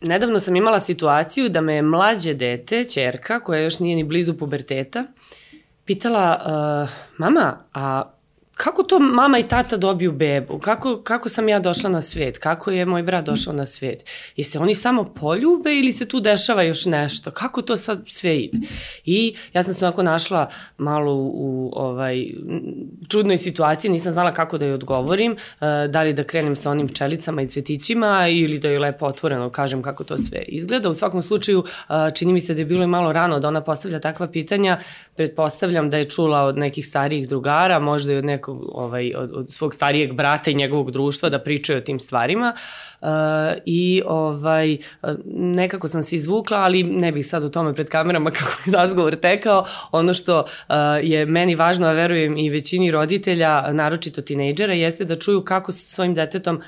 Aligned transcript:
Nedavno 0.00 0.40
sam 0.40 0.56
imala 0.56 0.80
situaciju 0.80 1.48
da 1.48 1.60
me 1.60 1.82
mlađe 1.82 2.34
dete, 2.34 2.84
čerka, 2.84 3.40
koja 3.40 3.60
još 3.60 3.80
nije 3.80 3.96
ni 3.96 4.04
blizu 4.04 4.34
puberteta, 4.38 5.04
pitala, 5.84 6.38
uh, 6.84 6.90
mama, 7.18 7.58
a 7.74 8.02
kako 8.64 8.82
to 8.82 8.98
mama 8.98 9.38
i 9.38 9.48
tata 9.48 9.76
dobiju 9.76 10.12
bebu? 10.12 10.58
Kako, 10.58 11.00
kako 11.04 11.28
sam 11.28 11.48
ja 11.48 11.58
došla 11.58 11.90
na 11.90 12.02
svet? 12.02 12.38
Kako 12.38 12.70
je 12.70 12.86
moj 12.86 13.02
brat 13.02 13.24
došao 13.24 13.52
na 13.52 13.66
svet? 13.66 14.10
I 14.36 14.44
se 14.44 14.58
oni 14.58 14.74
samo 14.74 15.04
poljube 15.04 15.74
ili 15.74 15.92
se 15.92 16.08
tu 16.08 16.20
dešava 16.20 16.62
još 16.62 16.86
nešto? 16.86 17.30
Kako 17.30 17.62
to 17.62 17.76
sad 17.76 18.02
sve 18.06 18.38
ide? 18.38 18.58
I 19.04 19.34
ja 19.52 19.62
sam 19.62 19.74
se 19.74 19.84
onako 19.84 20.02
našla 20.02 20.48
malo 20.78 21.14
u 21.14 21.72
ovaj, 21.76 22.26
čudnoj 23.08 23.36
situaciji, 23.36 23.90
nisam 23.90 24.12
znala 24.12 24.32
kako 24.32 24.58
da 24.58 24.64
joj 24.64 24.74
odgovorim, 24.74 25.32
eh, 25.32 25.88
da 25.88 26.02
li 26.02 26.12
da 26.12 26.24
krenem 26.24 26.56
sa 26.56 26.70
onim 26.70 26.88
pčelicama 26.88 27.42
i 27.42 27.48
cvetićima 27.48 28.28
ili 28.28 28.58
da 28.58 28.68
joj 28.68 28.78
lepo 28.78 29.06
otvoreno 29.06 29.50
kažem 29.50 29.82
kako 29.82 30.04
to 30.04 30.18
sve 30.18 30.42
izgleda. 30.42 30.90
U 30.90 30.94
svakom 30.94 31.22
slučaju, 31.22 31.64
eh, 31.64 31.92
čini 32.14 32.32
mi 32.32 32.40
se 32.40 32.54
da 32.54 32.60
je 32.60 32.66
bilo 32.66 32.84
i 32.84 32.86
malo 32.86 33.12
rano 33.12 33.40
da 33.40 33.48
ona 33.48 33.60
postavlja 33.60 34.00
takva 34.00 34.28
pitanja. 34.28 34.78
Pretpostavljam 35.16 35.90
da 35.90 35.96
je 35.96 36.10
čula 36.10 36.42
od 36.42 36.58
nekih 36.58 36.86
starijih 36.86 37.28
drugara, 37.28 37.78
možda 37.78 38.12
i 38.12 38.16
od 38.16 38.24
nekog, 38.24 38.49
ovaj, 38.72 39.12
od, 39.16 39.32
od 39.34 39.50
svog 39.50 39.74
starijeg 39.74 40.12
brata 40.12 40.50
i 40.50 40.54
njegovog 40.54 40.90
društva 40.90 41.28
da 41.28 41.38
pričaju 41.38 41.78
o 41.78 41.80
tim 41.80 42.00
stvarima. 42.00 42.54
Uh, 43.00 43.08
I 43.66 44.02
ovaj, 44.06 44.76
nekako 45.34 45.88
sam 45.88 46.02
se 46.02 46.16
izvukla, 46.16 46.58
ali 46.58 46.82
ne 46.82 47.12
bih 47.12 47.26
sad 47.26 47.44
o 47.44 47.48
tome 47.48 47.74
pred 47.74 47.88
kamerama 47.88 48.30
kako 48.38 48.52
je 48.66 48.72
razgovor 48.72 49.16
tekao. 49.16 49.64
Ono 49.92 50.14
što 50.14 50.38
uh, 50.38 50.74
je 51.02 51.26
meni 51.26 51.54
važno, 51.54 51.86
a 51.86 51.92
verujem 51.92 52.36
i 52.38 52.50
većini 52.50 52.90
roditelja, 52.90 53.72
naročito 53.72 54.22
tinejdžera, 54.22 54.72
jeste 54.72 55.04
da 55.04 55.14
čuju 55.14 55.44
kako 55.44 55.72
sa 55.72 55.88
svojim 55.88 56.14
detetom 56.14 56.62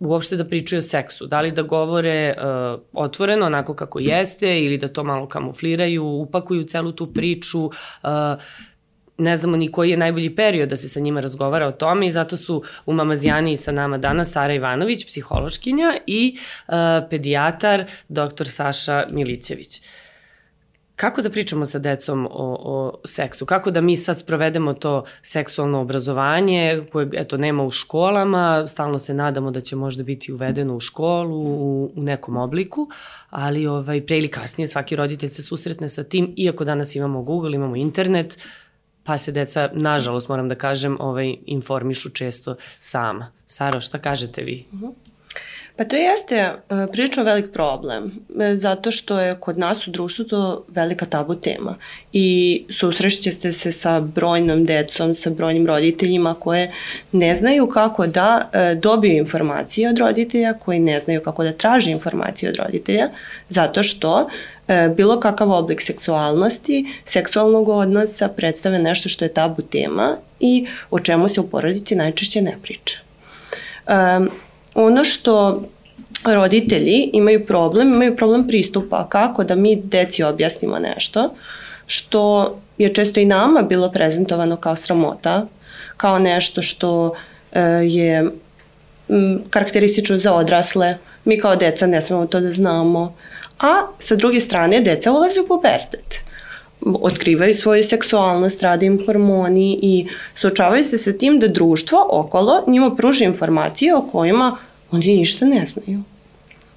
uopšte 0.00 0.36
da 0.36 0.44
pričaju 0.44 0.78
o 0.78 0.82
seksu, 0.82 1.26
da 1.26 1.40
li 1.40 1.50
da 1.52 1.62
govore 1.62 2.34
uh, 2.36 2.80
otvoreno 2.92 3.46
onako 3.46 3.74
kako 3.74 3.98
jeste 3.98 4.60
ili 4.60 4.78
da 4.78 4.88
to 4.88 5.04
malo 5.04 5.28
kamufliraju, 5.28 6.04
upakuju 6.04 6.64
celu 6.64 6.92
tu 6.92 7.12
priču, 7.12 7.64
uh, 7.66 7.70
ne 9.18 9.36
znamo 9.36 9.56
ni 9.56 9.72
koji 9.72 9.90
je 9.90 9.96
najbolji 9.96 10.36
period 10.36 10.68
da 10.68 10.76
se 10.76 10.88
sa 10.88 11.00
njima 11.00 11.20
razgovara 11.20 11.66
o 11.66 11.72
tome 11.72 12.06
i 12.06 12.12
zato 12.12 12.36
su 12.36 12.62
u 12.86 12.92
Mamazijani 12.92 13.56
sa 13.56 13.72
nama 13.72 13.98
danas 13.98 14.32
Sara 14.32 14.54
Ivanović, 14.54 15.06
psihološkinja 15.06 15.96
i 16.06 16.36
uh, 16.68 16.74
pedijatar 17.10 17.84
dr. 18.08 18.46
Saša 18.46 19.06
Milićević. 19.10 19.82
Kako 20.96 21.22
da 21.22 21.30
pričamo 21.30 21.64
sa 21.64 21.78
decom 21.78 22.26
o, 22.26 22.56
o 22.60 23.00
seksu? 23.04 23.46
Kako 23.46 23.70
da 23.70 23.80
mi 23.80 23.96
sad 23.96 24.18
sprovedemo 24.18 24.74
to 24.74 25.04
seksualno 25.22 25.80
obrazovanje 25.80 26.82
koje 26.92 27.08
eto, 27.12 27.36
nema 27.36 27.62
u 27.62 27.70
školama, 27.70 28.66
stalno 28.66 28.98
se 28.98 29.14
nadamo 29.14 29.50
da 29.50 29.60
će 29.60 29.76
možda 29.76 30.02
biti 30.02 30.32
uvedeno 30.32 30.76
u 30.76 30.80
školu 30.80 31.36
u, 31.36 31.92
u 31.96 32.02
nekom 32.02 32.36
obliku, 32.36 32.88
ali 33.30 33.66
ovaj, 33.66 34.06
pre 34.06 34.18
ili 34.18 34.28
kasnije 34.28 34.68
svaki 34.68 34.96
roditelj 34.96 35.28
se 35.28 35.42
susretne 35.42 35.88
sa 35.88 36.04
tim, 36.04 36.34
iako 36.36 36.64
danas 36.64 36.94
imamo 36.94 37.22
Google, 37.22 37.54
imamo 37.54 37.76
internet, 37.76 38.36
uh, 38.36 38.67
pa 39.08 39.18
se 39.18 39.32
deca, 39.32 39.70
nažalost 39.72 40.28
moram 40.28 40.48
da 40.48 40.54
kažem, 40.54 40.96
ovaj, 41.00 41.36
informišu 41.46 42.10
često 42.10 42.56
sama. 42.78 43.32
Saro, 43.46 43.80
šta 43.80 43.98
kažete 43.98 44.42
vi? 44.42 44.64
-huh. 44.72 44.92
Pa 45.76 45.84
to 45.84 45.96
jeste 45.96 46.34
e, 46.34 46.54
prilično 46.92 47.22
velik 47.22 47.52
problem, 47.52 48.12
e, 48.40 48.56
zato 48.56 48.90
što 48.90 49.20
je 49.20 49.36
kod 49.40 49.58
nas 49.58 49.86
u 49.86 49.90
društvu 49.90 50.24
to 50.24 50.64
velika 50.68 51.06
tabu 51.06 51.34
tema 51.34 51.76
i 52.12 52.64
susrećete 52.70 53.52
se 53.52 53.72
sa 53.72 54.00
brojnom 54.00 54.64
decom, 54.64 55.14
sa 55.14 55.30
brojnim 55.30 55.66
roditeljima 55.66 56.34
koje 56.34 56.72
ne 57.12 57.34
znaju 57.34 57.66
kako 57.66 58.06
da 58.06 58.50
e, 58.52 58.74
dobiju 58.74 59.16
informacije 59.16 59.88
od 59.88 59.98
roditelja, 59.98 60.54
koji 60.54 60.78
ne 60.78 61.00
znaju 61.00 61.22
kako 61.22 61.44
da 61.44 61.52
traže 61.52 61.90
informacije 61.90 62.50
od 62.50 62.56
roditelja, 62.56 63.08
zato 63.48 63.82
što 63.82 64.28
bilo 64.96 65.20
kakav 65.20 65.50
oblik 65.50 65.82
seksualnosti, 65.82 66.86
seksualnog 67.04 67.68
odnosa 67.68 68.28
predstavlja 68.28 68.78
nešto 68.78 69.08
što 69.08 69.24
je 69.24 69.34
tabu 69.34 69.62
tema 69.62 70.16
i 70.40 70.66
o 70.90 70.98
čemu 70.98 71.28
se 71.28 71.40
u 71.40 71.48
porodici 71.48 71.94
najčešće 71.94 72.42
ne 72.42 72.58
priča. 72.62 72.98
Um, 73.88 74.30
ono 74.74 75.04
što 75.04 75.62
roditelji 76.24 77.10
imaju 77.12 77.46
problem, 77.46 77.92
imaju 77.92 78.16
problem 78.16 78.48
pristupa 78.48 79.08
kako 79.08 79.44
da 79.44 79.54
mi 79.54 79.76
deci 79.76 80.22
objasnimo 80.22 80.78
nešto 80.78 81.34
što 81.86 82.54
je 82.78 82.94
često 82.94 83.20
i 83.20 83.24
nama 83.24 83.62
bilo 83.62 83.90
prezentovano 83.90 84.56
kao 84.56 84.76
sramota, 84.76 85.46
kao 85.96 86.18
nešto 86.18 86.62
što 86.62 87.14
e, 87.52 87.60
je 87.84 88.30
karakteristično 89.50 90.18
za 90.18 90.34
odrasle. 90.34 90.98
Mi 91.24 91.40
kao 91.40 91.56
deca 91.56 91.86
ne 91.86 92.02
smemo 92.02 92.26
to 92.26 92.40
da 92.40 92.50
znamo. 92.50 93.14
A 93.58 93.86
sa 93.98 94.16
druge 94.16 94.40
strane, 94.40 94.80
deca 94.80 95.12
ulaze 95.12 95.40
u 95.40 95.46
pubertet 95.46 96.22
otkrivaju 96.80 97.54
svoju 97.54 97.84
seksualnost, 97.84 98.62
rade 98.62 98.86
im 98.86 99.06
hormoni 99.06 99.78
i 99.82 100.06
suočavaju 100.34 100.84
se 100.84 100.98
sa 100.98 101.12
tim 101.12 101.38
da 101.38 101.48
društvo 101.48 101.98
okolo 102.10 102.64
njima 102.66 102.96
pruži 102.96 103.24
informacije 103.24 103.96
o 103.96 104.02
kojima 104.02 104.56
oni 104.90 105.16
ništa 105.16 105.46
ne 105.46 105.66
znaju. 105.66 106.02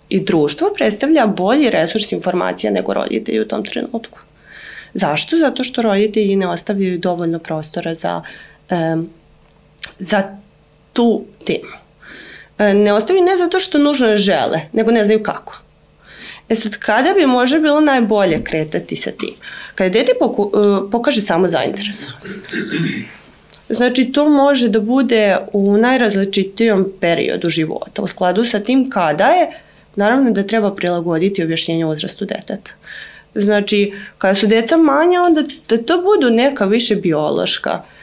I 0.10 0.20
društvo 0.20 0.70
predstavlja 0.76 1.26
bolji 1.26 1.70
resurs 1.70 2.12
informacija 2.12 2.72
nego 2.72 2.94
roditelji 2.94 3.40
u 3.40 3.48
tom 3.48 3.66
trenutku. 3.66 4.20
Zašto? 4.94 5.38
Zato 5.38 5.64
što 5.64 5.82
roditelji 5.82 6.36
ne 6.36 6.48
ostavljaju 6.48 7.00
dovoljno 7.00 7.40
prostora 7.40 7.94
za, 7.94 8.22
e, 8.70 8.96
za 10.00 10.38
tu 10.94 11.24
temu. 11.46 11.72
E, 12.58 12.74
ne 12.74 12.94
ostavljaju 12.94 13.26
ne 13.26 13.38
zato 13.38 13.60
što 13.60 13.78
nužno 13.78 14.18
žele, 14.18 14.62
nego 14.74 14.92
ne 14.92 15.06
znaju 15.06 15.24
kako. 15.24 15.62
E 16.52 16.56
sad, 16.56 16.78
kada 16.78 17.14
bi 17.14 17.26
možda 17.26 17.60
bilo 17.60 17.80
najbolje 17.80 18.44
kretati 18.44 18.96
sa 18.96 19.12
tim? 19.12 19.34
Kada 19.76 19.90
dete 19.90 20.12
poku, 20.20 20.52
e, 20.54 20.92
pokaže 20.92 21.22
samo 21.22 21.48
zainteresovanost. 21.48 22.50
Znači, 23.70 24.06
to 24.12 24.30
može 24.30 24.70
da 24.70 24.80
bude 24.80 25.38
u 25.54 25.78
najrazličitijom 25.78 26.92
periodu 27.00 27.50
života, 27.50 28.02
u 28.02 28.08
skladu 28.08 28.46
sa 28.46 28.60
tim 28.60 28.90
kada 28.90 29.28
je, 29.28 29.48
naravno 29.96 30.32
da 30.32 30.44
treba 30.44 30.76
prilagoditi 30.76 31.44
objašnjenje 31.44 31.86
uzrastu 31.86 32.26
deteta. 32.26 32.72
Znači, 33.36 33.94
kada 34.18 34.36
su 34.36 34.48
deca 34.48 34.78
manja, 34.78 35.22
onda 35.22 35.44
da 35.70 35.78
to 35.78 36.02
budu 36.02 36.36
neka 36.36 36.66
više 36.66 36.96
biološka 36.96 37.72
uh, 37.74 38.01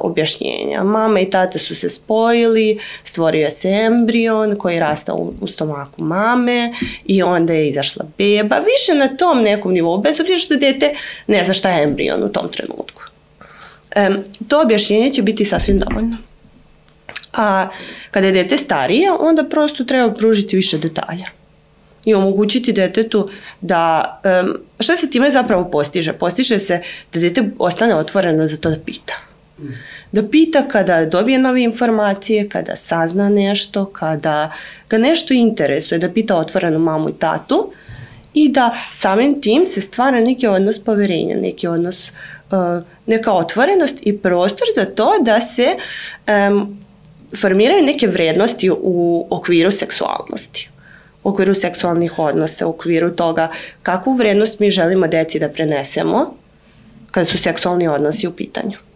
objašnjenja. 0.00 0.84
Mama 0.84 1.20
i 1.20 1.30
tata 1.30 1.58
su 1.58 1.74
se 1.74 1.90
spojili, 1.90 2.78
stvorio 3.04 3.50
se 3.50 3.68
embrion 3.68 4.56
koji 4.58 4.78
rasta 4.78 5.14
u, 5.14 5.32
u 5.40 5.46
stomaku 5.46 6.02
mame 6.02 6.72
i 7.04 7.22
onda 7.22 7.52
je 7.52 7.68
izašla 7.68 8.04
beba. 8.18 8.56
Više 8.56 8.98
na 8.98 9.16
tom 9.16 9.42
nekom 9.42 9.72
nivou, 9.72 9.98
bez 9.98 10.20
obzira 10.20 10.38
što 10.38 10.56
dete 10.56 10.94
ne 11.26 11.44
zna 11.44 11.54
šta 11.54 11.70
je 11.70 11.82
embrion 11.82 12.24
u 12.24 12.28
tom 12.28 12.48
trenutku 12.48 13.02
to 14.48 14.62
objašnjenje 14.62 15.12
će 15.12 15.22
biti 15.22 15.44
sasvim 15.44 15.78
dovoljno. 15.78 16.16
A 17.32 17.68
kada 18.10 18.26
je 18.26 18.32
dete 18.32 18.56
starije, 18.56 19.12
onda 19.12 19.44
prosto 19.44 19.84
treba 19.84 20.14
pružiti 20.14 20.56
više 20.56 20.78
detalja 20.78 21.26
i 22.04 22.14
omogućiti 22.14 22.72
detetu 22.72 23.30
da, 23.60 24.20
šta 24.80 24.96
se 24.96 25.10
time 25.10 25.30
zapravo 25.30 25.70
postiže? 25.70 26.12
Postiže 26.12 26.58
se 26.58 26.82
da 27.12 27.20
dete 27.20 27.42
ostane 27.58 27.94
otvoreno 27.94 28.48
za 28.48 28.56
to 28.56 28.70
da 28.70 28.76
pita. 28.86 29.14
Da 30.12 30.22
pita 30.22 30.62
kada 30.68 31.04
dobije 31.04 31.38
nove 31.38 31.62
informacije, 31.62 32.48
kada 32.48 32.76
sazna 32.76 33.28
nešto, 33.28 33.84
kada 33.84 34.52
ga 34.90 34.98
nešto 34.98 35.34
interesuje, 35.34 35.98
da 35.98 36.12
pita 36.12 36.36
otvoreno 36.36 36.78
mamu 36.78 37.08
i 37.08 37.12
tatu 37.12 37.72
i 38.34 38.48
da 38.48 38.76
samim 38.92 39.40
tim 39.40 39.66
se 39.66 39.80
stvara 39.80 40.20
neki 40.20 40.46
odnos 40.46 40.78
poverenja, 40.78 41.36
neki 41.36 41.66
odnos 41.66 42.12
uh, 42.50 42.82
neka 43.06 43.32
otvorenost 43.32 43.98
i 44.02 44.18
prostor 44.18 44.66
za 44.74 44.84
to 44.84 45.12
da 45.22 45.40
se 45.40 45.76
um, 46.50 46.78
formiraju 47.40 47.84
neke 47.84 48.06
vrednosti 48.06 48.70
u 48.70 49.26
okviru 49.30 49.70
seksualnosti 49.70 50.70
u 51.24 51.28
okviru 51.28 51.54
seksualnih 51.54 52.18
odnosa, 52.18 52.66
u 52.66 52.70
okviru 52.70 53.10
toga 53.10 53.50
kakvu 53.82 54.14
vrednost 54.14 54.60
mi 54.60 54.70
želimo 54.70 55.06
deci 55.06 55.38
da 55.38 55.48
prenesemo 55.48 56.34
kada 57.10 57.24
su 57.24 57.38
seksualni 57.38 57.88
odnosi 57.88 58.28
u 58.28 58.32
pitanju. 58.32 58.87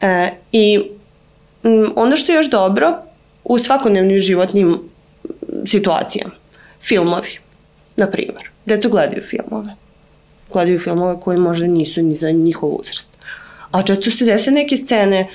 E, 0.00 0.30
I 0.52 0.80
m, 1.64 1.92
ono 1.96 2.16
što 2.16 2.32
je 2.32 2.36
još 2.36 2.50
dobro 2.50 2.94
u 3.44 3.58
svakodnevnim 3.58 4.18
životnim 4.18 4.80
situacijama, 5.66 6.32
filmovi, 6.80 7.38
na 7.96 8.06
primjer, 8.10 8.50
decu 8.66 8.88
gledaju 8.88 9.22
filmove 9.22 9.74
gledaju 10.52 10.80
filmove 10.80 11.20
koji 11.20 11.38
možda 11.38 11.66
nisu 11.66 12.02
ni 12.02 12.14
za 12.14 12.30
njihov 12.30 12.70
uzrast. 12.70 13.08
A 13.70 13.82
često 13.82 14.10
se 14.10 14.24
dese 14.24 14.50
neke 14.50 14.76
scene, 14.76 15.28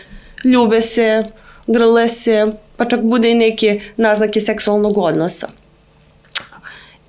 ljube 0.43 0.81
se, 0.81 1.25
grle 1.67 2.09
se, 2.09 2.51
pa 2.77 2.85
čak 2.85 3.01
bude 3.01 3.31
i 3.31 3.35
neke 3.35 3.81
naznake 3.97 4.41
seksualnog 4.41 4.97
odnosa. 4.97 5.47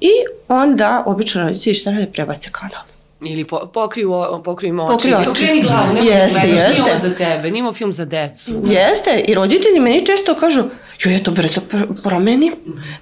I 0.01 0.11
onda 0.49 1.03
obično 1.07 1.43
roditelji 1.43 1.75
šta 1.75 1.91
rade 1.91 2.07
prebace 2.13 2.51
kanal. 2.53 2.83
Ili 3.25 3.45
po, 3.45 3.71
pokriju, 3.75 4.13
pokriju 4.45 4.81
oči. 4.81 4.93
Pokriju 4.93 5.17
oči. 5.17 5.45
Okreni 5.45 5.63
glavu, 5.63 5.97
Jeste, 5.97 6.41
gledaš, 6.41 6.61
jeste. 6.61 6.73
nije 6.73 6.83
ovo 6.83 6.99
za 7.01 7.15
tebe, 7.15 7.51
nije 7.51 7.65
ovo 7.65 7.73
film 7.73 7.93
za 7.93 8.05
decu. 8.05 8.63
Jeste, 8.67 9.25
i 9.29 9.35
roditelji 9.35 9.81
meni 9.81 10.07
često 10.07 10.35
kažu, 10.35 10.63
joj, 11.05 11.15
ja 11.15 11.23
to 11.23 11.31
brzo 11.31 11.61
pr- 11.71 12.03
promenim, 12.03 12.53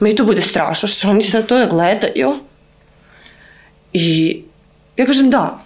meni 0.00 0.16
to 0.16 0.24
bude 0.24 0.40
strašno, 0.40 0.88
što 0.88 1.08
oni 1.10 1.22
sad 1.22 1.46
to 1.46 1.58
da 1.58 1.66
gledaju. 1.66 2.36
I 3.92 4.40
ja 4.96 5.06
kažem, 5.06 5.30
da, 5.30 5.64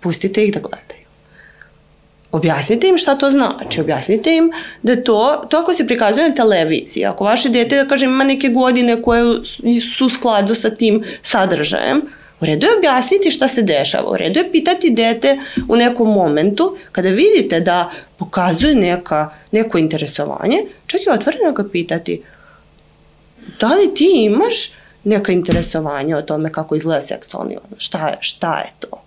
pustite 0.00 0.44
ih 0.44 0.54
da 0.54 0.60
gledaju. 0.60 1.06
Objasnite 2.32 2.88
im 2.88 2.98
šta 2.98 3.14
to 3.14 3.30
znači, 3.30 3.80
objasnite 3.80 4.36
im 4.36 4.50
da 4.82 5.02
to, 5.04 5.46
to 5.50 5.58
ako 5.58 5.74
se 5.74 5.86
prikazuje 5.86 6.28
na 6.28 6.34
televiziji, 6.34 7.04
ako 7.04 7.24
vaše 7.24 7.48
dete, 7.48 7.76
da 7.76 7.88
kažem, 7.88 8.10
ima 8.10 8.24
neke 8.24 8.48
godine 8.48 9.02
koje 9.02 9.24
su 9.96 10.06
u 10.06 10.10
skladu 10.10 10.54
sa 10.54 10.70
tim 10.70 11.04
sadržajem, 11.22 12.02
U 12.40 12.44
redu 12.44 12.66
je 12.66 12.76
objasniti 12.76 13.30
šta 13.30 13.48
se 13.48 13.62
dešava, 13.62 14.10
u 14.10 14.16
redu 14.16 14.40
je 14.40 14.52
pitati 14.52 14.90
dete 14.90 15.38
u 15.68 15.76
nekom 15.76 16.12
momentu 16.12 16.76
kada 16.92 17.08
vidite 17.08 17.60
da 17.60 17.90
pokazuje 18.16 18.74
neka, 18.74 19.30
neko 19.50 19.78
interesovanje, 19.78 20.64
čak 20.86 21.00
i 21.00 21.10
otvoreno 21.10 21.52
ga 21.52 21.64
pitati 21.72 22.22
da 23.60 23.74
li 23.74 23.94
ti 23.94 24.10
imaš 24.14 24.72
neka 25.04 25.32
interesovanja 25.32 26.16
o 26.16 26.22
tome 26.22 26.52
kako 26.52 26.76
izgleda 26.76 27.00
seksualni 27.00 27.56
odnos, 27.64 27.82
šta 27.82 28.08
je, 28.08 28.16
šta 28.20 28.58
je 28.58 28.72
to, 28.78 29.02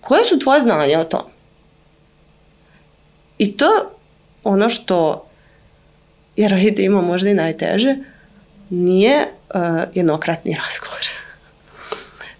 koje 0.00 0.24
su 0.24 0.38
tvoje 0.38 0.60
znanja 0.60 1.00
o 1.00 1.04
tome. 1.04 1.30
I 3.38 3.56
to 3.56 3.90
ono 4.44 4.68
što 4.68 5.26
je 6.36 6.48
roditeljima 6.48 7.00
možda 7.00 7.30
i 7.30 7.34
najteže, 7.34 7.96
nije 8.70 9.26
uh, 9.54 9.60
jednokratni 9.94 10.56
razgovor. 10.64 11.27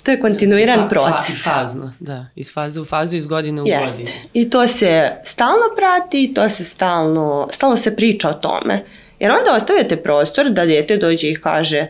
To 0.08 0.12
je 0.12 0.20
kontinuiran 0.20 0.78
Fa- 0.78 0.88
proces. 0.88 1.42
Fa, 1.44 1.50
fazno, 1.50 1.92
da. 2.00 2.26
Iz 2.36 2.52
faze 2.52 2.80
u 2.80 2.84
fazu, 2.84 3.16
iz 3.16 3.26
godine 3.26 3.62
u 3.62 3.66
Jeste. 3.66 3.96
godinu. 3.96 4.10
I 4.34 4.50
to 4.50 4.66
se 4.66 5.10
stalno 5.24 5.64
prati 5.76 6.34
to 6.34 6.48
se 6.48 6.64
stalno, 6.64 7.48
stalno 7.52 7.76
se 7.76 7.96
priča 7.96 8.28
o 8.28 8.32
tome. 8.32 8.84
Jer 9.20 9.30
onda 9.30 9.56
ostavljate 9.56 9.96
prostor 9.96 10.50
da 10.50 10.66
dete 10.66 10.96
dođe 10.96 11.28
i 11.28 11.40
kaže 11.40 11.86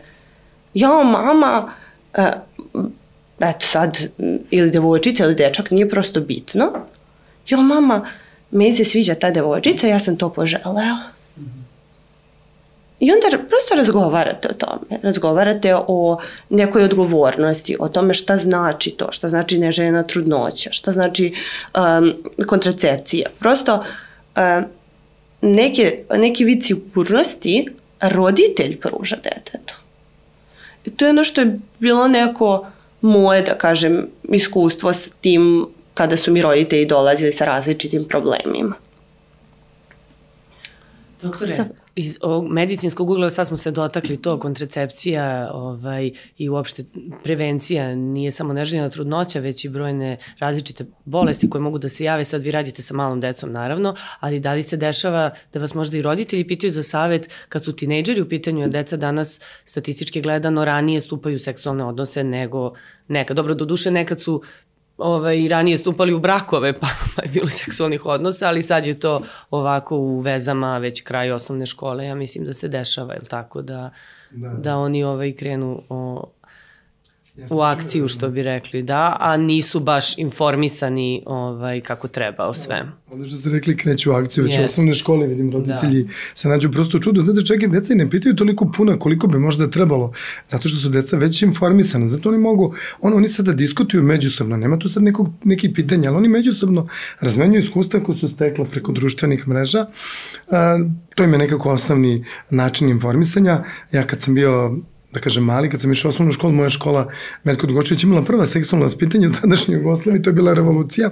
jao 0.75 1.05
mama, 1.05 1.73
e, 2.15 2.33
eto 3.41 3.67
sad, 3.67 3.99
ili 4.51 4.71
devojčica 4.71 5.25
ili 5.25 5.35
dečak, 5.35 5.71
nije 5.71 5.89
prosto 5.89 6.21
bitno. 6.21 6.73
Jao 7.49 7.63
mama, 7.63 8.07
meni 8.51 8.75
se 8.75 8.85
sviđa 8.85 9.15
ta 9.15 9.31
devojčica, 9.31 9.87
ja 9.87 9.99
sam 9.99 10.17
to 10.17 10.29
poželeo. 10.29 10.97
I 13.01 13.11
onda 13.13 13.39
prosto 13.49 13.75
razgovarate 13.75 14.49
o 14.49 14.53
tome. 14.53 15.01
Razgovarate 15.03 15.75
o 15.77 16.19
nekoj 16.49 16.85
odgovornosti, 16.85 17.77
o 17.81 17.89
tome 17.89 18.15
šta 18.15 18.37
znači 18.37 18.91
to, 18.91 19.13
šta 19.13 19.29
znači 19.29 19.59
neželjena 19.59 20.03
trudnoća, 20.03 20.73
šta 20.73 20.93
znači 20.93 21.35
um, 21.75 22.15
kontracepcija. 22.47 23.29
Prosto 23.39 23.75
um, 24.37 24.65
neke, 25.41 26.05
neki 26.11 26.45
vid 26.45 26.65
sigurnosti 26.65 27.69
roditelj 28.01 28.81
pruža 28.81 29.17
detetu. 29.17 29.75
I 30.85 30.91
to 30.91 31.05
je 31.05 31.11
ono 31.11 31.25
što 31.25 31.41
je 31.41 31.59
bilo 31.79 32.09
neko 32.09 32.67
moje, 33.01 33.43
da 33.43 33.55
kažem, 33.55 34.09
iskustvo 34.23 34.93
s 34.93 35.11
tim 35.21 35.67
kada 35.95 36.17
su 36.17 36.33
mi 36.33 36.43
roditelji 36.43 36.87
dolazili 36.87 37.33
sa 37.33 37.45
različitim 37.45 38.05
problemima. 38.05 38.75
Doktore, 41.23 41.65
iz 41.99 42.19
ovog 42.21 42.49
medicinskog 42.49 43.11
ugla 43.11 43.31
sad 43.31 43.47
smo 43.47 43.57
se 43.57 43.71
dotakli 43.71 44.17
to, 44.17 44.39
kontracepcija 44.41 45.51
ovaj, 45.53 46.11
i 46.37 46.49
uopšte 46.49 46.85
prevencija 47.23 47.95
nije 47.95 48.31
samo 48.33 48.53
neželjena 48.53 48.91
trudnoća, 48.91 49.41
već 49.41 49.65
i 49.65 49.69
brojne 49.69 50.17
različite 50.39 50.85
bolesti 51.05 51.51
koje 51.51 51.63
mogu 51.63 51.79
da 51.79 51.89
se 51.89 52.05
jave. 52.05 52.25
Sad 52.25 52.43
vi 52.43 52.51
radite 52.51 52.83
sa 52.83 52.95
malom 52.95 53.21
decom, 53.21 53.53
naravno, 53.53 53.95
ali 54.21 54.41
da 54.41 54.55
li 54.55 54.63
se 54.63 54.77
dešava 54.77 55.31
da 55.53 55.59
vas 55.59 55.75
možda 55.75 55.97
i 55.97 56.03
roditelji 56.03 56.47
pitaju 56.47 56.71
za 56.71 56.83
savet 56.83 57.31
kad 57.49 57.65
su 57.65 57.77
tinejdžeri 57.77 58.21
u 58.21 58.29
pitanju, 58.29 58.65
a 58.65 58.69
deca 58.69 58.97
danas 58.97 59.41
statistički 59.65 60.21
gledano 60.21 60.65
ranije 60.65 61.01
stupaju 61.01 61.37
u 61.37 61.39
seksualne 61.39 61.85
odnose 61.85 62.25
nego 62.25 62.73
nekad. 63.09 63.37
Dobro, 63.37 63.55
do 63.55 63.65
duše 63.65 63.91
nekad 63.91 64.21
su 64.21 64.43
ovaj, 64.99 65.49
ranije 65.49 65.79
stupali 65.79 66.15
u 66.15 66.21
brakove, 66.21 66.73
pa, 66.73 66.87
pa 67.17 67.23
je 67.23 67.29
bilo 67.29 67.49
seksualnih 67.49 68.07
odnosa, 68.07 68.49
ali 68.49 68.63
sad 68.63 68.87
je 68.87 69.01
to 69.01 69.23
ovako 69.51 69.97
u 69.97 70.21
vezama 70.21 70.79
već 70.79 71.01
kraj 71.01 71.31
osnovne 71.31 71.67
škole, 71.67 72.07
ja 72.07 72.15
mislim 72.15 72.45
da 72.45 72.53
se 72.53 72.69
dešava, 72.69 73.15
je 73.15 73.21
tako, 73.21 73.63
da, 73.63 73.91
da. 74.31 74.49
da 74.49 74.77
oni 74.77 75.05
ovaj, 75.05 75.33
krenu 75.33 75.83
o, 75.89 76.25
u 77.51 77.61
akciju, 77.61 78.09
što 78.09 78.31
bi 78.31 78.43
rekli, 78.43 78.83
da, 78.83 79.17
a 79.21 79.37
nisu 79.37 79.81
baš 79.81 80.19
informisani 80.19 81.23
ovaj, 81.27 81.81
kako 81.81 82.09
treba 82.09 82.47
o 82.47 82.55
svemu. 82.55 82.91
Ono 83.11 83.25
što 83.25 83.37
ste 83.37 83.51
rekli, 83.51 83.77
kreću 83.77 84.13
u 84.13 84.15
akciju, 84.15 84.45
već 84.45 84.53
yes. 84.53 84.61
u 84.61 84.65
osnovne 84.65 84.95
škole 84.95 85.27
vidim 85.27 85.53
roditelji 85.53 86.03
da. 86.03 86.11
se 86.35 86.49
nađu 86.49 86.71
prosto 86.71 86.97
u 86.97 87.01
čudu. 87.01 87.21
Znate, 87.21 87.47
čak 87.47 87.63
i 87.63 87.69
deca 87.69 87.93
i 87.93 87.97
ne 87.97 88.11
pitaju 88.11 88.37
toliko 88.37 88.73
puno 88.77 88.99
koliko 88.99 89.27
bi 89.27 89.39
možda 89.39 89.71
trebalo, 89.71 90.13
zato 90.49 90.69
što 90.69 90.79
su 90.79 90.89
deca 90.89 91.17
već 91.17 91.43
informisana. 91.43 92.09
Zato 92.09 92.29
oni 92.29 92.39
mogu, 92.39 92.75
ono, 93.01 93.17
oni 93.17 93.29
sada 93.29 93.53
diskutuju 93.53 94.03
međusobno, 94.03 94.57
nema 94.57 94.79
tu 94.79 94.89
sad 94.89 95.03
nekog, 95.03 95.29
nekih 95.45 95.71
pitanja, 95.75 96.11
ali 96.11 96.17
oni 96.17 96.29
međusobno 96.29 96.89
razmenjuju 97.21 97.59
iskustva 97.59 98.01
koje 98.01 98.19
su 98.19 98.29
stekla 98.29 98.65
preko 98.65 98.93
društvenih 98.93 99.49
mreža. 99.49 99.87
A, 100.51 100.79
to 101.15 101.25
im 101.25 101.33
je 101.33 101.39
nekako 101.39 101.71
osnovni 101.71 102.25
način 102.51 102.89
informisanja. 102.89 103.65
Ja 103.93 104.07
kad 104.07 104.21
sam 104.21 104.35
bio 104.35 104.79
da 105.13 105.21
kažem, 105.21 105.45
mali, 105.45 105.71
kad 105.71 105.81
sam 105.81 105.93
išao 105.93 106.09
osnovnu 106.09 106.33
školu, 106.33 106.53
moja 106.53 106.71
škola 106.71 107.09
Metko 107.45 107.67
Dgočević 107.67 108.03
imala 108.03 108.25
prva 108.25 108.47
seksualna 108.47 108.87
vaspitanja 108.87 109.29
u 109.29 109.33
tadašnjoj 109.33 109.79
Jugoslaviji, 109.79 110.23
to 110.23 110.31
je 110.31 110.35
bila 110.35 110.55
revolucija. 110.55 111.11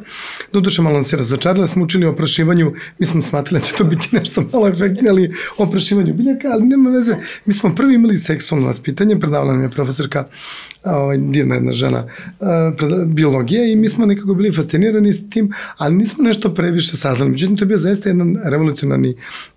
Doduše, 0.53 0.83
malo 0.83 1.03
se 1.05 1.17
razočarala, 1.17 1.67
smo 1.67 1.85
učili 1.85 2.07
o 2.07 2.11
oprašivanju, 2.11 2.73
mi 2.99 3.07
smo 3.07 3.23
smatrali 3.23 3.61
da 3.61 3.67
će 3.67 3.75
to 3.75 3.85
biti 3.85 4.09
nešto 4.13 4.45
malo 4.53 4.69
efektnije, 4.69 5.11
ali 5.11 5.33
o 5.59 5.63
oprašivanju 5.63 6.15
biljaka, 6.15 6.49
ali 6.53 6.67
nema 6.67 6.91
veze. 6.91 7.17
Mi 7.45 7.55
smo 7.55 7.75
prvi 7.75 7.95
imali 7.95 8.17
seksualno 8.17 8.67
vaspitanje, 8.67 9.19
predavala 9.19 9.53
nam 9.53 9.63
je 9.63 9.71
profesorka 9.71 10.27
ovaj, 10.87 11.19
divna 11.19 11.55
jedna 11.55 11.73
žena 11.73 12.05
uh, 12.41 12.47
biologije 13.07 13.73
i 13.73 13.77
mi 13.77 13.89
smo 13.89 14.07
nekako 14.07 14.35
bili 14.35 14.53
fascinirani 14.53 15.13
s 15.13 15.31
tim, 15.31 15.53
ali 15.77 15.95
nismo 15.95 16.25
nešto 16.25 16.55
previše 16.55 16.97
saznali. 16.97 17.31
Međutim, 17.31 17.57
to 17.57 17.65
je 17.65 17.67
bio 17.67 17.79
zaista 17.79 18.09
jedan 18.09 18.37
revolucionarni, 18.45 19.11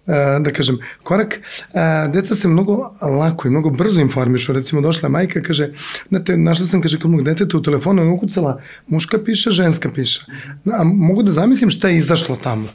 uh, 0.05 0.13
da 0.41 0.51
kažem, 0.51 0.77
korak. 1.03 1.39
Uh, 1.73 2.13
deca 2.13 2.35
se 2.35 2.47
mnogo 2.47 2.93
lako 3.01 3.47
i 3.47 3.51
mnogo 3.51 3.69
brzo 3.69 4.01
informišu. 4.01 4.53
Recimo, 4.53 4.81
došla 4.81 5.09
majka, 5.09 5.41
kaže, 5.41 5.73
znate, 6.09 6.37
našla 6.37 6.65
sam, 6.65 6.81
kaže, 6.81 6.99
kod 6.99 7.11
mog 7.11 7.23
deteta 7.23 7.57
u 7.57 7.61
telefonu 7.61 8.03
je 8.03 8.09
ukucala, 8.09 8.61
muška 8.87 9.17
piše, 9.17 9.51
ženska 9.51 9.89
piše. 9.89 10.25
A 10.73 10.83
mogu 10.83 11.23
da 11.23 11.31
zamislim 11.31 11.69
šta 11.69 11.89
je 11.89 11.97
izašlo 11.97 12.35
tamo. 12.35 12.67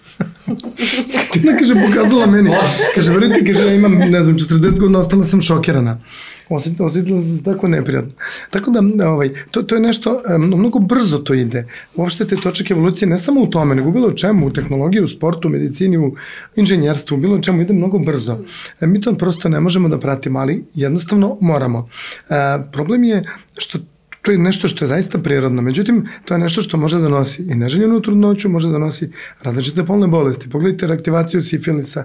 Ona, 1.45 1.59
kaže, 1.59 1.75
pokazala 1.87 2.27
meni. 2.27 2.51
Kaže, 2.95 3.11
verujte, 3.11 3.45
kaže, 3.47 3.67
ja 3.67 3.75
imam, 3.75 3.93
ne 3.93 4.23
znam, 4.23 4.39
40 4.39 4.79
godina, 4.79 4.99
ostala 4.99 5.23
sam 5.23 5.41
šokirana 5.41 6.01
osjetila, 6.49 7.21
sam 7.23 7.37
se 7.37 7.43
tako 7.45 7.69
neprijatno. 7.69 8.13
Tako 8.51 8.71
da, 8.71 9.09
ovaj, 9.09 9.31
to, 9.51 9.63
to 9.63 9.75
je 9.75 9.81
nešto, 9.81 10.23
mnogo 10.39 10.79
brzo 10.79 11.19
to 11.19 11.35
ide. 11.35 11.67
Uopšte 11.95 12.25
te 12.25 12.37
točak 12.37 12.71
evolucije 12.71 13.09
ne 13.09 13.19
samo 13.19 13.41
u 13.41 13.47
tome, 13.47 13.75
nego 13.75 13.91
bilo 13.91 14.13
čemu, 14.13 14.47
u 14.47 14.51
tehnologiji, 14.51 15.03
u 15.03 15.09
sportu, 15.09 15.49
u 15.49 15.51
medicini, 15.51 15.99
u 15.99 16.15
inženjerstvu, 16.57 17.17
bilo 17.17 17.39
čemu 17.39 17.63
ide 17.63 17.73
mnogo 17.73 17.99
brzo. 17.99 18.39
E, 18.81 18.87
mi 18.87 19.01
to 19.01 19.15
prosto 19.15 19.49
ne 19.49 19.61
možemo 19.61 19.89
da 19.89 19.99
pratimo, 19.99 20.39
ali 20.39 20.65
jednostavno 20.75 21.39
moramo. 21.41 21.89
E, 22.31 22.35
problem 22.73 23.05
je 23.05 23.25
što 23.59 23.79
to 24.25 24.31
je 24.33 24.39
nešto 24.39 24.69
što 24.69 24.85
je 24.85 24.89
zaista 24.89 25.19
prirodno. 25.19 25.63
Međutim, 25.63 26.07
to 26.25 26.35
je 26.35 26.39
nešto 26.39 26.63
što 26.63 26.77
može 26.77 26.99
da 27.01 27.09
nosi 27.09 27.43
i 27.43 27.55
neželjenu 27.55 28.01
trudnoću, 28.03 28.49
može 28.49 28.69
da 28.69 28.79
nosi 28.79 29.11
različite 29.43 29.85
polne 29.85 30.07
bolesti. 30.07 30.51
Pogledajte 30.51 30.87
reaktivaciju 30.87 31.43
sifilisa, 31.43 32.05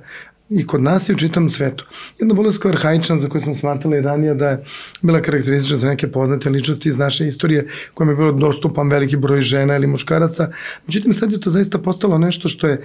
i 0.50 0.66
kod 0.68 0.82
nas 0.82 1.10
i 1.10 1.14
u 1.14 1.18
čitom 1.18 1.50
svetu. 1.50 1.86
Jedna 2.20 2.34
bolest 2.34 2.58
koja 2.58 2.70
je 2.72 2.78
arhaična, 2.78 3.20
za 3.20 3.30
koju 3.30 3.42
smo 3.42 3.56
smatrali 3.56 4.02
ranije 4.02 4.34
da 4.34 4.50
je 4.50 4.64
bila 5.02 5.22
karakteristična 5.22 5.78
za 5.78 5.88
neke 5.88 6.08
poznate 6.12 6.50
ličnosti 6.50 6.90
iz 6.90 6.98
naše 6.98 7.28
istorije, 7.28 7.68
kojima 7.94 8.12
je 8.12 8.16
bilo 8.16 8.32
dostupan 8.32 8.90
veliki 8.90 9.18
broj 9.18 9.42
žena 9.42 9.76
ili 9.76 9.88
muškaraca. 9.88 10.52
Međutim, 10.88 11.14
sad 11.14 11.32
je 11.32 11.42
to 11.42 11.50
zaista 11.50 11.78
postalo 11.78 12.18
nešto 12.18 12.50
što 12.50 12.68
je, 12.68 12.82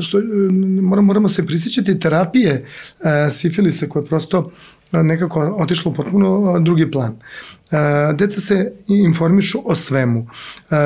što 0.00 0.20
moramo, 0.82 1.06
moramo 1.06 1.28
se 1.28 1.46
prisjećati 1.46 2.00
terapije 2.00 2.64
sifilisa 3.30 3.86
koje 3.86 4.06
prosto 4.06 4.50
nekako 4.92 5.56
otišlo 5.58 5.90
u 5.90 5.94
potpuno 5.94 6.58
drugi 6.60 6.90
plan. 6.90 7.16
Deca 8.14 8.40
se 8.40 8.72
informišu 8.86 9.58
o 9.64 9.74
svemu. 9.74 10.26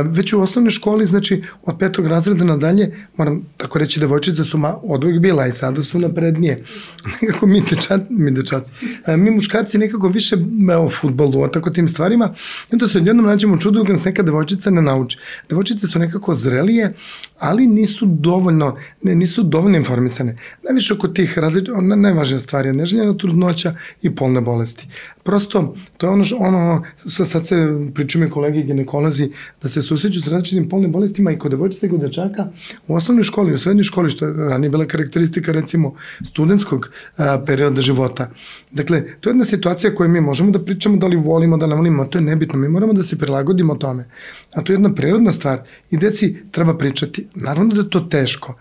Već 0.04 0.32
u 0.32 0.40
osnovnoj 0.42 0.70
školi, 0.70 1.06
znači 1.06 1.42
od 1.62 1.78
petog 1.78 2.06
razreda 2.06 2.44
nadalje, 2.44 2.96
moram 3.16 3.42
tako 3.56 3.78
reći, 3.78 4.00
devojčice 4.00 4.44
su 4.44 4.60
od 4.82 5.04
uvijek 5.04 5.20
bila 5.20 5.46
i 5.46 5.52
sada 5.52 5.82
su 5.82 5.98
naprednije. 5.98 6.64
Nekako 7.22 7.46
mi, 7.46 7.60
dečat, 7.70 8.00
mi 8.10 8.30
dečaci. 8.30 8.72
Mi 9.16 9.30
muškarci 9.30 9.78
nekako 9.78 10.08
više 10.08 10.36
o 10.78 10.90
futbolu, 10.90 11.42
o 11.42 11.48
tako 11.48 11.70
tim 11.70 11.88
stvarima. 11.88 12.34
I 12.70 12.74
onda 12.74 12.88
se 12.88 12.98
odjednom 12.98 13.26
nađemo 13.26 13.58
čudu 13.58 13.84
kad 13.84 13.90
nas 13.90 14.04
neka 14.04 14.22
devojčica 14.22 14.70
ne 14.70 14.82
nauči. 14.82 15.18
Devojčice 15.48 15.86
su 15.86 15.98
nekako 15.98 16.34
zrelije, 16.34 16.94
ali 17.38 17.66
nisu 17.66 18.06
dovoljno, 18.06 18.76
ne, 19.02 19.14
nisu 19.14 19.42
dovoljno 19.42 19.78
informisane. 19.78 20.36
Najviše 20.62 20.94
oko 20.94 21.08
tih 21.08 21.38
različitih, 21.38 21.74
najvažnija 21.96 22.38
stvar 22.38 22.66
je 22.66 22.72
neželjena 22.72 23.16
trudnoća 23.16 23.74
i 24.02 24.14
polne 24.14 24.40
bolesti 24.40 24.88
prosto, 25.30 25.74
to 25.96 26.06
je 26.06 26.10
ono, 26.10 26.24
što, 26.24 26.36
ono 26.36 26.82
sad 27.06 27.46
se 27.46 27.56
pričaju 27.94 28.30
kolege 28.30 28.62
ginekolozi, 28.62 29.28
da 29.62 29.68
se 29.68 29.82
susreću 29.82 30.20
s 30.20 30.26
različitim 30.26 30.68
polnim 30.68 30.92
bolestima 30.92 31.32
i 31.32 31.38
kod 31.38 31.50
devojčica 31.50 31.86
i 31.86 31.90
kod 31.90 32.00
dečaka 32.00 32.48
u 32.88 32.96
osnovnoj 32.96 33.24
školi, 33.24 33.54
u 33.54 33.58
srednjoj 33.58 33.84
školi, 33.84 34.10
što 34.10 34.26
je 34.26 34.48
ranije 34.48 34.70
bila 34.70 34.86
karakteristika 34.86 35.52
recimo 35.52 35.92
studentskog 36.26 36.90
a, 37.16 37.38
perioda 37.46 37.80
života. 37.80 38.30
Dakle, 38.70 39.04
to 39.20 39.30
je 39.30 39.32
jedna 39.32 39.44
situacija 39.44 39.94
koju 39.94 40.08
mi 40.08 40.20
možemo 40.20 40.50
da 40.50 40.64
pričamo 40.64 40.96
da 40.96 41.06
li 41.06 41.16
volimo, 41.16 41.56
da 41.56 41.66
ne 41.66 41.78
volimo, 41.78 42.04
to 42.04 42.18
je 42.18 42.22
nebitno, 42.22 42.58
mi 42.58 42.68
moramo 42.68 42.92
da 42.92 43.02
se 43.02 43.18
prilagodimo 43.18 43.74
tome. 43.74 44.08
A 44.54 44.62
to 44.62 44.72
je 44.72 44.74
jedna 44.74 44.94
prirodna 44.94 45.32
stvar 45.32 45.62
i 45.90 45.96
deci 45.96 46.36
treba 46.50 46.74
pričati. 46.74 47.26
Naravno 47.34 47.74
da 47.74 47.80
je 47.80 47.90
to 47.90 48.00
teško, 48.00 48.56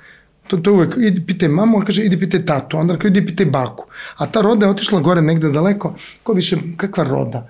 To, 0.50 0.58
to 0.58 0.74
uvek, 0.74 0.96
idi 0.98 1.22
pitaj 1.26 1.50
mamu, 1.54 1.78
on 1.78 1.86
kaže, 1.86 2.04
idi 2.06 2.18
pitaj 2.20 2.42
tatu, 2.46 2.78
onda 2.78 2.98
kaže, 2.98 3.12
idi 3.14 3.26
pitaj 3.26 3.46
baku. 3.54 3.86
A 4.18 4.26
ta 4.28 4.42
roda 4.42 4.66
je 4.66 4.72
otišla 4.72 5.00
gore 5.06 5.22
negde 5.22 5.52
daleko, 5.54 5.94
ko 6.24 6.34
više, 6.34 6.58
kakva 6.78 7.04
roda? 7.04 7.44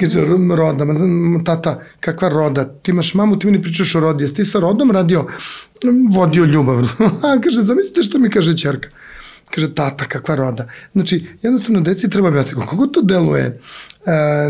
Kaže, 0.00 0.24
roda, 0.56 0.84
ma 0.84 0.94
znam, 0.94 1.44
tata, 1.44 1.78
kakva 2.00 2.28
roda? 2.28 2.64
Ti 2.64 2.90
imaš 2.90 3.14
mamu, 3.14 3.38
ti 3.38 3.46
mi 3.46 3.52
ne 3.52 3.62
pričaš 3.62 3.94
o 3.94 4.00
rodi, 4.00 4.24
jesi 4.24 4.34
ti 4.34 4.44
sa 4.44 4.60
rodom 4.60 4.90
radio, 4.90 5.26
vodio 6.10 6.44
ljubav? 6.44 6.82
A 7.26 7.38
kaže, 7.44 7.62
zamislite 7.62 8.02
što 8.02 8.18
mi 8.18 8.30
kaže 8.30 8.56
čerka. 8.58 8.88
Kaže, 9.54 9.74
tata, 9.74 10.04
kakva 10.04 10.34
roda. 10.34 10.68
Znači, 10.92 11.26
jednostavno, 11.42 11.80
deci 11.80 12.10
treba 12.10 12.28
objasniti, 12.28 12.66
kako 12.70 12.86
to 12.86 13.02
deluje 13.02 13.44
e, 13.44 13.60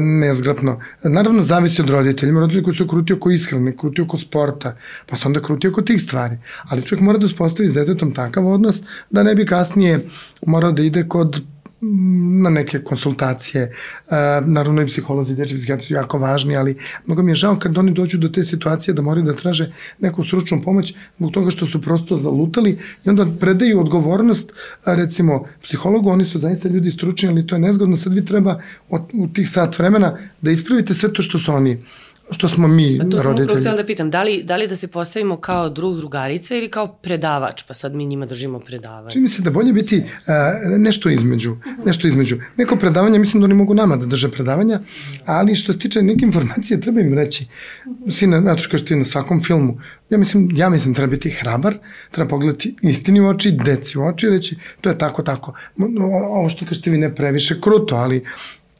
nezgrapno. 0.01 0.81
Naravno, 1.03 1.43
zavisi 1.43 1.83
od 1.83 1.91
roditelja. 1.91 2.31
Ima 2.31 2.41
roditelji 2.41 2.65
koji 2.65 2.75
su 2.75 2.87
kruti 2.89 3.13
oko 3.13 3.31
ishrane, 3.31 3.77
kruti 3.77 4.03
oko 4.03 4.19
sporta, 4.19 4.77
pa 5.07 5.17
se 5.17 5.29
onda 5.29 5.43
kruti 5.43 5.69
oko 5.69 5.83
tih 5.83 6.03
stvari. 6.03 6.39
Ali 6.65 6.83
čovjek 6.83 7.03
mora 7.03 7.19
da 7.19 7.27
uspostavi 7.27 7.69
s 7.69 7.75
detetom 7.75 8.15
takav 8.15 8.47
odnos 8.47 8.83
da 9.11 9.23
ne 9.23 9.35
bi 9.35 9.47
kasnije 9.47 10.07
morao 10.47 10.73
da 10.73 10.83
ide 10.83 11.09
kod 11.09 11.43
na 12.43 12.51
neke 12.51 12.79
konsultacije. 12.79 13.63
E, 13.63 13.71
naravno 14.47 14.83
i 14.83 14.87
psiholozi 14.87 15.33
i 15.33 15.37
deči 15.37 15.57
psihijatri 15.57 15.87
su 15.87 15.95
jako 15.95 16.19
važni, 16.19 16.57
ali 16.57 16.77
mnogo 17.07 17.23
mi 17.23 17.31
je 17.31 17.35
žao 17.35 17.59
kad 17.59 17.79
oni 17.79 17.93
dođu 17.93 18.19
do 18.19 18.29
te 18.29 18.43
situacije 18.43 18.95
da 18.95 19.03
moraju 19.03 19.27
da 19.27 19.37
traže 19.37 19.73
neku 20.01 20.25
stručnu 20.25 20.63
pomoć 20.63 20.95
zbog 21.19 21.33
toga 21.33 21.51
što 21.51 21.67
su 21.67 21.83
prosto 21.83 22.17
zalutali 22.17 22.79
i 23.05 23.09
onda 23.09 23.27
predaju 23.41 23.81
odgovornost 23.81 24.53
recimo 24.85 25.45
psihologu, 25.63 26.11
oni 26.11 26.25
su 26.25 26.39
zaista 26.39 26.69
ljudi 26.69 26.91
stručni, 26.91 27.29
ali 27.29 27.47
to 27.47 27.55
je 27.55 27.61
nezgodno, 27.61 27.97
sad 27.97 28.13
vi 28.13 28.25
treba 28.25 28.61
u 29.13 29.29
tih 29.29 29.51
sat 29.51 29.79
vremena 29.79 30.19
da 30.41 30.51
ispravite 30.51 30.95
sve 30.95 31.13
to 31.13 31.23
što 31.23 31.39
su 31.39 31.55
oni 31.55 31.79
što 32.33 32.49
smo 32.49 32.69
mi 32.69 32.99
roditelji. 32.99 33.11
To 33.11 33.21
sam 33.21 33.33
upravo 33.33 33.59
htjela 33.59 33.77
da 33.77 33.85
pitam, 33.87 34.11
da 34.11 34.23
li, 34.23 34.43
da 34.43 34.57
li 34.57 34.67
da 34.69 34.77
se 34.77 34.89
postavimo 34.89 35.37
kao 35.37 35.69
drug 35.69 35.97
drugarica 35.97 36.57
ili 36.57 36.69
kao 36.69 36.87
predavač, 36.89 37.63
pa 37.69 37.75
sad 37.75 37.95
mi 37.95 38.05
njima 38.07 38.27
držimo 38.27 38.59
predavanje? 38.59 39.11
Čini 39.11 39.29
se 39.29 39.43
da 39.43 39.51
bolje 39.51 39.73
biti 39.73 39.97
uh, 39.97 40.79
nešto 40.79 41.11
između, 41.11 41.57
nešto 41.87 42.09
između. 42.09 42.37
Neko 42.57 42.77
predavanje, 42.77 43.19
mislim 43.19 43.41
da 43.41 43.45
oni 43.45 43.55
mogu 43.55 43.75
nama 43.75 43.97
da 43.97 44.07
drže 44.07 44.31
predavanja, 44.31 44.81
ali 45.25 45.57
što 45.57 45.73
se 45.73 45.79
tiče 45.79 46.03
neke 46.03 46.25
informacije, 46.25 46.81
treba 46.81 47.01
im 47.01 47.15
reći. 47.15 47.47
Sine, 48.15 48.41
na, 48.41 48.57
što 48.59 48.79
ti 48.79 48.97
na 48.97 49.05
svakom 49.05 49.43
filmu, 49.43 49.79
ja 50.11 50.19
mislim, 50.19 50.49
ja 50.55 50.69
mislim 50.71 50.95
treba 50.95 51.11
biti 51.11 51.31
hrabar, 51.31 51.79
treba 52.11 52.29
pogledati 52.29 52.75
istini 52.83 53.21
u 53.21 53.27
oči, 53.27 53.53
deci 53.65 53.99
u 53.99 54.03
oči 54.03 54.29
reći, 54.29 54.57
to 54.81 54.91
je 54.91 54.99
tako, 54.99 55.23
tako. 55.23 55.55
Ovo 56.29 56.49
što 56.49 56.67
kažete 56.67 56.91
vi 56.91 56.99
ne 56.99 57.15
previše 57.15 57.61
kruto, 57.61 57.97
ali 57.97 58.25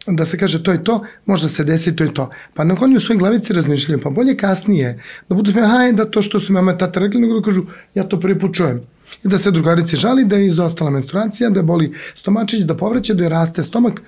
da 0.07 0.25
se 0.25 0.39
kaže 0.39 0.63
to 0.63 0.73
je 0.73 0.85
to, 0.85 1.05
možda 1.27 1.49
se 1.49 1.65
desi 1.65 1.97
to 1.97 2.05
je 2.05 2.15
to. 2.15 2.31
Pa 2.55 2.65
na 2.65 2.77
oni 2.81 2.97
u 2.97 3.01
svojoj 3.01 3.19
glavici 3.19 3.53
razmišljaju, 3.53 4.01
pa 4.03 4.11
bolje 4.11 4.37
kasnije, 4.37 5.01
da 5.29 5.35
budu 5.35 5.53
haj, 5.53 5.93
da 5.93 6.11
to 6.11 6.23
što 6.23 6.41
su 6.41 6.53
mama 6.53 6.75
i 6.75 6.79
tata 6.79 7.01
rekli, 7.01 7.21
nego 7.21 7.41
da 7.41 7.45
kažu, 7.45 7.63
ja 7.95 8.09
to 8.09 8.21
prvi 8.21 8.39
put 8.39 8.55
čujem. 8.55 8.81
I 9.25 9.29
da 9.29 9.39
se 9.39 9.51
drugarici 9.51 9.97
žali 9.97 10.25
da 10.25 10.37
je 10.37 10.47
izostala 10.47 10.91
menstruacija, 10.91 11.51
da 11.51 11.63
boli 11.63 11.93
stomačić, 12.15 12.61
da 12.61 12.77
povreće, 12.77 13.15
da 13.15 13.23
je 13.23 13.29
raste 13.29 13.63
stomak 13.63 14.03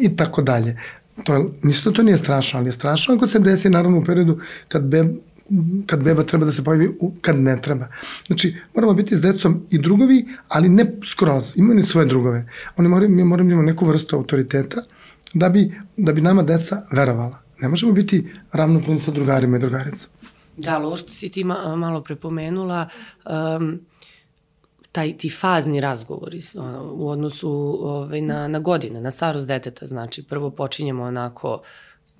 i 0.00 0.16
tako 0.16 0.42
dalje. 0.42 0.76
To 1.24 1.34
je, 1.34 1.44
ništa 1.62 1.90
to 1.90 2.02
nije 2.02 2.16
strašno, 2.16 2.58
ali 2.58 2.68
je 2.68 2.72
strašno 2.72 3.14
ako 3.14 3.26
se 3.26 3.38
desi 3.38 3.70
naravno 3.70 3.98
u 3.98 4.04
periodu 4.04 4.40
kad 4.68 4.82
beb, 4.82 5.06
kad 5.86 6.02
beba 6.02 6.24
treba 6.24 6.44
da 6.44 6.52
se 6.52 6.64
pojavi, 6.64 6.90
kad 7.20 7.38
ne 7.38 7.56
treba. 7.62 7.88
Znači, 8.26 8.54
moramo 8.74 8.94
biti 8.94 9.16
s 9.16 9.20
decom 9.20 9.62
i 9.70 9.78
drugovi, 9.78 10.26
ali 10.48 10.68
ne 10.68 10.86
skroz. 11.06 11.52
Imaju 11.56 11.76
ni 11.76 11.82
svoje 11.82 12.06
drugove. 12.06 12.48
Oni 12.76 12.88
moraju, 12.88 13.10
mi 13.10 13.24
moramo 13.24 13.50
imati 13.50 13.66
neku 13.66 13.86
vrstu 13.86 14.16
autoriteta, 14.16 14.82
da 15.34 15.48
bi, 15.48 15.74
da 15.96 16.12
bi 16.12 16.20
nama 16.20 16.42
deca 16.42 16.82
verovala. 16.90 17.38
Ne 17.60 17.68
možemo 17.68 17.92
biti 17.92 18.32
ravnopravni 18.52 19.00
sa 19.00 19.10
drugarima 19.10 19.56
i 19.56 19.60
drugaricama. 19.60 20.12
Da, 20.56 20.74
ali 20.74 20.84
ovo 20.84 20.96
što 20.96 21.12
si 21.12 21.28
ti 21.28 21.44
malo 21.44 22.02
prepomenula, 22.02 22.88
um, 23.58 23.80
taj, 24.92 25.16
ti 25.16 25.30
fazni 25.30 25.80
razgovori 25.80 26.40
u 26.92 27.08
odnosu 27.08 27.50
ovaj, 27.80 28.20
na, 28.20 28.48
na 28.48 28.58
godine, 28.58 29.00
na 29.00 29.10
starost 29.10 29.48
deteta, 29.48 29.86
znači 29.86 30.22
prvo 30.22 30.50
počinjemo 30.50 31.02
onako 31.02 31.62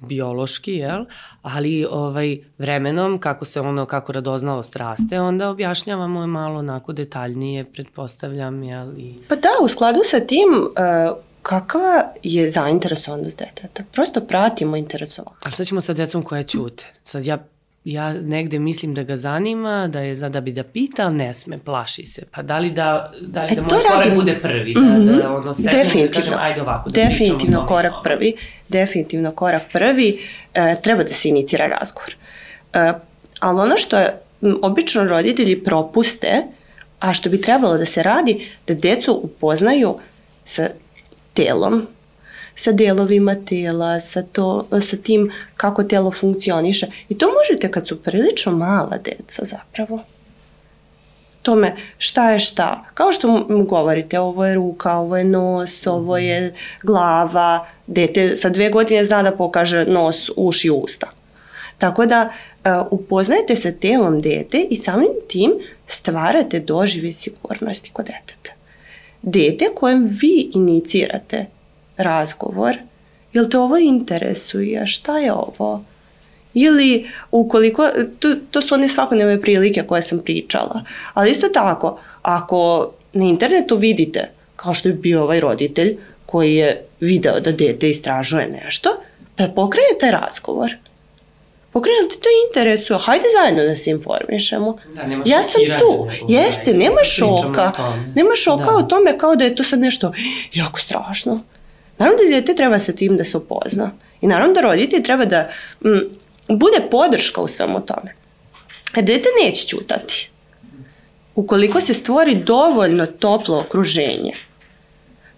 biološki, 0.01 0.73
jel? 0.73 1.05
Ali 1.43 1.87
ovaj 1.91 2.39
vremenom 2.59 3.19
kako 3.19 3.45
se 3.45 3.61
ono 3.61 3.87
kako 3.87 4.13
radoznalost 4.13 4.77
raste, 4.77 5.21
onda 5.21 5.51
objašnjavamo 5.51 6.27
malo 6.27 6.59
onako 6.59 6.93
detaljnije, 6.93 7.65
pretpostavljam, 7.65 8.63
jel? 8.63 8.99
I... 8.99 9.15
Pa 9.29 9.37
da, 9.37 9.49
u 9.63 9.69
skladu 9.69 10.01
sa 10.05 10.21
tim 10.21 10.49
uh, 10.61 11.17
kakva 11.47 12.05
je 12.23 12.51
zainteresovanost 12.51 13.39
deteta. 13.39 13.83
Prosto 13.93 14.21
pratimo 14.21 14.77
interesovanost. 14.77 15.47
Ali 15.47 15.53
šta 15.53 15.65
ćemo 15.65 15.81
sa 15.81 15.93
decom 15.93 16.23
koja 16.23 16.43
ćute? 16.43 16.85
Sad 17.03 17.27
ja 17.27 17.39
ja 17.85 18.13
negde 18.13 18.59
mislim 18.59 18.95
da 18.95 19.03
ga 19.03 19.17
zanima, 19.17 19.89
da 19.89 20.01
je 20.01 20.17
za 20.17 20.29
da 20.29 20.41
bi 20.41 20.53
da 20.53 20.63
pita, 20.63 21.05
ali 21.07 21.15
ne 21.15 21.35
sme, 21.35 21.59
plaši 21.59 22.07
se. 22.07 22.23
Pa 22.31 22.43
da 22.43 22.59
li 22.59 22.71
da, 22.71 23.13
da, 23.21 23.45
li 23.45 23.53
e, 23.53 23.55
da 23.55 23.63
moj 23.63 23.71
korak 23.93 24.15
bude 24.15 24.39
prvi, 24.43 24.75
da, 24.75 24.81
mm 24.81 24.85
-hmm. 24.85 25.23
da 25.23 25.35
ono 25.35 25.55
sedne 25.55 26.07
da 26.07 26.13
kažem, 26.13 26.35
ajde 26.39 26.63
ovako, 26.63 26.91
da 26.91 27.03
Definitivno 27.03 27.67
korak 27.67 27.93
malo. 27.93 28.03
prvi, 28.03 28.37
definitivno 28.69 29.33
korak 29.33 29.63
prvi, 29.73 30.21
e, 30.55 30.77
treba 30.83 31.05
da 31.05 31.13
se 31.13 31.29
inicira 31.29 31.67
razgovor. 31.67 32.15
E, 32.73 32.93
ali 33.41 33.61
ono 33.61 33.77
što 33.77 33.99
je, 33.99 34.21
obično 34.63 35.05
roditelji 35.05 35.65
propuste, 35.65 36.43
a 36.99 37.13
što 37.13 37.31
bi 37.31 37.41
trebalo 37.41 37.79
da 37.79 37.87
se 37.87 38.03
radi, 38.03 38.49
da 38.67 38.75
decu 38.75 39.21
upoznaju 39.23 39.99
sa 40.45 40.69
telom, 41.37 41.87
sa 42.57 42.73
delovima 42.73 43.35
tela, 43.35 44.01
sa, 44.01 44.23
to, 44.23 44.67
sa 44.81 44.97
tim 44.97 45.31
kako 45.57 45.85
telo 45.85 46.11
funkcioniše. 46.11 46.87
I 47.09 47.19
to 47.19 47.27
možete 47.27 47.71
kad 47.71 47.89
su 47.89 48.03
prilično 48.03 48.53
mala 48.53 48.99
deca 49.05 49.45
zapravo. 49.45 50.03
Tome 51.43 51.77
šta 51.99 52.31
je 52.31 52.39
šta. 52.39 52.85
Kao 52.95 53.13
što 53.13 53.29
mu 53.49 53.65
govorite, 53.65 54.19
ovo 54.21 54.47
je 54.47 54.55
ruka, 54.55 54.95
ovo 54.95 55.17
je 55.17 55.25
nos, 55.25 55.87
ovo 55.87 56.19
je 56.19 56.55
glava. 56.83 57.67
Dete 57.87 58.37
sa 58.37 58.49
dve 58.49 58.71
godine 58.71 59.05
zna 59.05 59.23
da 59.23 59.31
pokaže 59.31 59.85
nos, 59.85 60.31
uši, 60.37 60.71
usta. 60.71 61.07
Tako 61.79 62.07
da 62.07 62.29
uh, 62.31 62.87
upoznajte 62.91 63.57
se 63.57 63.77
telom 63.77 64.21
dete 64.21 64.67
i 64.71 64.77
samim 64.77 65.13
tim 65.29 65.53
stvarate 65.87 66.61
dožive 66.61 67.13
sigurnosti 67.13 67.91
kod 67.93 68.07
deteta 68.07 68.56
dete 69.27 69.69
kojem 69.75 70.19
vi 70.21 70.51
inicirate 70.55 71.47
razgovor, 71.97 72.77
jel 73.33 73.51
te 73.51 73.59
ovo 73.59 73.77
interesuje, 73.77 74.87
šta 74.87 75.19
je 75.19 75.33
ovo? 75.33 75.85
Ili 76.55 77.07
ukoliko, 77.31 77.89
to, 78.19 78.35
to 78.51 78.61
su 78.61 78.75
one 78.75 78.89
svakodnevne 78.89 79.41
prilike 79.41 79.83
koje 79.83 80.03
sam 80.03 80.19
pričala, 80.19 80.85
ali 81.15 81.31
isto 81.31 81.49
tako, 81.49 81.99
ako 82.23 82.91
na 83.13 83.25
internetu 83.25 83.77
vidite, 83.77 84.31
kao 84.57 84.75
što 84.75 84.89
je 84.89 84.95
bio 84.95 85.23
ovaj 85.23 85.41
roditelj 85.41 85.97
koji 86.27 86.55
je 86.55 86.85
video 87.01 87.41
da 87.41 87.53
dete 87.53 87.91
istražuje 87.91 88.49
nešto, 88.65 88.89
pa 89.37 89.49
pokrenete 89.49 90.11
razgovor 90.11 90.71
pokrenuli 91.77 92.09
te 92.09 92.17
to 92.17 92.29
interesuje, 92.49 92.99
hajde 92.99 93.25
zajedno 93.37 93.65
da 93.65 93.77
se 93.77 93.91
informišemo. 93.91 94.77
Da, 94.95 95.07
nema 95.07 95.25
ja 95.27 95.43
sam 95.43 95.61
tu, 95.79 96.09
jeste, 96.29 96.73
nema 96.75 96.95
da 96.95 97.05
šoka, 97.05 97.73
nema 98.15 98.37
šoka 98.37 98.65
da. 98.65 98.77
o 98.77 98.83
tome 98.83 99.19
kao 99.19 99.37
da 99.37 99.45
je 99.45 99.55
to 99.55 99.65
sad 99.65 99.81
nešto 99.81 100.13
jako 100.53 100.81
strašno. 100.81 101.41
Naravno 101.99 102.23
da 102.23 102.41
dete 102.41 102.55
treba 102.55 102.79
sa 102.79 102.93
tim 102.93 103.17
da 103.17 103.25
se 103.25 103.37
upozna. 103.37 103.91
I 104.21 104.27
naravno 104.27 104.55
da 104.55 104.61
roditelj 104.61 105.03
treba 105.03 105.25
da 105.25 105.51
m, 105.85 106.09
bude 106.49 106.81
podrška 106.91 107.41
u 107.41 107.49
svemu 107.49 107.81
tome. 107.81 108.15
A 108.95 109.03
dete 109.03 109.29
neće 109.43 109.67
ćutati. 109.67 110.31
Ukoliko 111.35 111.81
se 111.81 111.95
stvori 111.95 112.35
dovoljno 112.35 113.07
toplo 113.07 113.61
okruženje, 113.61 114.33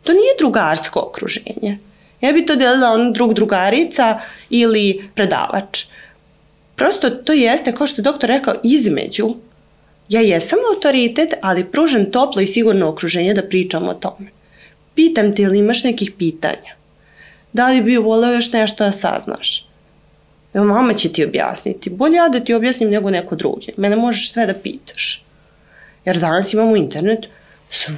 to 0.02 0.12
nije 0.12 0.38
drugarsko 0.38 1.00
okruženje. 1.00 1.78
Ja 2.21 2.33
bi 2.33 2.47
to 2.47 2.57
delila 2.57 2.90
on 2.90 3.12
drug 3.12 3.35
drugarica 3.35 4.21
ili 4.50 5.11
predavač. 5.14 5.85
Prosto 6.78 7.11
to 7.11 7.32
jeste, 7.32 7.73
kao 7.75 7.87
što 7.87 8.00
je 8.00 8.04
doktor 8.04 8.28
rekao, 8.28 8.54
između. 8.64 9.35
Ja 10.08 10.20
jesam 10.20 10.58
autoritet, 10.75 11.35
ali 11.40 11.64
pružam 11.64 12.11
toplo 12.11 12.42
i 12.42 12.47
sigurno 12.47 12.88
okruženje 12.88 13.35
da 13.35 13.42
pričam 13.42 13.88
o 13.88 13.94
tome. 13.94 14.30
Pitam 14.94 15.35
te 15.35 15.42
ili 15.42 15.58
imaš 15.58 15.85
nekih 15.85 16.12
pitanja. 16.18 16.75
Da 17.52 17.68
li 17.68 17.82
bi 17.82 17.97
voleo 17.97 18.32
još 18.32 18.52
nešto 18.52 18.85
da 18.85 18.92
saznaš? 18.92 19.66
Evo, 20.54 20.64
mama 20.64 20.94
će 20.94 21.12
ti 21.12 21.25
objasniti. 21.25 21.90
Bolje 21.90 22.16
ja 22.16 22.28
da 22.28 22.44
ti 22.44 22.54
objasnim 22.54 22.90
nego 22.90 23.11
neko 23.11 23.37
drugi. 23.37 23.73
Mene 23.76 23.97
možeš 23.97 24.32
sve 24.32 24.47
da 24.47 24.54
pitaš. 24.54 25.25
Jer 26.04 26.18
danas 26.18 26.52
imamo 26.52 26.76
internet, 26.76 27.26
sv... 27.70 27.92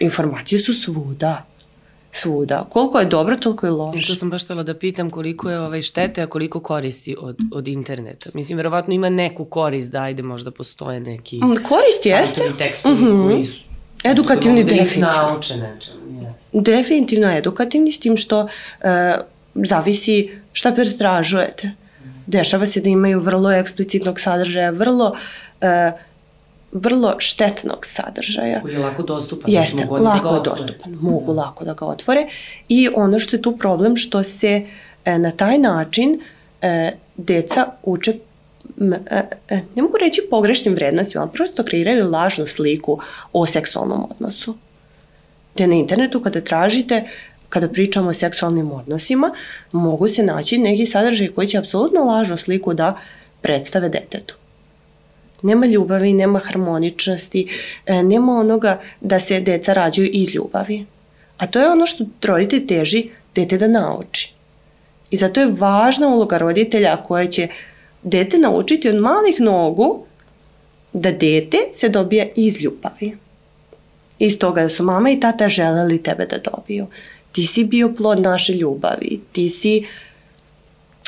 informacije 0.00 0.58
su 0.58 0.74
svuda. 0.74 1.44
Svuda. 2.12 2.66
Koliko 2.70 3.00
je 3.00 3.06
dobro, 3.06 3.36
toliko 3.36 3.66
je 3.66 3.72
loše. 3.72 3.98
I 3.98 4.02
to 4.02 4.14
sam 4.14 4.30
baš 4.30 4.44
htela 4.44 4.62
da 4.62 4.74
pitam 4.74 5.10
koliko 5.10 5.50
je 5.50 5.60
ovaj 5.60 5.82
štete, 5.82 6.22
a 6.22 6.26
koliko 6.26 6.60
koristi 6.60 7.16
od, 7.20 7.38
od 7.52 7.68
interneta. 7.68 8.30
Mislim, 8.34 8.56
verovatno 8.56 8.94
ima 8.94 9.08
neku 9.08 9.44
korist 9.44 9.92
da 9.92 10.02
ajde 10.02 10.22
možda 10.22 10.50
postoje 10.50 11.00
neki... 11.00 11.36
Mm, 11.36 11.56
korist 11.68 12.06
jeste. 12.06 12.42
tekstovi 12.58 12.94
mm 12.94 13.04
-hmm. 13.04 13.26
koji 13.26 13.44
su 13.44 13.72
Edukativni 14.04 14.64
da 14.64 14.70
definitivno. 14.70 15.10
nauče 15.10 15.56
nečem. 15.56 15.94
Yes. 16.10 16.62
Definitivno 16.62 17.36
edukativni 17.36 17.92
s 17.92 18.00
tim 18.00 18.16
što 18.16 18.48
e, 18.80 19.16
zavisi 19.54 20.30
šta 20.52 20.72
pretražujete. 20.72 21.70
Dešava 22.26 22.66
se 22.66 22.80
da 22.80 22.88
imaju 22.88 23.20
vrlo 23.20 23.52
eksplicitnog 23.52 24.20
sadržaja, 24.20 24.70
vrlo 24.70 25.16
e, 25.60 25.92
vrlo 26.72 27.14
štetnog 27.18 27.86
sadržaja. 27.86 28.60
Koji 28.60 28.72
je 28.72 28.78
lako 28.78 29.02
dostupan. 29.02 29.52
Jeste, 29.52 29.76
mogu 29.76 29.98
da 29.98 30.04
lako 30.04 30.32
da 30.32 30.40
dostupan. 30.40 30.92
Mogu 31.00 31.32
lako 31.32 31.64
da 31.64 31.74
ga 31.74 31.86
otvore. 31.86 32.26
I 32.68 32.88
ono 32.94 33.18
što 33.18 33.36
je 33.36 33.42
tu 33.42 33.56
problem 33.56 33.96
što 33.96 34.22
se 34.22 34.66
e, 35.04 35.18
na 35.18 35.30
taj 35.30 35.58
način 35.58 36.20
e, 36.62 36.92
deca 37.16 37.66
uče 37.82 38.14
e, 39.10 39.22
e, 39.48 39.60
ne 39.74 39.82
mogu 39.82 39.96
reći 39.98 40.22
pogrešnim 40.30 40.74
vrednostima, 40.74 41.22
ali 41.22 41.32
prosto 41.32 41.64
kreiraju 41.64 42.10
lažnu 42.10 42.46
sliku 42.46 42.98
o 43.32 43.46
seksualnom 43.46 44.06
odnosu. 44.10 44.54
Te 45.54 45.66
na 45.66 45.74
internetu 45.74 46.20
kada 46.20 46.40
tražite 46.40 47.04
kada 47.48 47.68
pričamo 47.68 48.10
o 48.10 48.14
seksualnim 48.14 48.72
odnosima, 48.72 49.34
mogu 49.72 50.08
se 50.08 50.22
naći 50.22 50.58
neki 50.58 50.86
sadržaj 50.86 51.28
koji 51.28 51.48
će 51.48 51.58
apsolutno 51.58 52.00
lažnu 52.00 52.36
sliku 52.36 52.74
da 52.74 52.96
predstave 53.40 53.88
detetu. 53.88 54.34
Nema 55.42 55.66
ljubavi, 55.66 56.12
nema 56.12 56.38
harmoničnosti, 56.38 57.48
e, 57.86 58.02
nema 58.02 58.32
onoga 58.32 58.80
da 59.00 59.20
se 59.20 59.40
deca 59.40 59.72
rađaju 59.72 60.10
iz 60.12 60.34
ljubavi. 60.34 60.86
A 61.36 61.46
to 61.46 61.60
je 61.60 61.70
ono 61.70 61.86
što 61.86 62.04
roditelj 62.22 62.66
teži 62.66 63.08
dete 63.34 63.58
da 63.58 63.68
nauči. 63.68 64.32
I 65.10 65.16
zato 65.16 65.40
je 65.40 65.54
važna 65.58 66.08
uloga 66.08 66.38
roditelja 66.38 66.96
koja 66.96 67.26
će 67.26 67.48
dete 68.02 68.38
naučiti 68.38 68.88
od 68.88 68.94
malih 68.94 69.40
nogu 69.40 70.04
da 70.92 71.12
dete 71.12 71.58
se 71.72 71.88
dobija 71.88 72.26
iz 72.36 72.62
ljubavi. 72.62 73.16
Iz 74.18 74.38
toga 74.38 74.62
da 74.62 74.68
su 74.68 74.84
mama 74.84 75.10
i 75.10 75.20
tata 75.20 75.48
želeli 75.48 76.02
tebe 76.02 76.26
da 76.26 76.38
dobiju. 76.50 76.86
Ti 77.32 77.46
si 77.46 77.64
bio 77.64 77.94
plod 77.96 78.20
naše 78.20 78.52
ljubavi. 78.52 79.20
Ti 79.32 79.48
si 79.48 79.86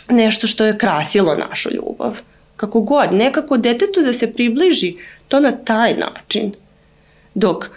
nešto 0.08 0.46
što 0.46 0.64
je 0.64 0.78
krasilo 0.78 1.34
našu 1.34 1.68
ljubav 1.74 2.16
kako 2.64 2.80
god, 2.80 3.12
nekako 3.12 3.56
detetu 3.56 4.02
da 4.02 4.12
se 4.12 4.32
približi 4.32 4.94
to 5.28 5.40
na 5.40 5.52
taj 5.52 5.94
način. 5.94 6.52
Dok, 7.34 7.70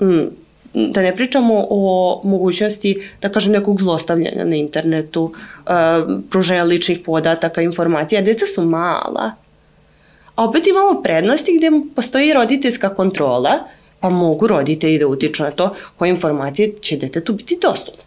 mm, 0.00 0.26
da 0.74 1.02
ne 1.02 1.16
pričamo 1.16 1.66
o 1.70 2.20
mogućnosti, 2.24 3.02
da 3.22 3.28
kažem, 3.28 3.52
nekog 3.52 3.80
zlostavljanja 3.80 4.44
na 4.44 4.56
internetu, 4.56 5.22
uh, 5.22 5.72
pružanja 6.30 6.64
ličnih 6.64 6.98
podataka, 7.04 7.62
informacija, 7.62 8.22
deca 8.22 8.46
su 8.46 8.64
mala. 8.64 9.32
A 10.34 10.44
opet 10.44 10.66
imamo 10.66 11.02
prednosti 11.02 11.56
gde 11.58 11.70
postoji 11.96 12.32
roditeljska 12.32 12.94
kontrola, 12.94 13.58
pa 14.00 14.10
mogu 14.10 14.46
roditelji 14.46 14.98
da 14.98 15.06
utiču 15.06 15.42
na 15.42 15.50
to 15.50 15.74
koje 15.96 16.10
informacije 16.10 16.72
će 16.80 16.96
detetu 16.96 17.32
biti 17.32 17.58
dostupne. 17.62 18.02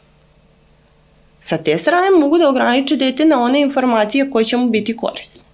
Sa 1.42 1.58
te 1.58 1.78
strane 1.78 2.12
mogu 2.20 2.38
da 2.38 2.50
ograniče 2.50 2.96
dete 2.96 3.26
na 3.26 3.42
one 3.42 3.62
informacije 3.62 4.30
koje 4.32 4.46
će 4.46 4.58
mu 4.58 4.70
biti 4.70 4.98
korisne. 4.98 5.51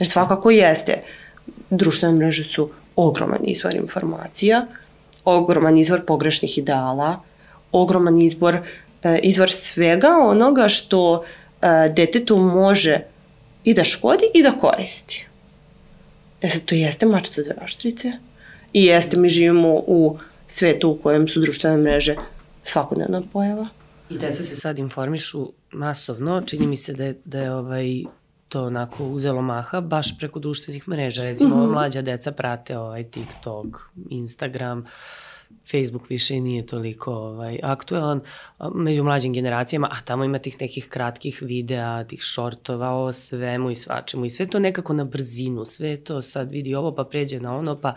Jer 0.00 0.08
svakako 0.08 0.50
jeste. 0.50 1.02
Društvene 1.70 2.14
mreže 2.14 2.44
su 2.44 2.70
ogroman 2.96 3.40
izvor 3.44 3.74
informacija, 3.74 4.66
ogroman 5.24 5.78
izvor 5.78 6.04
pogrešnih 6.06 6.58
ideala, 6.58 7.20
ogroman 7.72 8.20
izbor, 8.22 8.58
e, 9.02 9.18
izvor 9.22 9.50
svega 9.50 10.08
onoga 10.22 10.68
što 10.68 11.24
e, 11.62 11.66
detetu 11.96 12.36
može 12.36 13.00
i 13.64 13.74
da 13.74 13.84
škodi 13.84 14.24
i 14.34 14.42
da 14.42 14.52
koristi. 14.52 15.26
E 16.42 16.48
sad, 16.48 16.64
to 16.64 16.74
jeste 16.74 17.06
mač 17.06 17.28
za 17.30 17.54
oštrice 17.64 18.12
i 18.72 18.84
jeste, 18.84 19.16
mi 19.16 19.28
živimo 19.28 19.74
u 19.86 20.18
svetu 20.48 20.90
u 20.90 20.98
kojem 21.02 21.28
su 21.28 21.40
društvene 21.40 21.76
mreže 21.76 22.16
svakodnevna 22.64 23.22
pojava. 23.32 23.68
I 24.10 24.18
deca 24.18 24.42
se 24.42 24.56
sad 24.56 24.78
informišu 24.78 25.52
masovno, 25.72 26.42
čini 26.46 26.66
mi 26.66 26.76
se 26.76 26.92
da 26.92 27.04
je, 27.04 27.18
da 27.24 27.40
je 27.40 27.52
ovaj, 27.52 28.04
to 28.50 28.64
onako 28.64 29.04
uzelo 29.04 29.42
maha 29.42 29.80
baš 29.80 30.18
preko 30.18 30.38
društvenih 30.38 30.88
mreža. 30.88 31.22
Recimo, 31.22 31.56
mm 31.56 31.60
-hmm. 31.60 31.72
mlađa 31.72 32.02
deca 32.02 32.32
prate 32.32 32.78
ovaj 32.78 33.04
TikTok, 33.04 33.90
Instagram, 34.10 34.84
Facebook 35.70 36.08
više 36.08 36.40
nije 36.40 36.66
toliko 36.66 37.12
ovaj, 37.12 37.58
aktuelan 37.62 38.20
među 38.74 39.04
mlađim 39.04 39.32
generacijama, 39.32 39.88
a 39.92 40.00
tamo 40.04 40.24
ima 40.24 40.38
tih 40.38 40.60
nekih 40.60 40.88
kratkih 40.88 41.38
videa, 41.42 42.04
tih 42.04 42.20
šortova 42.22 42.94
o 42.94 43.12
svemu 43.12 43.70
i 43.70 43.74
svačemu 43.74 44.24
i 44.24 44.30
sve 44.30 44.46
to 44.46 44.58
nekako 44.58 44.92
na 44.92 45.04
brzinu, 45.04 45.64
sve 45.64 45.96
to 45.96 46.22
sad 46.22 46.50
vidi 46.50 46.74
ovo 46.74 46.94
pa 46.94 47.04
pređe 47.04 47.40
na 47.40 47.56
ono 47.56 47.76
pa 47.76 47.94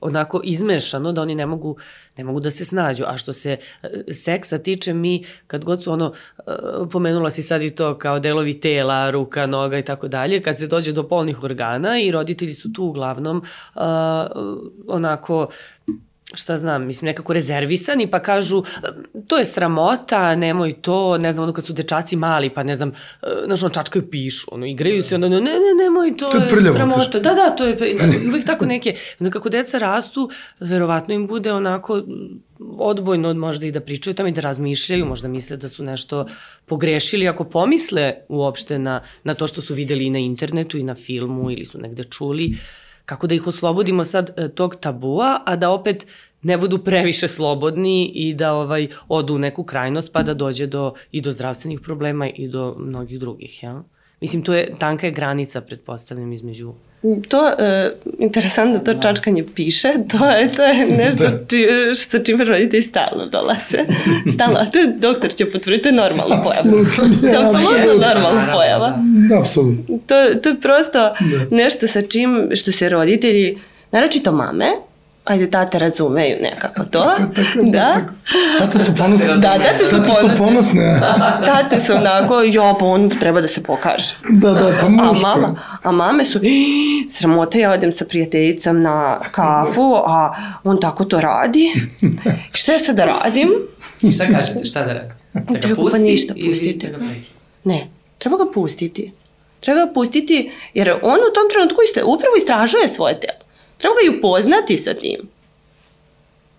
onako 0.00 0.40
izmešano 0.44 1.12
da 1.12 1.22
oni 1.22 1.34
ne 1.34 1.46
mogu, 1.46 1.76
ne 2.16 2.24
mogu 2.24 2.40
da 2.40 2.50
se 2.50 2.64
snađu. 2.64 3.04
A 3.06 3.18
što 3.18 3.32
se 3.32 3.56
e, 3.82 3.88
seksa 4.12 4.58
tiče, 4.58 4.94
mi 4.94 5.24
kad 5.46 5.64
god 5.64 5.82
su 5.82 5.92
ono, 5.92 6.12
e, 6.38 6.42
pomenula 6.92 7.30
si 7.30 7.42
sad 7.42 7.62
i 7.62 7.74
to 7.74 7.98
kao 7.98 8.18
delovi 8.18 8.60
tela, 8.60 9.10
ruka, 9.10 9.46
noga 9.46 9.78
i 9.78 9.84
tako 9.84 10.08
dalje, 10.08 10.42
kad 10.42 10.58
se 10.58 10.66
dođe 10.66 10.92
do 10.92 11.08
polnih 11.08 11.42
organa 11.42 12.00
i 12.00 12.10
roditelji 12.10 12.54
su 12.54 12.72
tu 12.72 12.84
uglavnom 12.84 13.38
uh, 13.38 13.82
onako 14.88 15.48
šta 16.34 16.58
znam, 16.58 16.86
mislim, 16.86 17.06
nekako 17.06 17.32
rezervisani, 17.32 18.06
pa 18.06 18.20
kažu, 18.22 18.62
to 19.26 19.38
je 19.38 19.44
sramota, 19.44 20.34
nemoj 20.36 20.72
to, 20.72 21.18
ne 21.18 21.32
znam, 21.32 21.42
ono 21.42 21.52
kad 21.52 21.66
su 21.66 21.72
dečaci 21.72 22.16
mali, 22.16 22.50
pa 22.50 22.62
ne 22.62 22.74
znam, 22.74 22.92
znaš, 23.46 23.62
ono 23.62 23.74
čačkaju 23.74 24.10
pišu, 24.10 24.46
ono, 24.52 24.66
igraju 24.66 25.02
se, 25.02 25.14
ono, 25.14 25.28
ne, 25.28 25.40
ne, 25.40 25.84
nemoj, 25.84 26.16
to, 26.16 26.30
to 26.30 26.36
je, 26.38 26.48
prljavo, 26.48 26.76
sramota. 26.76 27.10
Kaži. 27.10 27.20
Da, 27.20 27.34
da, 27.34 27.50
to 27.50 27.66
je, 27.66 27.96
uvek 28.28 28.46
tako 28.46 28.66
neke, 28.66 28.96
onda 29.20 29.30
kako 29.30 29.48
deca 29.48 29.78
rastu, 29.78 30.30
verovatno 30.60 31.14
im 31.14 31.26
bude 31.26 31.52
onako 31.52 32.02
odbojno 32.78 33.28
od 33.28 33.36
možda 33.36 33.66
i 33.66 33.72
da 33.72 33.80
pričaju 33.80 34.14
tamo 34.14 34.28
i 34.28 34.32
da 34.32 34.40
razmišljaju, 34.40 35.06
možda 35.06 35.28
misle 35.28 35.56
da 35.56 35.68
su 35.68 35.84
nešto 35.84 36.26
pogrešili, 36.66 37.28
ako 37.28 37.44
pomisle 37.44 38.14
uopšte 38.28 38.78
na, 38.78 39.02
na 39.24 39.34
to 39.34 39.46
što 39.46 39.60
su 39.60 39.74
videli 39.74 40.04
i 40.04 40.10
na 40.10 40.18
internetu 40.18 40.78
i 40.78 40.82
na 40.82 40.94
filmu 40.94 41.50
ili 41.50 41.64
su 41.64 41.78
negde 41.78 42.04
čuli, 42.04 42.56
kako 43.10 43.26
da 43.26 43.34
ih 43.34 43.46
oslobodimo 43.46 44.04
sad 44.04 44.30
e, 44.36 44.48
tog 44.48 44.76
tabua, 44.76 45.42
a 45.46 45.56
da 45.56 45.70
opet 45.70 46.06
ne 46.42 46.58
budu 46.58 46.78
previše 46.78 47.28
slobodni 47.28 48.12
i 48.14 48.34
da 48.34 48.52
ovaj 48.54 48.88
odu 49.08 49.34
u 49.34 49.38
neku 49.38 49.64
krajnost 49.64 50.12
pa 50.12 50.22
da 50.22 50.34
dođe 50.34 50.66
do 50.66 50.94
i 51.10 51.20
do 51.20 51.32
zdravstvenih 51.32 51.80
problema 51.80 52.28
i 52.28 52.48
do 52.48 52.74
mnogih 52.78 53.20
drugih, 53.20 53.62
ja? 53.62 53.82
Mislim, 54.20 54.42
to 54.42 54.54
je 54.54 54.72
tanka 54.78 55.06
je 55.06 55.12
granica, 55.12 55.60
pretpostavljam, 55.60 56.32
između 56.32 56.74
To, 57.28 57.38
uh, 57.38 58.10
interesantno, 58.18 58.78
to 58.78 58.94
da. 58.94 59.00
čačkanje 59.00 59.44
piše, 59.54 59.92
to 60.08 60.30
je, 60.30 60.52
to 60.52 60.62
je 60.62 60.86
nešto 61.04 61.24
da. 61.24 61.46
či, 61.48 61.66
sa 61.94 62.18
čime 62.18 62.44
roditelji 62.44 62.82
stalno 62.82 63.26
dolaze. 63.26 63.78
Stalno, 64.34 64.58
a 64.58 64.70
to 64.70 64.78
je, 64.78 64.86
doktor 64.86 65.34
će 65.34 65.50
potvrditi, 65.50 65.82
to 65.82 65.88
je 65.88 65.92
normalna 65.92 66.42
pojava. 66.42 66.84
To 67.20 67.26
je 67.26 67.36
apsolutno 67.36 68.08
normalna 68.08 68.52
pojava. 68.52 68.98
Apsolutno. 69.40 69.98
To, 70.06 70.14
to 70.42 70.48
je 70.48 70.60
prosto 70.60 70.98
da. 70.98 71.14
nešto 71.50 71.86
sa 71.86 72.02
čim, 72.02 72.48
što 72.54 72.72
se 72.72 72.88
roditelji, 72.88 73.58
naročito 73.92 74.32
mame, 74.32 74.70
ajde, 75.24 75.50
tate 75.50 75.78
razumeju 75.78 76.36
nekako 76.42 76.84
to. 76.84 77.04
Tako, 77.16 77.32
tako, 77.34 77.70
da. 77.70 78.00
Tate 78.58 78.78
su 78.78 78.96
ponosne. 78.96 79.34
Da, 79.34 79.52
tate 79.52 79.84
su 79.84 79.96
ponosne. 79.96 80.30
Su 80.30 80.38
ponosne. 80.38 81.00
tate 81.46 81.80
su 81.80 81.92
onako, 81.92 82.42
jo, 82.42 82.76
pa 82.78 82.84
on 82.84 83.10
treba 83.20 83.40
da 83.40 83.46
se 83.46 83.62
pokaže. 83.62 84.14
Da, 84.28 84.50
da, 84.50 84.78
pa 84.80 84.88
muško. 84.88 85.26
A, 85.26 85.36
mama, 85.36 85.56
a 85.82 85.92
mame 85.92 86.24
su, 86.24 86.40
sramota, 87.18 87.58
ja 87.58 87.72
odem 87.72 87.92
sa 87.92 88.04
prijateljicom 88.04 88.82
na 88.82 89.20
kafu, 89.30 89.94
a 90.06 90.34
on 90.64 90.80
tako 90.80 91.04
to 91.04 91.20
radi. 91.20 91.72
Šta 92.52 92.72
ja 92.72 92.78
sad 92.78 92.96
da 92.96 93.04
radim? 93.04 93.48
I 94.02 94.10
šta 94.10 94.26
kažete, 94.26 94.64
šta 94.64 94.84
da 94.84 94.92
radim? 94.92 95.10
Da 95.32 95.40
ga 95.52 95.60
treba 95.60 95.82
pusti? 95.82 95.98
Pa 95.98 96.04
ništa, 96.04 96.34
pustite. 96.48 96.88
Da 96.88 96.98
ne, 97.64 97.88
treba 98.18 98.36
ga 98.36 98.44
pustiti. 98.54 99.12
Treba 99.60 99.86
ga 99.86 99.92
pustiti, 99.92 100.50
jer 100.74 100.90
on 100.90 101.18
u 101.30 101.34
tom 101.34 101.46
trenutku 101.52 101.80
iste, 101.88 102.04
upravo 102.04 102.34
istražuje 102.36 102.88
svoje 102.88 103.20
telo. 103.20 103.39
Treba 103.80 103.94
ga 103.94 104.06
i 104.06 104.18
upoznati 104.18 104.76
sa 104.76 104.94
tim. 104.94 105.28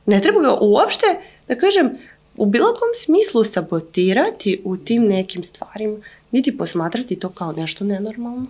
Ne 0.06 0.22
treba 0.22 0.42
ga 0.42 0.58
uopšte, 0.62 1.06
da 1.48 1.56
kažem, 1.56 1.90
u 2.36 2.46
bilo 2.46 2.68
kom 2.68 2.90
smislu 2.96 3.44
sabotirati 3.44 4.62
u 4.64 4.78
tim 4.78 5.04
nekim 5.08 5.44
stvarima, 5.44 5.98
niti 6.32 6.58
posmatrati 6.58 7.20
to 7.20 7.30
kao 7.30 7.52
nešto 7.52 7.84
nenormalno. 7.84 8.46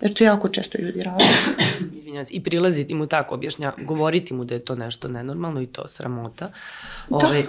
Jer 0.00 0.14
to 0.14 0.24
jako 0.24 0.48
često 0.48 0.78
ljudi 0.78 1.02
rade. 1.02 1.24
Izvinjam 1.96 2.24
se, 2.24 2.34
i 2.34 2.42
prilaziti 2.44 2.94
mu 2.94 3.06
tako, 3.06 3.34
objašnja, 3.34 3.72
govoriti 3.78 4.34
mu 4.34 4.44
da 4.44 4.54
je 4.54 4.64
to 4.64 4.74
nešto 4.74 5.08
nenormalno 5.08 5.62
i 5.62 5.66
to 5.66 5.88
sramota. 5.88 6.50
Da. 7.08 7.16
Ove, 7.16 7.26
ovaj, 7.26 7.44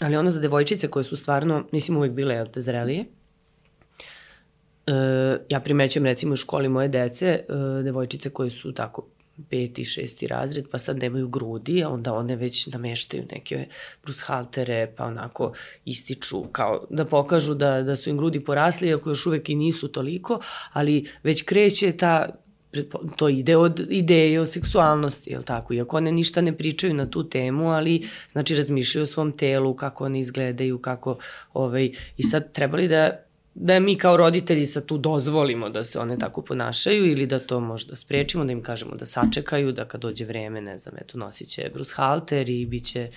ali 0.00 0.16
ono 0.16 0.30
za 0.30 0.40
devojčice 0.40 0.88
koje 0.88 1.04
su 1.04 1.16
stvarno, 1.16 1.64
nisim 1.72 1.96
uvek 1.96 2.12
bile, 2.12 2.34
jel 2.34 2.46
te, 2.46 2.60
zrelije, 2.60 3.04
e, 4.90 5.38
ja 5.48 5.60
primećujem 5.60 6.06
recimo 6.06 6.32
u 6.32 6.36
školi 6.36 6.68
moje 6.68 6.88
dece, 6.88 7.26
e, 7.26 7.42
devojčice 7.82 8.30
koje 8.30 8.50
su 8.50 8.72
tako 8.72 9.06
peti, 9.50 9.84
šesti 9.84 10.26
razred, 10.26 10.64
pa 10.70 10.78
sad 10.78 10.98
nemaju 10.98 11.28
grudi, 11.28 11.84
a 11.84 11.88
onda 11.88 12.12
one 12.14 12.36
već 12.36 12.66
nameštaju 12.66 13.24
neke 13.32 13.66
brushaltere, 14.02 14.92
pa 14.96 15.04
onako 15.04 15.52
ističu, 15.84 16.42
kao 16.52 16.86
da 16.90 17.04
pokažu 17.04 17.54
da, 17.54 17.82
da 17.82 17.96
su 17.96 18.10
im 18.10 18.16
grudi 18.16 18.44
porasli, 18.44 18.88
iako 18.88 19.10
još 19.10 19.26
uvek 19.26 19.48
i 19.48 19.54
nisu 19.54 19.88
toliko, 19.88 20.40
ali 20.72 21.08
već 21.22 21.42
kreće 21.42 21.92
ta 21.92 22.28
to 23.16 23.28
ide 23.28 23.56
od 23.56 23.86
ideje 23.90 24.40
o 24.40 24.46
seksualnosti, 24.46 25.30
je 25.30 25.42
tako? 25.42 25.74
Iako 25.74 25.96
one 25.96 26.12
ništa 26.12 26.40
ne 26.40 26.56
pričaju 26.56 26.94
na 26.94 27.10
tu 27.10 27.28
temu, 27.28 27.70
ali 27.70 28.08
znači 28.32 28.54
razmišljaju 28.54 29.02
o 29.02 29.06
svom 29.06 29.32
telu, 29.32 29.74
kako 29.74 30.04
one 30.04 30.20
izgledaju, 30.20 30.78
kako, 30.78 31.18
ovaj, 31.52 31.92
i 32.16 32.22
sad 32.22 32.52
trebali 32.52 32.88
da 32.88 33.29
da 33.54 33.80
mi 33.80 33.98
kao 33.98 34.16
roditelji 34.16 34.66
sad 34.66 34.86
tu 34.86 34.98
dozvolimo 34.98 35.68
da 35.68 35.84
se 35.84 35.98
one 35.98 36.18
tako 36.18 36.42
ponašaju 36.42 37.06
ili 37.06 37.26
da 37.26 37.38
to 37.38 37.60
možda 37.60 37.96
sprečimo, 37.96 38.44
da 38.44 38.52
im 38.52 38.62
kažemo 38.62 38.96
da 38.96 39.04
sačekaju, 39.04 39.72
da 39.72 39.84
kad 39.84 40.00
dođe 40.00 40.24
vreme, 40.24 40.60
ne 40.60 40.78
znam, 40.78 40.94
eto, 41.00 41.18
nosit 41.18 41.48
će 41.48 41.70
Bruce 41.74 41.94
Halter 41.96 42.48
i 42.48 42.66
bit 42.66 42.84
će 42.84 43.08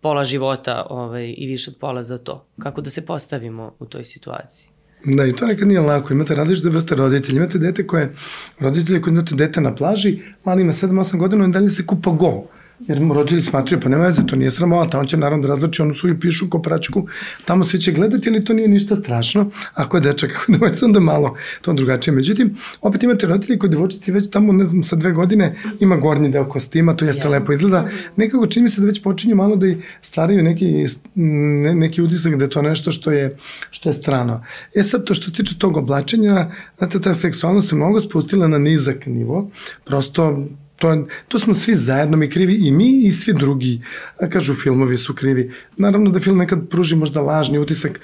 pola 0.00 0.24
života 0.24 0.86
ovaj, 0.90 1.34
i 1.36 1.46
više 1.46 1.70
od 1.70 1.76
pola 1.80 2.02
za 2.02 2.18
to. 2.18 2.46
Kako 2.58 2.80
da 2.80 2.90
se 2.90 3.06
postavimo 3.06 3.74
u 3.78 3.86
toj 3.86 4.04
situaciji? 4.04 4.68
Da, 5.04 5.26
i 5.26 5.32
to 5.32 5.46
nekad 5.46 5.68
nije 5.68 5.80
lako. 5.80 6.12
Imate 6.12 6.34
različite 6.34 6.68
vrste 6.68 6.94
roditelja. 6.94 7.36
Imate 7.36 7.58
dete 7.58 7.86
koje, 7.86 8.14
roditelje 8.58 9.02
koji 9.02 9.12
imate 9.12 9.34
dete 9.34 9.60
na 9.60 9.74
plaži, 9.74 10.18
mali 10.44 10.62
ima 10.62 10.72
7-8 10.72 11.18
godina, 11.18 11.44
i 11.44 11.50
dalje 11.50 11.68
se 11.68 11.86
kupa 11.86 12.10
go 12.10 12.44
jer 12.86 13.00
mu 13.00 13.14
roditelji 13.14 13.42
smatruju, 13.42 13.80
pa 13.80 13.88
nema 13.88 14.04
veze, 14.04 14.26
to 14.26 14.36
nije 14.36 14.50
sramota, 14.50 14.98
on 14.98 15.06
će 15.06 15.16
naravno 15.16 15.42
da 15.42 15.48
razlači 15.48 15.82
onu 15.82 15.94
svoju 15.94 16.20
pišu 16.20 16.50
kopračku, 16.50 17.06
tamo 17.44 17.64
svi 17.64 17.80
će 17.80 17.92
gledati, 17.92 18.28
ali 18.28 18.44
to 18.44 18.52
nije 18.52 18.68
ništa 18.68 18.96
strašno, 18.96 19.50
ako 19.74 19.96
je 19.96 20.00
dečak, 20.00 20.30
ako 20.36 20.52
je 20.52 20.58
devojčica, 20.58 20.86
onda 20.86 21.00
malo 21.00 21.36
to 21.60 21.72
drugačije. 21.72 22.14
Međutim, 22.14 22.56
opet 22.80 23.02
imate 23.02 23.26
roditelji 23.26 23.58
koji 23.58 23.70
devojčici 23.70 24.12
već 24.12 24.30
tamo, 24.30 24.52
ne 24.52 24.66
znam, 24.66 24.84
sa 24.84 24.96
dve 24.96 25.12
godine 25.12 25.54
ima 25.80 25.96
gornji 25.96 26.30
deo 26.30 26.48
kostima, 26.48 26.96
to 26.96 27.04
jeste 27.04 27.28
yes. 27.28 27.30
lepo 27.30 27.52
izgleda. 27.52 27.88
Nekako 28.16 28.46
čini 28.46 28.62
mi 28.62 28.68
se 28.68 28.80
da 28.80 28.86
već 28.86 29.02
počinju 29.02 29.36
malo 29.36 29.56
da 29.56 29.66
i 29.66 29.76
stvaraju 30.02 30.42
neki, 30.42 30.86
ne, 31.14 31.74
neki 31.74 32.02
utisak 32.02 32.36
da 32.36 32.44
je 32.44 32.50
to 32.50 32.62
nešto 32.62 32.92
što 32.92 33.10
je, 33.10 33.36
što 33.70 33.88
je 33.88 33.92
strano. 33.92 34.44
E 34.74 34.82
sad, 34.82 35.04
to 35.04 35.14
što 35.14 35.24
se 35.24 35.32
tiče 35.32 35.58
tog 35.58 35.76
oblačenja, 35.76 36.50
znate, 36.78 37.00
ta 37.00 37.14
seksualnost 37.14 37.68
se 37.68 37.76
mnogo 37.76 38.00
spustila 38.00 38.48
na 38.48 38.58
nizak 38.58 39.06
nivo, 39.06 39.50
prosto 39.84 40.44
To, 40.78 41.06
to 41.28 41.38
smo 41.38 41.54
svi 41.54 41.76
zajedno 41.76 42.16
mi 42.16 42.30
krivi 42.30 42.54
i 42.54 42.70
mi 42.70 43.02
i 43.02 43.12
svi 43.12 43.32
drugi. 43.32 43.80
A 44.20 44.28
kažu 44.28 44.54
filmovi 44.54 44.96
su 44.96 45.14
krivi. 45.14 45.52
Naravno 45.76 46.10
da 46.10 46.20
film 46.20 46.38
nekad 46.38 46.68
pruži 46.70 46.96
možda 46.96 47.20
lažni 47.20 47.58
utisak 47.58 48.00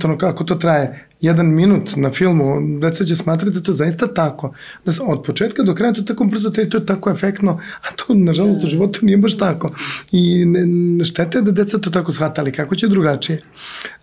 to 0.00 0.18
kako 0.18 0.44
to 0.44 0.54
traje 0.54 1.06
jedan 1.20 1.54
minut 1.54 1.96
na 1.96 2.12
filmu, 2.12 2.78
deca 2.80 3.04
će 3.04 3.16
smatrati 3.16 3.54
da 3.54 3.60
to 3.60 3.72
zaista 3.72 4.14
tako. 4.14 4.54
Da 4.84 4.92
se 4.92 5.02
od 5.02 5.22
početka 5.22 5.62
do 5.62 5.74
kraja 5.74 5.92
to 5.92 6.02
tako 6.02 6.24
brzo, 6.24 6.50
to 6.50 6.60
je 6.60 6.86
tako 6.86 7.10
efektno, 7.10 7.60
a 7.82 7.94
to 7.96 8.14
nažalost 8.14 8.64
u 8.64 8.66
životu 8.66 9.00
nije 9.02 9.18
baš 9.18 9.36
tako. 9.38 9.70
I 10.12 10.44
ne, 10.44 11.04
štete 11.04 11.42
da 11.42 11.50
deca 11.50 11.78
to 11.78 11.90
tako 11.90 12.12
shvatali, 12.12 12.52
kako 12.52 12.76
će 12.76 12.88
drugačije. 12.88 13.40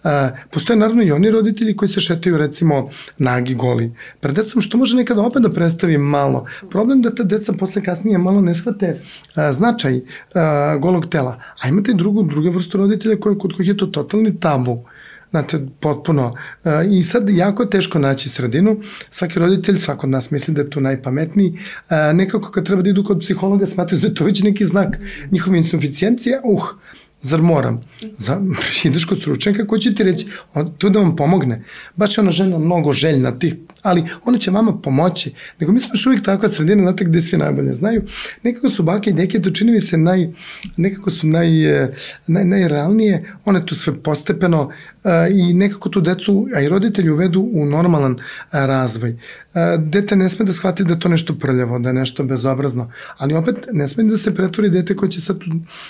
A, 0.04 0.30
postoje 0.52 0.78
naravno 0.78 1.04
i 1.04 1.12
oni 1.12 1.32
roditelji 1.32 1.76
koji 1.76 1.90
se 1.90 2.02
šetaju 2.02 2.38
recimo 2.38 2.90
nagi 3.18 3.56
goli. 3.56 3.92
Pred 4.20 4.36
decom 4.36 4.62
što 4.62 4.78
može 4.78 4.96
nekada 4.96 5.22
opet 5.22 5.42
da 5.42 5.52
predstavi 5.52 5.98
malo. 5.98 6.46
Problem 6.70 7.02
da 7.02 7.16
ta 7.16 7.24
deca 7.24 7.54
posle 7.54 7.84
kasnije 7.84 8.18
malo 8.18 8.42
ne 8.42 8.56
shvate 8.56 9.02
a, 9.36 9.52
značaj 9.52 10.02
a, 10.34 10.78
golog 10.82 11.06
tela. 11.08 11.40
A 11.62 11.68
imate 11.68 11.94
drugu, 11.94 12.24
druge 12.24 12.50
vrstu 12.50 12.78
roditelja 12.78 13.20
koje, 13.20 13.38
kod 13.38 13.56
kojih 13.56 13.70
je 13.70 13.78
to 13.78 13.86
totalni 13.86 14.40
tabu. 14.40 14.84
Znate, 15.32 15.60
potpuno. 15.80 16.34
E, 16.64 16.88
I 16.92 17.04
sad 17.04 17.30
jako 17.30 17.64
je 17.64 17.70
teško 17.70 18.00
naći 18.00 18.30
sredinu. 18.30 18.80
Svaki 19.10 19.40
roditelj, 19.40 19.78
svako 19.78 20.08
od 20.08 20.12
nas 20.12 20.32
misli 20.32 20.54
da 20.54 20.62
je 20.62 20.70
tu 20.70 20.82
najpametniji. 20.82 21.60
E, 21.90 22.14
nekako 22.14 22.52
kad 22.52 22.66
treba 22.66 22.82
da 22.82 22.90
idu 22.90 23.04
kod 23.04 23.20
psihologa, 23.20 23.66
smatraju 23.66 24.02
da 24.02 24.08
je 24.08 24.14
to 24.14 24.24
već 24.24 24.44
neki 24.44 24.66
znak 24.66 24.98
njihove 25.32 25.58
insuficijencije. 25.58 26.42
Uh, 26.44 26.64
zar 27.22 27.42
moram? 27.42 27.82
Za, 28.18 28.42
ideš 28.84 29.06
kod 29.06 29.18
stručnjaka 29.18 29.68
koji 29.68 29.82
će 29.82 29.96
ti 29.96 30.04
reći, 30.04 30.28
on, 30.54 30.72
tu 30.78 30.90
da 30.90 31.00
vam 31.00 31.16
pomogne. 31.16 31.64
Baš 31.96 32.18
je 32.18 32.22
ona 32.22 32.32
žena 32.32 32.58
mnogo 32.58 32.92
željna 32.92 33.40
tih 33.40 33.56
ali 33.82 34.04
ona 34.26 34.38
će 34.38 34.52
vama 34.52 34.78
pomoći. 34.78 35.34
Nego 35.60 35.72
mi 35.72 35.82
smo 35.82 35.90
još 35.94 36.06
uvijek 36.06 36.24
takva 36.24 36.50
sredina, 36.50 36.82
znate 36.82 37.06
gde 37.06 37.22
svi 37.22 37.38
najbolje 37.38 37.74
znaju. 37.74 38.02
Nekako 38.44 38.70
su 38.70 38.84
bake 38.84 39.10
i 39.10 39.14
deke, 39.14 39.42
to 39.42 39.50
čini 39.50 39.72
mi 39.72 39.80
se 39.80 39.98
naj, 39.98 40.30
nekako 40.78 41.10
su 41.10 41.28
naj, 41.28 41.84
eh, 41.84 41.94
naj, 42.28 42.46
najrealnije, 42.46 43.34
one 43.46 43.66
tu 43.66 43.76
sve 43.76 44.04
postepeno 44.04 44.72
i 45.32 45.54
nekako 45.54 45.90
tu 45.90 46.02
decu, 46.02 46.48
a 46.56 46.62
i 46.62 46.70
roditelji 46.70 47.10
uvedu 47.10 47.50
u 47.54 47.66
normalan 47.66 48.12
uh, 48.12 48.20
razvoj. 48.52 49.12
Uh, 49.12 49.62
dete 49.84 50.16
ne 50.16 50.30
sme 50.30 50.46
da 50.46 50.54
shvati 50.54 50.84
da 50.84 51.00
to 51.00 51.10
nešto 51.10 51.36
prljavo, 51.36 51.80
da 51.80 51.90
je 51.90 51.94
nešto 51.94 52.24
bezobrazno, 52.24 52.92
ali 53.18 53.34
opet 53.34 53.56
ne 53.72 53.88
sme 53.88 54.04
da 54.04 54.18
se 54.18 54.36
pretvori 54.36 54.70
dete 54.70 54.96
koje 54.96 55.12
će 55.12 55.22
sa, 55.22 55.34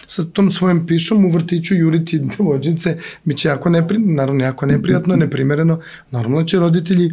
sa 0.08 0.24
tom 0.24 0.52
svojom 0.52 0.88
pišom 0.88 1.26
u 1.26 1.32
vrtiću 1.32 1.76
juriti 1.76 2.19
devojčice, 2.19 2.97
bit 3.24 3.38
će 3.38 3.47
jako, 3.47 3.69
nepri, 3.69 4.00
naravno, 4.00 4.43
jako 4.43 4.65
neprijatno, 4.65 5.15
neprimereno, 5.15 5.80
normalno 6.12 6.43
će 6.43 6.60
roditelji 6.60 7.12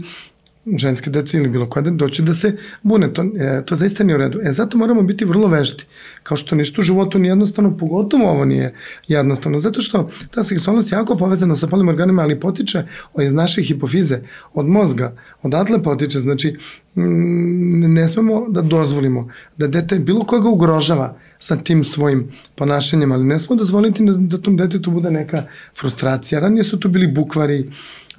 ženske 0.76 1.11
dece 1.11 1.37
ili 1.37 1.48
bilo 1.48 1.66
koja 1.66 1.83
doći 1.83 2.22
da 2.22 2.35
se 2.35 2.57
bune. 2.83 3.12
To, 3.12 3.22
e, 3.22 3.62
to 3.66 3.76
zaista 3.76 4.04
nije 4.04 4.14
u 4.14 4.18
redu. 4.18 4.40
E, 4.42 4.52
zato 4.52 4.78
moramo 4.78 5.02
biti 5.02 5.24
vrlo 5.24 5.48
vežti. 5.48 5.85
Kao 6.22 6.37
što 6.37 6.54
ništa 6.54 6.81
u 6.81 6.85
životu 6.85 7.18
nije 7.18 7.31
jednostavno, 7.31 7.76
pogotovo 7.76 8.31
ovo 8.31 8.44
nije 8.44 8.74
jednostavno. 9.09 9.61
Zato 9.61 9.83
što 9.83 10.11
ta 10.31 10.42
seksualnost 10.42 10.92
je 10.92 10.96
jako 10.96 11.16
povezana 11.16 11.54
sa 11.54 11.66
polnim 11.66 11.88
organima, 11.88 12.22
ali 12.22 12.40
potiče 12.40 12.83
iz 13.22 13.33
naše 13.33 13.62
hipofize, 13.62 14.18
od 14.54 14.66
mozga, 14.66 15.16
odatle 15.42 15.83
potiče. 15.83 16.20
Znači, 16.20 16.57
mm, 16.94 17.94
ne 17.94 18.09
smemo 18.09 18.46
da 18.48 18.62
dozvolimo 18.62 19.28
da 19.57 19.66
dete 19.66 19.98
bilo 19.98 20.24
koga 20.24 20.48
ugrožava 20.48 21.16
sa 21.38 21.57
tim 21.57 21.85
svojim 21.85 22.28
ponašanjem, 22.54 23.12
ali 23.12 23.24
ne 23.24 23.38
smemo 23.38 23.59
dozvoliti 23.59 24.04
da, 24.04 24.12
da 24.12 24.38
tom 24.38 24.57
detetu 24.57 24.90
bude 24.90 25.11
neka 25.11 25.42
frustracija. 25.81 26.40
Ranije 26.40 26.64
su 26.64 26.81
tu 26.81 26.88
bili 26.88 27.07
bukvari, 27.07 27.70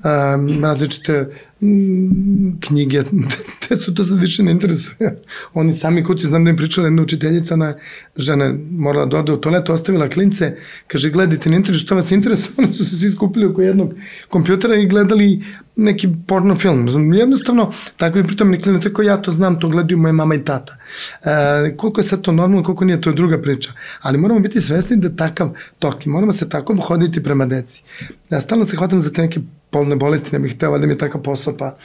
um, 0.03 0.63
različite 0.63 1.29
um, 1.61 2.57
knjige, 2.59 3.03
decu 3.69 3.93
to 3.93 4.03
sad 4.03 4.19
više 4.19 4.43
ne 4.43 4.51
interesuje. 4.51 5.21
Oni 5.53 5.73
sami 5.73 6.03
kući, 6.03 6.27
znam 6.27 6.43
da 6.43 6.49
im 6.49 6.57
pričala 6.57 6.87
jedna 6.87 7.01
učiteljica, 7.01 7.53
ona 7.53 7.73
žena 8.15 8.53
morala 8.71 9.05
da 9.05 9.17
ode 9.17 9.31
u 9.31 9.37
toalet, 9.37 9.69
ostavila 9.69 10.09
klince, 10.09 10.55
kaže, 10.87 11.09
gledajte, 11.09 11.49
ne 11.49 11.55
interesuje, 11.55 11.85
što 11.85 11.95
vas 11.95 12.11
interesuje, 12.11 12.53
oni 12.57 12.73
su 12.73 12.85
se 12.85 12.97
svi 12.97 13.11
skupili 13.11 13.45
oko 13.45 13.61
jednog 13.61 13.93
kompjutera 14.29 14.75
i 14.75 14.87
gledali 14.87 15.43
neki 15.75 16.09
porno 16.27 16.55
film. 16.55 17.13
Jednostavno, 17.13 17.73
tako 17.97 18.17
je 18.17 18.27
pritom 18.27 18.51
ni 18.51 18.61
klinac, 18.61 18.83
ko 18.93 19.01
ja 19.01 19.17
to 19.17 19.31
znam, 19.31 19.59
to 19.59 19.69
gledaju 19.69 19.97
moje 19.97 20.13
mama 20.13 20.35
i 20.35 20.43
tata. 20.43 20.77
E, 21.23 21.75
koliko 21.77 21.99
je 21.99 22.05
sad 22.05 22.21
to 22.21 22.31
normalno, 22.31 22.63
koliko 22.63 22.85
nije, 22.85 23.01
to 23.01 23.09
je 23.09 23.15
druga 23.15 23.41
priča. 23.41 23.71
Ali 24.01 24.17
moramo 24.17 24.39
biti 24.39 24.61
svesni 24.61 24.97
da 24.97 25.15
takav 25.15 25.53
tok 25.79 26.05
i 26.05 26.09
moramo 26.09 26.33
se 26.33 26.49
tako 26.49 26.75
hoditi 26.75 27.23
prema 27.23 27.45
deci. 27.45 27.83
Ja 28.29 28.41
stalno 28.41 28.65
se 28.65 28.77
hvatam 28.77 29.01
za 29.01 29.11
te 29.11 29.21
neke 29.21 29.39
polne 29.69 29.95
bolesti, 29.95 30.29
ne 30.33 30.39
bih 30.39 30.55
hteo 30.55 30.77
da 30.77 30.85
mi 30.85 30.93
je 30.93 30.97
takav 30.97 31.21
posao, 31.21 31.57
pa 31.57 31.77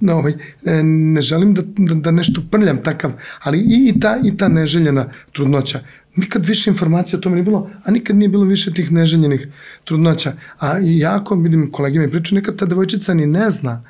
no, 0.00 0.14
ovaj, 0.14 0.32
e, 0.64 0.82
ne 0.82 1.20
želim 1.20 1.54
da, 1.54 1.62
da, 1.76 1.94
da 1.94 2.10
nešto 2.10 2.42
prljam 2.50 2.82
takav, 2.82 3.12
ali 3.42 3.58
i, 3.58 3.88
i, 3.88 4.00
ta, 4.00 4.18
i 4.24 4.36
ta 4.36 4.48
neželjena 4.48 5.08
trudnoća. 5.32 5.80
Nikad 6.16 6.46
više 6.46 6.70
informacija 6.70 7.18
o 7.18 7.20
tome 7.22 7.34
nije 7.34 7.44
bilo, 7.44 7.70
a 7.84 7.90
nikad 7.90 8.16
nije 8.16 8.28
bilo 8.28 8.44
više 8.44 8.72
tih 8.72 8.92
neželjenih 8.92 9.48
trudnoća. 9.84 10.32
A 10.58 10.78
jako, 10.82 11.34
vidim, 11.34 11.70
kolegi 11.72 11.98
mi 11.98 12.10
pričaju, 12.10 12.40
nekad 12.40 12.56
ta 12.56 12.66
devojčica 12.66 13.14
ni 13.14 13.26
ne 13.26 13.50
zna 13.50 13.82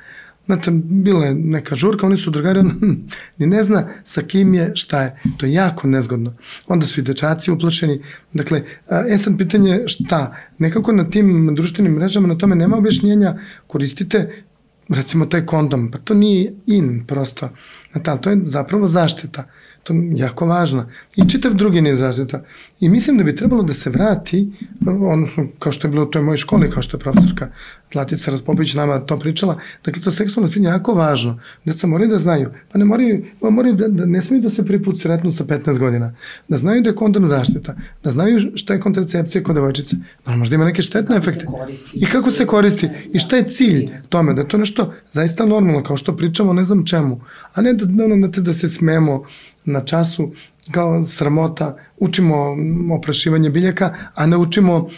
Znate, 0.51 0.71
bila 0.83 1.25
je 1.25 1.35
neka 1.35 1.75
žurka, 1.75 2.05
oni 2.05 2.17
su 2.17 2.31
drugari, 2.31 2.61
hm, 2.61 2.91
ni 3.37 3.47
ne 3.47 3.63
zna 3.63 3.87
sa 4.03 4.21
kim 4.21 4.53
je, 4.53 4.71
šta 4.75 5.01
je. 5.01 5.21
To 5.37 5.45
je 5.45 5.53
jako 5.53 5.87
nezgodno. 5.87 6.33
Onda 6.67 6.85
su 6.85 6.99
i 6.99 7.03
dečaci 7.03 7.51
uplašeni. 7.51 8.01
Dakle, 8.33 8.63
e 9.09 9.17
sad 9.17 9.37
pitanje 9.37 9.83
šta? 9.87 10.35
Nekako 10.57 10.91
na 10.91 11.09
tim 11.09 11.55
društvenim 11.55 11.93
mrežama 11.93 12.27
na 12.27 12.37
tome 12.37 12.55
nema 12.55 12.77
objašnjenja, 12.77 13.37
koristite 13.67 14.43
recimo 14.89 15.25
taj 15.25 15.45
kondom, 15.45 15.91
pa 15.91 15.97
to 15.97 16.13
nije 16.13 16.53
in 16.65 17.03
prosto. 17.07 17.49
Znate, 17.91 18.11
ali 18.11 18.21
to 18.21 18.29
je 18.29 18.39
zapravo 18.43 18.87
zaštita. 18.87 19.47
To 19.83 19.93
je 19.93 20.09
jako 20.13 20.45
važno. 20.45 20.85
I 21.15 21.29
čitav 21.29 21.53
drugi 21.53 21.81
niz 21.81 21.99
zaštita. 21.99 22.43
I 22.79 22.89
mislim 22.89 23.17
da 23.17 23.23
bi 23.23 23.35
trebalo 23.35 23.63
da 23.63 23.73
se 23.73 23.89
vrati, 23.89 24.51
odnosno 24.85 25.47
kao 25.59 25.71
što 25.71 25.87
je 25.87 25.91
bilo 25.91 26.03
u 26.03 26.09
toj 26.09 26.21
mojoj 26.21 26.37
školi, 26.37 26.71
kao 26.71 26.83
što 26.83 26.97
je 26.97 27.01
profesorka 27.01 27.49
Zlatica 27.91 28.31
Raspopović 28.31 28.73
nama 28.73 28.99
to 28.99 29.17
pričala, 29.17 29.59
dakle 29.85 30.03
to 30.03 30.11
seksualno 30.11 30.49
pitanje 30.49 30.67
je 30.67 30.71
jako 30.71 30.93
važno. 30.93 31.39
Deca 31.65 31.87
moraju 31.87 32.09
da 32.09 32.17
znaju, 32.17 32.49
pa 32.71 32.79
ne 32.79 32.85
moraju, 32.85 33.25
moraju 33.41 33.75
da, 33.75 33.87
da 33.87 34.05
ne 34.05 34.21
smiju 34.21 34.41
da 34.41 34.49
se 34.49 34.65
prvi 34.65 34.83
put 34.83 34.99
sretnu 34.99 35.31
sa 35.31 35.43
15 35.43 35.79
godina, 35.79 36.13
da 36.47 36.57
znaju 36.57 36.81
da 36.81 36.89
je 36.89 36.95
kondom 36.95 37.27
zaštita, 37.27 37.75
da 38.03 38.09
znaju 38.09 38.51
šta 38.55 38.73
je 38.73 38.79
kontracepcija 38.79 39.43
kod 39.43 39.55
devojčice, 39.55 39.95
da 40.25 40.35
možda 40.35 40.55
ima 40.55 40.65
neke 40.65 40.81
štetne 40.81 41.17
efekte. 41.17 41.45
I 41.93 42.05
kako 42.05 42.31
se 42.31 42.45
koristi 42.45 42.89
i 43.13 43.19
šta 43.19 43.35
je 43.35 43.49
cilj 43.49 43.89
tome, 44.09 44.33
da 44.33 44.41
je 44.41 44.47
to 44.47 44.57
nešto 44.57 44.93
zaista 45.11 45.45
normalno, 45.45 45.83
kao 45.83 45.97
što 45.97 46.15
pričamo 46.15 46.53
ne 46.53 46.63
znam 46.63 46.85
čemu, 46.85 47.21
a 47.53 47.61
ne 47.61 47.73
da, 47.73 47.85
da, 47.85 48.27
da, 48.27 48.41
da 48.41 48.53
se 48.53 48.69
smemo 48.69 49.23
na 49.65 49.85
času 49.85 50.31
kao 50.71 51.05
sramota, 51.05 51.77
učimo 51.97 52.55
oprašivanje 52.95 53.49
biljaka, 53.49 53.95
a 54.15 54.25
ne 54.25 54.37
učimo 54.37 54.89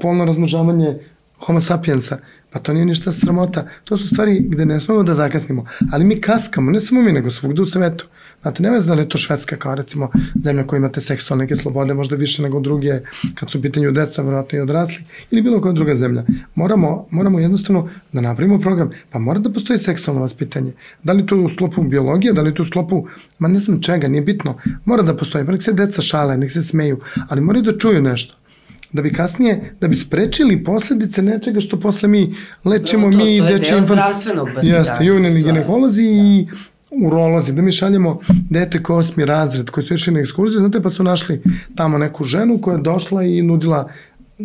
polno 0.00 0.24
razmnožavanje 0.24 0.98
homo 1.38 1.60
sapiensa. 1.60 2.18
Pa 2.50 2.58
to 2.58 2.72
nije 2.72 2.86
ništa 2.86 3.12
sramota. 3.12 3.68
To 3.84 3.96
su 3.96 4.08
stvari 4.08 4.40
gde 4.48 4.66
ne 4.66 4.80
smemo 4.80 5.02
da 5.02 5.14
zakasnimo. 5.14 5.66
Ali 5.92 6.04
mi 6.04 6.20
kaskamo, 6.20 6.70
ne 6.70 6.80
samo 6.80 7.02
mi, 7.02 7.12
nego 7.12 7.30
svugde 7.30 7.62
u 7.62 7.66
svetu. 7.66 8.06
Znate, 8.42 8.62
nema 8.62 8.78
da 8.78 8.94
li 8.94 9.02
je 9.02 9.08
to 9.08 9.18
Švedska 9.18 9.56
kao 9.56 9.74
recimo 9.74 10.10
zemlja 10.42 10.66
koja 10.66 10.78
imate 10.78 11.00
seksualne 11.00 11.44
neke 11.44 11.56
slobode, 11.56 11.94
možda 11.94 12.16
više 12.16 12.42
nego 12.42 12.60
druge, 12.60 13.00
kad 13.34 13.50
su 13.50 13.58
u 13.58 13.62
pitanju 13.62 13.92
deca, 13.92 14.22
vjerojatno 14.22 14.58
i 14.58 14.60
odrasli, 14.60 15.04
ili 15.30 15.42
bilo 15.42 15.60
koja 15.60 15.72
druga 15.72 15.94
zemlja. 15.94 16.24
Moramo, 16.54 17.06
moramo 17.10 17.40
jednostavno 17.40 17.88
da 18.12 18.20
napravimo 18.20 18.58
program, 18.60 18.90
pa 19.10 19.18
mora 19.18 19.38
da 19.38 19.52
postoji 19.52 19.78
seksualno 19.78 20.22
vaspitanje. 20.22 20.72
Da 21.02 21.12
li 21.12 21.26
to 21.26 21.36
u 21.36 21.48
sklopu 21.48 21.82
biologije, 21.82 22.32
da 22.32 22.42
li 22.42 22.54
to 22.54 22.62
u 22.62 22.66
sklopu, 22.66 23.06
ma 23.38 23.48
ne 23.48 23.58
znam 23.58 23.82
čega, 23.82 24.08
nije 24.08 24.22
bitno. 24.22 24.58
Mora 24.84 25.02
da 25.02 25.16
postoji, 25.16 25.46
pa 25.46 25.52
nek 25.52 25.62
se 25.62 25.72
deca 25.72 26.02
šale, 26.02 26.36
nek 26.36 26.52
se 26.52 26.62
smeju, 26.62 27.00
ali 27.28 27.40
moraju 27.40 27.62
da 27.62 27.78
čuju 27.78 28.02
nešto 28.02 28.39
da 28.92 29.02
bi 29.02 29.12
kasnije, 29.12 29.74
da 29.80 29.88
bi 29.88 29.96
sprečili 29.96 30.64
posledice 30.64 31.22
nečega 31.22 31.60
što 31.60 31.80
posle 31.80 32.08
mi 32.08 32.34
lečimo 32.64 33.10
to, 33.10 33.18
mi 33.18 33.38
to, 33.38 33.46
to 33.46 33.52
je 33.52 33.58
deo 33.58 33.82
zdravstvenog 33.82 34.46
vaspitanja. 34.46 34.78
Jeste, 34.78 35.04
juvneni 35.04 35.42
ginekolozi 35.42 36.02
i 36.02 36.46
urolozi, 37.06 37.52
da 37.52 37.62
mi 37.62 37.72
šaljemo 37.72 38.20
dete 38.50 38.82
ko 38.82 38.96
osmi 38.96 39.24
razred 39.24 39.70
koji 39.70 39.84
su 39.84 39.94
išli 39.94 40.12
na 40.12 40.20
ekskurziju, 40.20 40.60
znate, 40.60 40.82
pa 40.82 40.90
su 40.90 41.02
našli 41.02 41.42
tamo 41.76 41.98
neku 41.98 42.24
ženu 42.24 42.58
koja 42.60 42.76
je 42.76 42.82
došla 42.82 43.22
i 43.22 43.42
nudila 43.42 43.90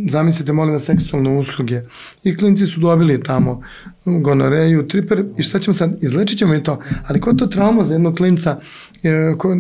zamislite, 0.10 0.53
molim 0.53 0.73
vas, 0.73 0.84
seksualne 0.84 1.38
usluge. 1.38 1.81
I 2.23 2.38
klinci 2.38 2.65
su 2.65 2.79
dobili 2.79 3.23
tamo 3.23 3.62
gonoreju, 4.05 4.88
triper 4.88 5.25
i 5.38 5.43
šta 5.43 5.60
ćemo 5.60 5.73
sad, 5.73 6.03
izlečit 6.03 6.39
ćemo 6.39 6.55
i 6.55 6.63
to. 6.63 6.79
Ali 7.08 7.21
ko 7.21 7.34
to 7.34 7.47
trauma 7.47 7.86
za 7.86 7.93
jednog 7.93 8.15
klinca, 8.15 8.60
e, 9.03 9.34
ko, 9.38 9.55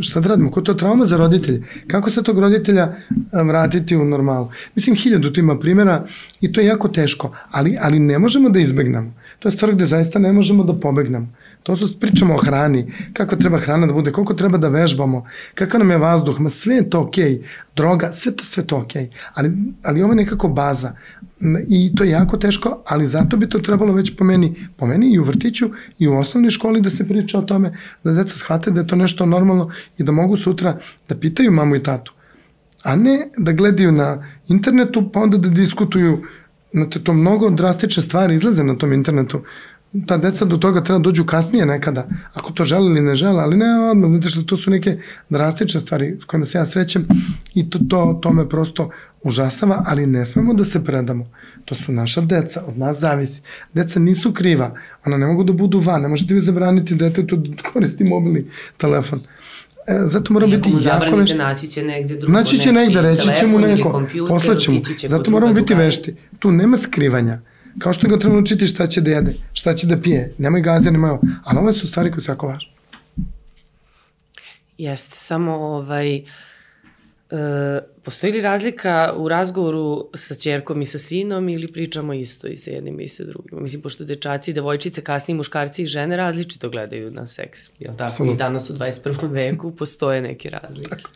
šta 0.00 0.20
da 0.20 0.28
radimo, 0.28 0.50
ko 0.50 0.60
to 0.60 0.74
trauma 0.74 1.06
za 1.06 1.16
roditelje? 1.16 1.62
Kako 1.86 2.10
se 2.10 2.22
tog 2.22 2.38
roditelja 2.38 2.82
e, 2.82 3.42
vratiti 3.42 3.96
u 3.96 4.04
normalu? 4.04 4.50
Mislim, 4.74 4.96
hiljadu 4.96 5.32
tu 5.32 5.40
ima 5.40 5.58
primjera 5.58 6.04
i 6.40 6.52
to 6.52 6.60
je 6.60 6.66
jako 6.66 6.88
teško, 6.88 7.36
ali, 7.50 7.76
ali 7.80 7.98
ne 7.98 8.18
možemo 8.18 8.48
da 8.48 8.58
izbegnemo. 8.58 9.14
To 9.38 9.48
je 9.48 9.52
stvar 9.52 9.72
gde 9.72 9.86
zaista 9.86 10.18
ne 10.18 10.32
možemo 10.32 10.64
da 10.64 10.72
pobegnemo. 10.72 11.28
To 11.62 11.76
su, 11.76 12.00
pričamo 12.00 12.34
o 12.34 12.38
hrani, 12.38 12.92
kako 13.12 13.36
treba 13.36 13.58
hrana 13.58 13.86
da 13.86 13.92
bude, 13.92 14.12
koliko 14.12 14.34
treba 14.34 14.58
da 14.58 14.68
vežbamo, 14.68 15.26
kakav 15.54 15.80
nam 15.80 15.90
je 15.90 15.98
vazduh, 15.98 16.40
ma 16.40 16.48
sve 16.48 16.76
je 16.76 16.90
to 16.90 17.00
okej, 17.00 17.32
okay. 17.32 17.42
droga, 17.76 18.12
sve 18.12 18.36
to, 18.36 18.44
sve 18.44 18.66
to 18.66 18.76
okej, 18.76 19.02
okay. 19.02 19.30
ali, 19.34 19.52
ali 19.82 20.02
ovo 20.02 20.12
je 20.12 20.16
nekako 20.16 20.48
baza 20.48 20.92
i 21.68 21.94
to 21.94 22.04
je 22.04 22.10
jako 22.10 22.36
teško, 22.36 22.82
ali 22.86 23.06
zato 23.06 23.36
bi 23.36 23.48
to 23.48 23.58
trebalo 23.58 23.92
već 23.92 24.16
po 24.16 24.24
meni, 24.24 24.54
po 24.76 24.86
meni 24.86 25.12
i 25.12 25.18
u 25.18 25.24
vrtiću 25.24 25.70
i 25.98 26.08
u 26.08 26.18
osnovnoj 26.18 26.50
školi 26.50 26.80
da 26.80 26.90
se 26.90 27.08
priča 27.08 27.38
o 27.38 27.42
tome, 27.42 27.76
da 28.04 28.12
deca 28.12 28.36
shvate 28.36 28.70
da 28.70 28.80
je 28.80 28.86
to 28.86 28.96
nešto 28.96 29.26
normalno 29.26 29.70
i 29.98 30.02
da 30.02 30.12
mogu 30.12 30.36
sutra 30.36 30.78
da 31.08 31.14
pitaju 31.14 31.52
mamu 31.52 31.76
i 31.76 31.82
tatu, 31.82 32.12
a 32.82 32.96
ne 32.96 33.28
da 33.38 33.52
gledaju 33.52 33.92
na 33.92 34.26
internetu 34.48 35.10
pa 35.12 35.20
onda 35.20 35.38
da 35.38 35.48
diskutuju 35.48 36.22
Znate, 36.74 37.04
to 37.04 37.12
mnogo 37.12 37.50
drastične 37.50 38.02
stvari 38.02 38.34
izlaze 38.34 38.64
na 38.64 38.74
tom 38.78 38.92
internetu 38.92 39.40
ta 40.06 40.16
deca 40.16 40.44
do 40.44 40.56
toga 40.56 40.84
treba 40.84 40.98
da 40.98 41.02
dođu 41.02 41.24
kasnije 41.24 41.66
nekada, 41.66 42.08
ako 42.34 42.52
to 42.52 42.64
žele 42.64 42.86
ili 42.86 43.00
ne 43.00 43.14
žele, 43.14 43.42
ali 43.42 43.56
ne 43.56 43.90
odmah, 43.90 44.10
znate 44.10 44.28
što 44.28 44.42
to 44.42 44.56
su 44.56 44.70
neke 44.70 44.98
drastične 45.28 45.80
stvari 45.80 46.16
s 46.22 46.24
kojima 46.24 46.46
se 46.46 46.58
ja 46.58 46.66
srećem 46.66 47.06
i 47.54 47.70
to, 47.70 47.78
to, 47.88 48.18
to 48.22 48.32
me 48.32 48.48
prosto 48.48 48.90
užasava, 49.22 49.84
ali 49.86 50.06
ne 50.06 50.26
smemo 50.26 50.54
da 50.54 50.64
se 50.64 50.84
predamo. 50.84 51.26
To 51.64 51.74
su 51.74 51.92
naša 51.92 52.20
deca, 52.20 52.62
od 52.68 52.78
nas 52.78 52.98
zavisi. 52.98 53.42
Deca 53.74 54.00
nisu 54.00 54.32
kriva, 54.32 54.74
ona 55.06 55.16
ne 55.16 55.26
mogu 55.26 55.44
da 55.44 55.52
budu 55.52 55.80
van, 55.80 56.02
ne 56.02 56.08
možete 56.08 56.34
vi 56.34 56.40
zabraniti 56.40 56.94
detetu 56.94 57.36
da 57.36 57.62
koristi 57.62 58.04
mobilni 58.04 58.44
telefon. 58.76 59.20
E, 59.86 60.00
zato 60.04 60.32
mora 60.32 60.46
biti 60.46 60.70
jako 60.84 61.16
nešto. 61.16 61.36
Naći 61.36 61.66
će 61.66 61.82
negde 61.82 62.16
drugo. 62.16 62.32
Naći 62.32 62.58
će 62.58 62.72
negde, 62.72 63.00
reći 63.00 63.28
će 63.40 63.46
mu 63.46 63.58
neko, 63.58 64.02
poslaćemo. 64.28 64.80
Zato 65.06 65.30
moramo 65.30 65.54
biti 65.54 65.74
vešti. 65.74 66.14
Tu 66.38 66.50
nema 66.50 66.76
skrivanja 66.76 67.40
Kao 67.78 67.92
što 67.92 68.08
ga 68.08 68.18
treba 68.18 68.38
učiti 68.38 68.66
šta 68.66 68.86
će 68.86 69.00
da 69.00 69.10
jede, 69.10 69.34
šta 69.52 69.74
će 69.74 69.86
da 69.86 69.96
pije. 69.96 70.32
Nemoj 70.38 70.60
gaze, 70.60 70.90
nemoj 70.90 71.10
ovo. 71.10 71.20
Ali 71.44 71.58
ove 71.58 71.74
su 71.74 71.88
stvari 71.88 72.10
koje 72.10 72.22
su 72.22 72.30
jako 72.30 72.46
važne. 72.46 72.70
Jeste, 74.78 75.16
samo 75.16 75.52
ovaj... 75.52 76.16
E, 76.16 76.22
postoji 78.02 78.32
li 78.32 78.40
razlika 78.40 79.14
u 79.16 79.28
razgovoru 79.28 80.08
sa 80.14 80.34
čerkom 80.34 80.82
i 80.82 80.86
sa 80.86 80.98
sinom 80.98 81.48
ili 81.48 81.72
pričamo 81.72 82.14
isto 82.14 82.48
i 82.48 82.56
sa 82.56 82.70
jednim 82.70 83.00
i 83.00 83.08
sa 83.08 83.24
drugim? 83.24 83.62
Mislim, 83.62 83.82
pošto 83.82 84.04
dečaci 84.04 84.50
i 84.50 84.54
devojčice, 84.54 85.00
kasniji 85.00 85.36
muškarci 85.36 85.82
i 85.82 85.86
žene 85.86 86.16
različito 86.16 86.70
gledaju 86.70 87.10
na 87.10 87.26
seks. 87.26 87.70
Jel 87.78 87.92
tako? 87.92 88.04
Absolutno. 88.04 88.34
I 88.34 88.38
danas 88.38 88.70
u 88.70 88.74
21. 88.74 89.30
veku 89.30 89.70
postoje 89.70 90.22
neke 90.22 90.50
razlike. 90.50 90.90
Tako. 90.90 91.10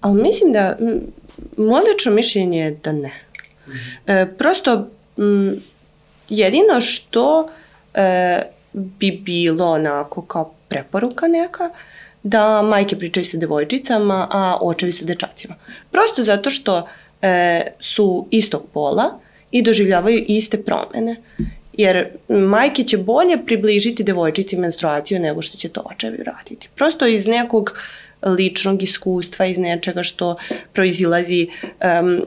Ali 0.00 0.22
mislim 0.22 0.52
da, 0.52 0.78
moje 1.56 1.84
lično 1.92 2.12
mišljenje 2.12 2.58
je 2.58 2.80
da 2.84 2.92
ne. 2.92 3.12
Mm 3.66 3.70
-hmm. 3.70 4.22
e, 4.22 4.36
prosto, 4.38 4.90
m, 5.18 5.56
Jedino 6.28 6.80
što 6.80 7.48
e, 7.94 8.42
bi 8.72 9.10
bilo 9.10 9.66
onako 9.66 10.22
kao 10.22 10.54
preporuka 10.68 11.28
neka, 11.28 11.70
da 12.22 12.62
majke 12.62 12.96
pričaju 12.98 13.24
sa 13.24 13.36
devojčicama, 13.36 14.28
a 14.30 14.58
očevi 14.60 14.92
sa 14.92 15.04
dečacima. 15.04 15.54
Prosto 15.90 16.24
zato 16.24 16.50
što 16.50 16.88
e, 17.22 17.62
su 17.80 18.26
istog 18.30 18.62
pola 18.72 19.18
i 19.50 19.62
doživljavaju 19.62 20.24
iste 20.28 20.62
promene. 20.62 21.16
Jer 21.72 22.08
majke 22.28 22.84
će 22.84 22.98
bolje 22.98 23.38
približiti 23.46 24.04
devojčici 24.04 24.56
menstruaciju 24.56 25.20
nego 25.20 25.42
što 25.42 25.58
će 25.58 25.68
to 25.68 25.80
očevi 25.80 26.22
raditi. 26.22 26.68
Prosto 26.74 27.06
iz 27.06 27.26
nekog 27.26 27.78
ličnog 28.22 28.82
iskustva, 28.82 29.46
iz 29.46 29.58
nečega 29.58 30.02
što 30.02 30.36
proizilazi 30.72 31.48
um, 32.00 32.22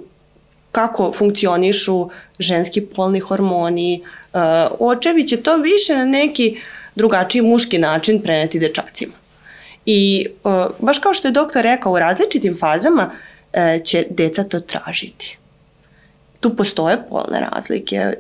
kako 0.72 1.12
funkcionišu 1.12 2.10
ženski 2.40 2.82
polni 2.82 3.20
hormoni. 3.20 4.02
Uh, 4.34 4.40
očevi 4.80 5.28
će 5.28 5.38
to 5.38 5.58
više 5.58 5.96
na 5.96 6.06
neki 6.06 6.60
drugačiji 6.96 7.42
muški 7.42 7.78
način 7.78 8.22
preneti 8.22 8.60
dečacima. 8.60 9.14
I 9.86 10.28
uh, 10.44 10.66
baš 10.80 11.00
kao 11.00 11.14
što 11.14 11.28
je 11.28 11.32
doktor 11.32 11.64
rekao, 11.64 11.92
u 11.92 12.00
različitim 12.00 12.58
fazama 12.60 13.12
uh, 13.12 13.84
će 13.84 14.06
deca 14.10 14.44
to 14.44 14.60
tražiti. 14.60 15.38
Tu 16.40 16.56
postoje 16.56 16.98
polne 17.10 17.40
razlike 17.52 18.14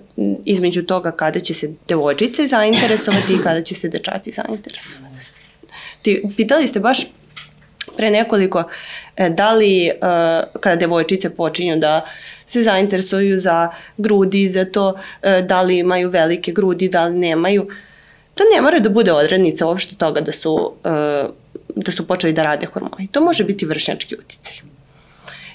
između 0.45 0.83
toga 0.83 1.11
kada 1.11 1.39
će 1.39 1.53
se 1.53 1.73
devojčice 1.87 2.47
zainteresovati 2.47 3.33
i 3.33 3.41
kada 3.43 3.63
će 3.63 3.75
se 3.75 3.89
dečaci 3.89 4.31
zainteresovati. 4.31 5.29
Ti, 6.01 6.23
pitali 6.37 6.67
ste 6.67 6.79
baš 6.79 7.05
pre 7.99 8.11
nekoliko 8.11 8.63
da 9.29 9.53
li 9.53 9.91
kada 10.59 10.75
devojčice 10.75 11.29
počinju 11.35 11.75
da 11.77 12.05
se 12.49 12.63
zainteresuju 12.63 13.39
za 13.39 13.69
grudi, 13.97 14.47
za 14.47 14.65
to 14.65 14.93
e, 15.21 15.41
da 15.41 15.61
li 15.61 15.77
imaju 15.77 16.09
velike 16.09 16.51
grudi, 16.51 16.89
da 16.89 17.05
li 17.05 17.15
nemaju. 17.15 17.67
To 18.35 18.43
ne 18.55 18.61
mora 18.61 18.79
da 18.79 18.89
bude 18.89 19.13
odrednica 19.13 19.67
uopšte 19.67 19.95
toga 19.95 20.21
da 20.21 20.31
su, 20.31 20.73
e, 20.83 20.89
da 21.75 21.91
su 21.91 22.07
počeli 22.07 22.33
da 22.33 22.43
rade 22.43 22.65
hormoni. 22.65 23.07
To 23.11 23.21
može 23.21 23.43
biti 23.43 23.65
vršnjački 23.65 24.15
uticaj. 24.15 24.57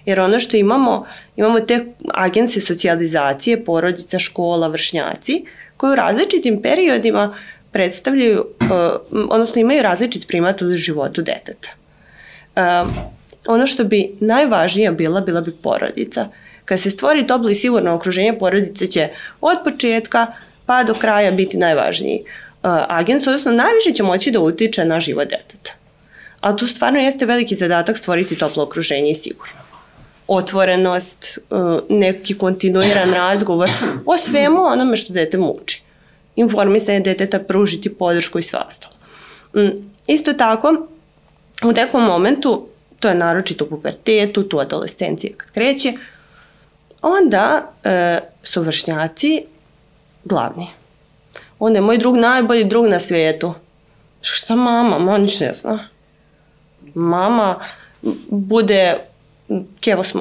Jer 0.04 0.20
ono 0.20 0.40
što 0.40 0.56
imamo, 0.56 1.06
imamo 1.36 1.60
te 1.60 1.84
agencije 2.14 2.62
socijalizacije, 2.62 3.64
porodica, 3.64 4.18
škola, 4.18 4.68
vršnjaci, 4.68 5.44
koji 5.76 5.92
u 5.92 5.96
različitim 5.96 6.62
periodima 6.62 7.36
predstavljaju, 7.72 8.44
e, 8.60 8.64
odnosno 9.30 9.60
imaju 9.60 9.82
različit 9.82 10.28
primat 10.28 10.62
u 10.62 10.72
životu 10.72 11.22
deteta. 11.22 11.83
Ono 13.46 13.66
što 13.66 13.84
bi 13.84 14.10
najvažnija 14.20 14.92
bila, 14.92 15.20
bila 15.20 15.40
bi 15.40 15.52
porodica. 15.62 16.28
Kad 16.64 16.80
se 16.80 16.90
stvori 16.90 17.26
toplo 17.26 17.50
i 17.50 17.54
sigurno 17.54 17.94
okruženje, 17.94 18.38
porodice 18.38 18.86
će 18.86 19.08
od 19.40 19.58
početka 19.64 20.26
pa 20.66 20.84
do 20.84 20.94
kraja 20.94 21.30
biti 21.30 21.58
najvažniji 21.58 22.22
uh, 22.64 22.70
agens, 22.88 23.26
odnosno 23.26 23.52
najviše 23.52 23.92
će 23.94 24.02
moći 24.02 24.30
da 24.30 24.40
utiče 24.40 24.84
na 24.84 25.00
život 25.00 25.28
deteta. 25.28 25.72
A 26.40 26.56
tu 26.56 26.66
stvarno 26.66 27.00
jeste 27.00 27.26
veliki 27.26 27.54
zadatak 27.54 27.98
stvoriti 27.98 28.38
toplo 28.38 28.62
okruženje 28.62 29.10
i 29.10 29.14
sigurno. 29.14 29.54
Otvorenost, 30.26 31.38
uh, 31.50 31.80
neki 31.88 32.38
kontinuiran 32.38 33.14
razgovor 33.14 33.70
o 34.06 34.16
svemu 34.16 34.62
onome 34.62 34.96
što 34.96 35.12
dete 35.12 35.38
muči. 35.38 35.82
Informisanje 36.36 37.00
deteta, 37.00 37.38
pružiti 37.38 37.94
podršku 37.94 38.38
i 38.38 38.42
sve 38.42 38.58
ostalo. 38.68 38.94
Mm, 39.56 39.92
isto 40.06 40.32
tako, 40.32 40.86
u 41.62 41.72
nekom 41.72 42.04
momentu, 42.04 42.66
to 43.00 43.08
je 43.08 43.14
naročito 43.14 43.64
u 43.64 43.68
pubertetu, 43.68 44.48
tu 44.48 44.58
adolescencije 44.58 45.32
kad 45.36 45.50
kreće, 45.50 45.92
onda 47.02 47.72
e, 47.84 48.18
su 48.42 48.62
vršnjaci 48.62 49.44
glavni. 50.24 50.68
On 51.58 51.74
je 51.74 51.80
moj 51.80 51.98
drug 51.98 52.16
najbolji 52.16 52.64
drug 52.64 52.86
na 52.86 53.00
svijetu. 53.00 53.54
Šta 54.20 54.56
mama? 54.56 54.98
Mama 54.98 55.18
ništa 55.18 55.44
ne 55.44 55.52
zna. 55.54 55.88
Mama 56.94 57.60
bude 58.28 58.98
kevo 59.80 60.04
s. 60.04 60.14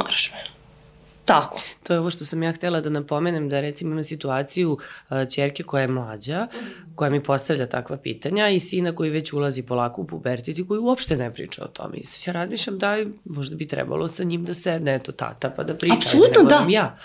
Tako. 1.26 1.62
To 1.84 1.94
je 1.94 2.00
ovo 2.00 2.10
što 2.10 2.26
sam 2.26 2.44
ja 2.44 2.52
htela 2.52 2.82
da 2.82 2.90
napomenem, 2.90 3.50
da 3.50 3.62
recimo 3.62 3.92
imam 3.92 4.04
situaciju 4.04 4.72
uh, 4.72 5.18
čerke 5.36 5.64
koja 5.64 5.82
je 5.82 5.88
mlađa, 5.88 6.48
koja 6.96 7.10
mi 7.10 7.24
postavlja 7.24 7.66
takva 7.66 7.98
pitanja 7.98 8.50
i 8.50 8.60
sina 8.60 8.96
koji 8.96 9.10
već 9.10 9.34
ulazi 9.34 9.62
polako 9.62 10.02
u 10.02 10.08
pubertet 10.08 10.60
i 10.60 10.68
koji 10.68 10.80
uopšte 10.80 11.18
ne 11.18 11.34
priča 11.34 11.64
o 11.64 11.68
tome. 11.68 11.98
I 11.98 12.04
ja 12.26 12.34
razmišljam 12.34 12.78
da 12.78 12.98
možda 13.26 13.56
bi 13.56 13.68
trebalo 13.68 14.08
sa 14.08 14.24
njim 14.24 14.46
da 14.46 14.54
sedne, 14.54 14.96
eto 14.96 15.12
tata, 15.12 15.50
pa 15.50 15.64
da 15.64 15.76
priča. 15.76 15.96
Apsolutno 15.96 16.44
da. 16.44 16.66
Ja 16.70 16.98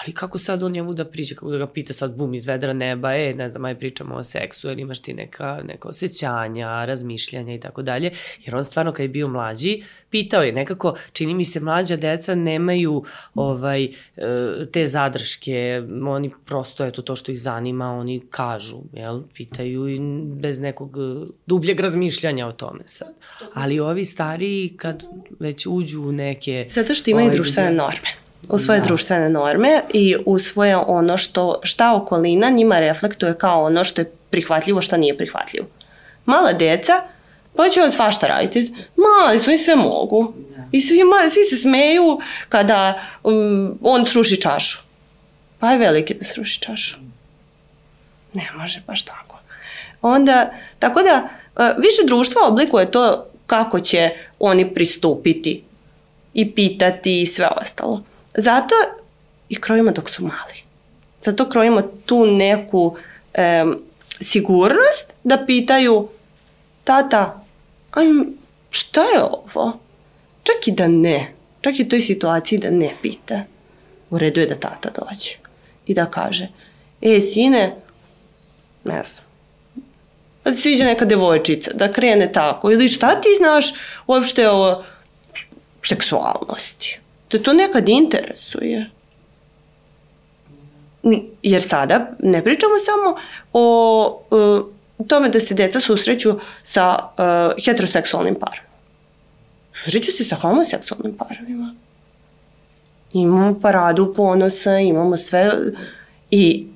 ali 0.00 0.12
kako 0.12 0.38
sad 0.38 0.62
on 0.62 0.72
njemu 0.72 0.94
da 0.94 1.04
priđe, 1.04 1.34
kako 1.34 1.50
da 1.50 1.58
ga 1.58 1.66
pita 1.66 1.92
sad 1.92 2.14
bum 2.16 2.34
iz 2.34 2.46
vedra 2.46 2.72
neba, 2.72 3.14
e, 3.14 3.34
ne 3.34 3.50
znam, 3.50 3.64
aj 3.64 3.78
pričamo 3.78 4.14
o 4.14 4.24
seksu, 4.24 4.70
ili 4.70 4.82
imaš 4.82 5.00
ti 5.02 5.14
neka, 5.14 5.60
neka 5.64 5.88
osjećanja, 5.88 6.84
razmišljanja 6.84 7.54
i 7.54 7.60
tako 7.60 7.82
dalje, 7.82 8.10
jer 8.44 8.56
on 8.56 8.64
stvarno 8.64 8.92
kad 8.92 9.02
je 9.02 9.08
bio 9.08 9.28
mlađi, 9.28 9.82
pitao 10.10 10.42
je 10.42 10.52
nekako, 10.52 10.94
čini 11.12 11.34
mi 11.34 11.44
se 11.44 11.60
mlađa 11.60 11.96
deca 11.96 12.34
nemaju 12.34 13.04
ovaj, 13.34 13.84
e, 13.84 13.90
te 14.72 14.86
zadrške, 14.86 15.82
oni 16.06 16.30
prosto, 16.44 16.84
eto, 16.84 17.02
to 17.02 17.16
što 17.16 17.32
ih 17.32 17.40
zanima, 17.40 17.90
oni 17.92 18.22
kažu, 18.30 18.80
jel, 18.92 19.22
pitaju 19.34 19.88
i 19.88 20.00
bez 20.24 20.58
nekog 20.58 20.96
dubljeg 21.46 21.80
razmišljanja 21.80 22.46
o 22.46 22.52
tome 22.52 22.82
sad. 22.86 23.14
Ali 23.54 23.80
ovi 23.80 24.04
stariji, 24.04 24.74
kad 24.76 25.04
već 25.40 25.66
uđu 25.66 26.02
u 26.02 26.12
neke... 26.12 26.68
Zato 26.72 26.94
što 26.94 27.10
imaju 27.10 27.26
ovaj, 27.26 27.36
društvene 27.36 27.70
norme 27.70 28.21
u 28.48 28.58
svoje 28.58 28.80
da. 28.80 28.86
društvene 28.86 29.28
norme 29.28 29.82
i 29.92 30.16
u 30.26 30.38
svoje 30.38 30.76
ono 30.76 31.16
što, 31.16 31.60
šta 31.62 31.94
okolina 31.94 32.50
njima 32.50 32.80
reflektuje 32.80 33.38
kao 33.38 33.64
ono 33.64 33.84
što 33.84 34.00
je 34.00 34.12
prihvatljivo, 34.30 34.82
šta 34.82 34.96
nije 34.96 35.18
prihvatljivo. 35.18 35.66
Mala 36.24 36.52
deca, 36.52 36.92
pa 37.56 37.68
će 37.68 37.82
on 37.82 37.92
svašta 37.92 38.26
raditi. 38.26 38.74
Mali 38.96 39.38
su 39.38 39.50
i 39.50 39.58
sve 39.58 39.76
mogu. 39.76 40.34
I 40.72 40.80
svi, 40.80 40.98
svi 41.30 41.44
se 41.44 41.56
smeju 41.56 42.20
kada 42.48 43.00
um, 43.24 43.78
on 43.82 44.06
sruši 44.06 44.40
čašu. 44.40 44.78
Pa 45.58 45.70
je 45.70 45.78
veliki 45.78 46.14
da 46.14 46.24
sruši 46.24 46.60
čašu. 46.60 46.96
Ne 48.32 48.50
može 48.56 48.82
baš 48.86 49.02
tako. 49.02 49.38
Onda, 50.02 50.50
tako 50.78 51.02
da, 51.02 51.28
više 51.78 52.02
društva 52.06 52.42
oblikuje 52.46 52.90
to 52.90 53.26
kako 53.46 53.80
će 53.80 54.10
oni 54.38 54.74
pristupiti 54.74 55.62
i 56.34 56.54
pitati 56.54 57.22
i 57.22 57.26
sve 57.26 57.48
ostalo. 57.60 58.02
Zato 58.34 58.74
i 59.48 59.60
krojimo 59.60 59.90
dok 59.90 60.10
su 60.10 60.22
mali. 60.22 60.62
Zato 61.20 61.48
krojimo 61.48 61.82
tu 62.06 62.26
neku 62.26 62.96
e, 63.34 63.64
sigurnost 64.20 65.14
da 65.24 65.44
pitaju 65.46 66.08
tata, 66.84 67.44
aj, 67.90 68.04
šta 68.70 69.00
je 69.00 69.22
ovo? 69.22 69.78
Čak 70.42 70.68
i 70.68 70.72
da 70.72 70.88
ne, 70.88 71.32
čak 71.60 71.78
i 71.78 71.82
u 71.82 71.88
toj 71.88 72.00
situaciji 72.00 72.58
da 72.58 72.70
ne 72.70 72.94
pita, 73.02 73.42
u 74.10 74.18
redu 74.18 74.40
je 74.40 74.46
da 74.46 74.54
tata 74.54 74.90
dođe 74.90 75.34
i 75.86 75.94
da 75.94 76.06
kaže, 76.06 76.48
e, 77.02 77.20
sine, 77.20 77.76
ne 78.84 79.02
znam, 79.04 79.24
pa 80.42 80.50
ti 80.50 80.56
sviđa 80.56 80.84
neka 80.84 81.04
devojčica, 81.04 81.70
da 81.74 81.92
krene 81.92 82.32
tako, 82.32 82.70
ili 82.70 82.88
šta 82.88 83.20
ti 83.20 83.28
znaš 83.38 83.66
uopšte 84.06 84.50
o 84.50 84.82
seksualnosti? 85.84 87.01
Te 87.32 87.42
to 87.42 87.52
nekad 87.52 87.88
interesuje. 87.88 88.90
Jer 91.42 91.62
sada 91.62 92.10
ne 92.18 92.44
pričamo 92.44 92.74
samo 92.78 93.16
o 93.52 94.22
uh, 94.30 95.06
tome 95.08 95.28
da 95.28 95.40
se 95.40 95.54
deca 95.54 95.80
susreću 95.80 96.34
sa 96.62 96.98
uh, 96.98 97.64
heteroseksualnim 97.64 98.34
parom. 98.34 98.64
Susreću 99.84 100.12
se 100.12 100.24
sa 100.24 100.36
homoseksualnim 100.36 101.16
parovima. 101.16 101.74
Imamo 103.12 103.60
paradu 103.60 104.14
ponosa, 104.14 104.78
imamo 104.78 105.16
sve 105.16 105.50
i 106.30 106.66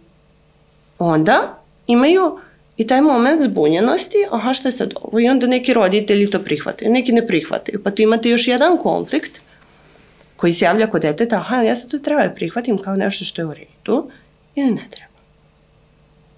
onda 0.98 1.58
imaju 1.86 2.38
i 2.76 2.86
taj 2.86 3.00
moment 3.00 3.42
zbunjenosti, 3.42 4.26
aha 4.30 4.54
šta 4.54 4.68
je 4.68 4.72
sad 4.72 4.92
ovo, 5.02 5.20
i 5.20 5.28
onda 5.28 5.46
neki 5.46 5.74
roditelji 5.74 6.30
to 6.30 6.38
prihvataju, 6.38 6.90
neki 6.92 7.12
ne 7.12 7.26
prihvataju, 7.26 7.82
pa 7.84 7.90
tu 7.90 8.02
imate 8.02 8.28
još 8.28 8.48
jedan 8.48 8.78
konflikt 8.78 9.40
koji 10.36 10.52
se 10.52 10.64
javlja 10.64 10.90
kod 10.90 11.02
deteta, 11.02 11.36
aha, 11.36 11.62
ja 11.62 11.76
sad 11.76 11.90
to 11.90 11.98
treba 11.98 12.26
da 12.26 12.34
prihvatim 12.34 12.78
kao 12.78 12.96
nešto 12.96 13.24
što 13.24 13.42
je 13.42 13.46
u 13.46 13.54
redu 13.54 14.10
ili 14.54 14.70
ne 14.70 14.86
treba. 14.90 15.16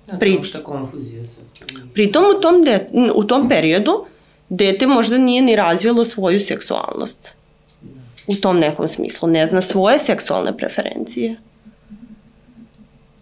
Da, 0.06 0.18
Pri, 0.18 0.38
šta 0.42 0.64
konfuzija 0.64 1.24
sad. 1.24 1.44
Pritom 1.94 2.24
u 2.36 2.40
tom, 2.40 2.64
de, 2.64 2.88
u 3.14 3.24
tom 3.24 3.48
periodu 3.48 4.04
dete 4.48 4.86
možda 4.86 5.18
nije 5.18 5.42
ni 5.42 5.56
razvilo 5.56 6.04
svoju 6.04 6.40
seksualnost. 6.40 7.34
U 8.26 8.34
tom 8.34 8.58
nekom 8.58 8.88
smislu. 8.88 9.28
Ne 9.28 9.46
zna 9.46 9.60
svoje 9.60 9.98
seksualne 9.98 10.56
preferencije. 10.56 11.36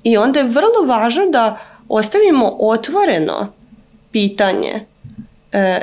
I 0.02 0.16
onda 0.16 0.38
je 0.38 0.48
vrlo 0.48 0.86
važno 0.86 1.26
da 1.30 1.58
ostavimo 1.88 2.56
otvoreno 2.60 3.52
pitanje 4.10 4.84
e, 5.52 5.80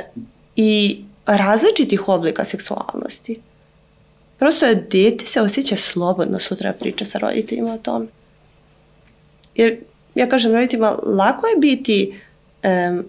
i 0.56 1.04
različitih 1.26 2.08
oblika 2.08 2.44
seksualnosti. 2.44 3.40
Prosto 4.44 4.66
je 4.66 4.74
dete 4.74 5.26
se 5.26 5.40
osjeća 5.40 5.76
slobodno 5.76 6.38
sutra 6.38 6.72
priča 6.72 7.04
sa 7.04 7.18
roditeljima 7.18 7.74
o 7.74 7.78
tome. 7.78 8.06
Jer 9.54 9.78
ja 10.14 10.28
kažem 10.28 10.52
roditeljima, 10.52 10.90
lako 10.90 11.46
je 11.46 11.56
biti, 11.58 12.20
um, 12.64 13.04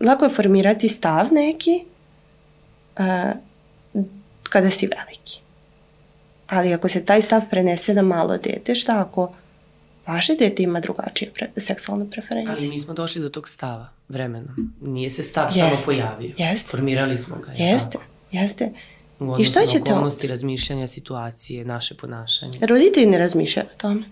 lako 0.00 0.24
je 0.24 0.30
formirati 0.30 0.88
stav 0.88 1.32
neki 1.32 1.84
uh, 2.98 3.04
kada 4.42 4.70
si 4.70 4.86
veliki. 4.86 5.40
Ali 6.46 6.74
ako 6.74 6.88
se 6.88 7.04
taj 7.04 7.22
stav 7.22 7.42
prenese 7.50 7.94
na 7.94 8.02
malo 8.02 8.38
dete, 8.38 8.74
šta 8.74 9.00
ako 9.00 9.32
vaše 10.06 10.34
dete 10.34 10.62
ima 10.62 10.80
drugačije 10.80 11.30
pre, 11.30 11.50
seksualne 11.56 12.10
preferencije? 12.10 12.56
Ali 12.56 12.68
mi 12.68 12.78
smo 12.78 12.94
došli 12.94 13.22
do 13.22 13.28
tog 13.28 13.48
stava 13.48 13.88
vremenom. 14.08 14.74
Nije 14.80 15.10
se 15.10 15.22
stav 15.22 15.44
jeste, 15.44 15.60
samo 15.60 15.82
pojavio. 15.84 16.34
Jeste. 16.38 16.68
Formirali 16.70 17.18
smo 17.18 17.36
ga. 17.36 17.52
Jeste, 17.52 17.98
jeste. 18.32 18.72
U 19.20 19.36
I 19.38 19.44
šta 19.44 19.66
ćete... 19.66 19.92
okolnosti, 19.92 20.26
razmišljanja, 20.26 20.86
situacije, 20.86 21.64
naše 21.64 21.94
ponašanje. 21.94 22.58
Roditelji 22.60 23.06
ne 23.06 23.18
razmišljaju 23.18 23.66
o 23.74 23.80
tome. 23.80 24.02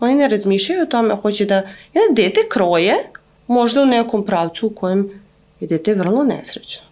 Oni 0.00 0.14
ne 0.14 0.28
razmišljaju 0.28 0.82
o 0.82 0.86
tome, 0.86 1.14
hoće 1.14 1.44
da... 1.44 1.54
Jedan 1.94 2.14
dete 2.14 2.40
kroje 2.50 2.94
možda 3.46 3.82
u 3.82 3.86
nekom 3.86 4.26
pravcu 4.26 4.66
u 4.66 4.70
kojem 4.70 5.10
je 5.60 5.68
dete 5.68 5.94
vrlo 5.94 6.24
nesrećno. 6.24 6.88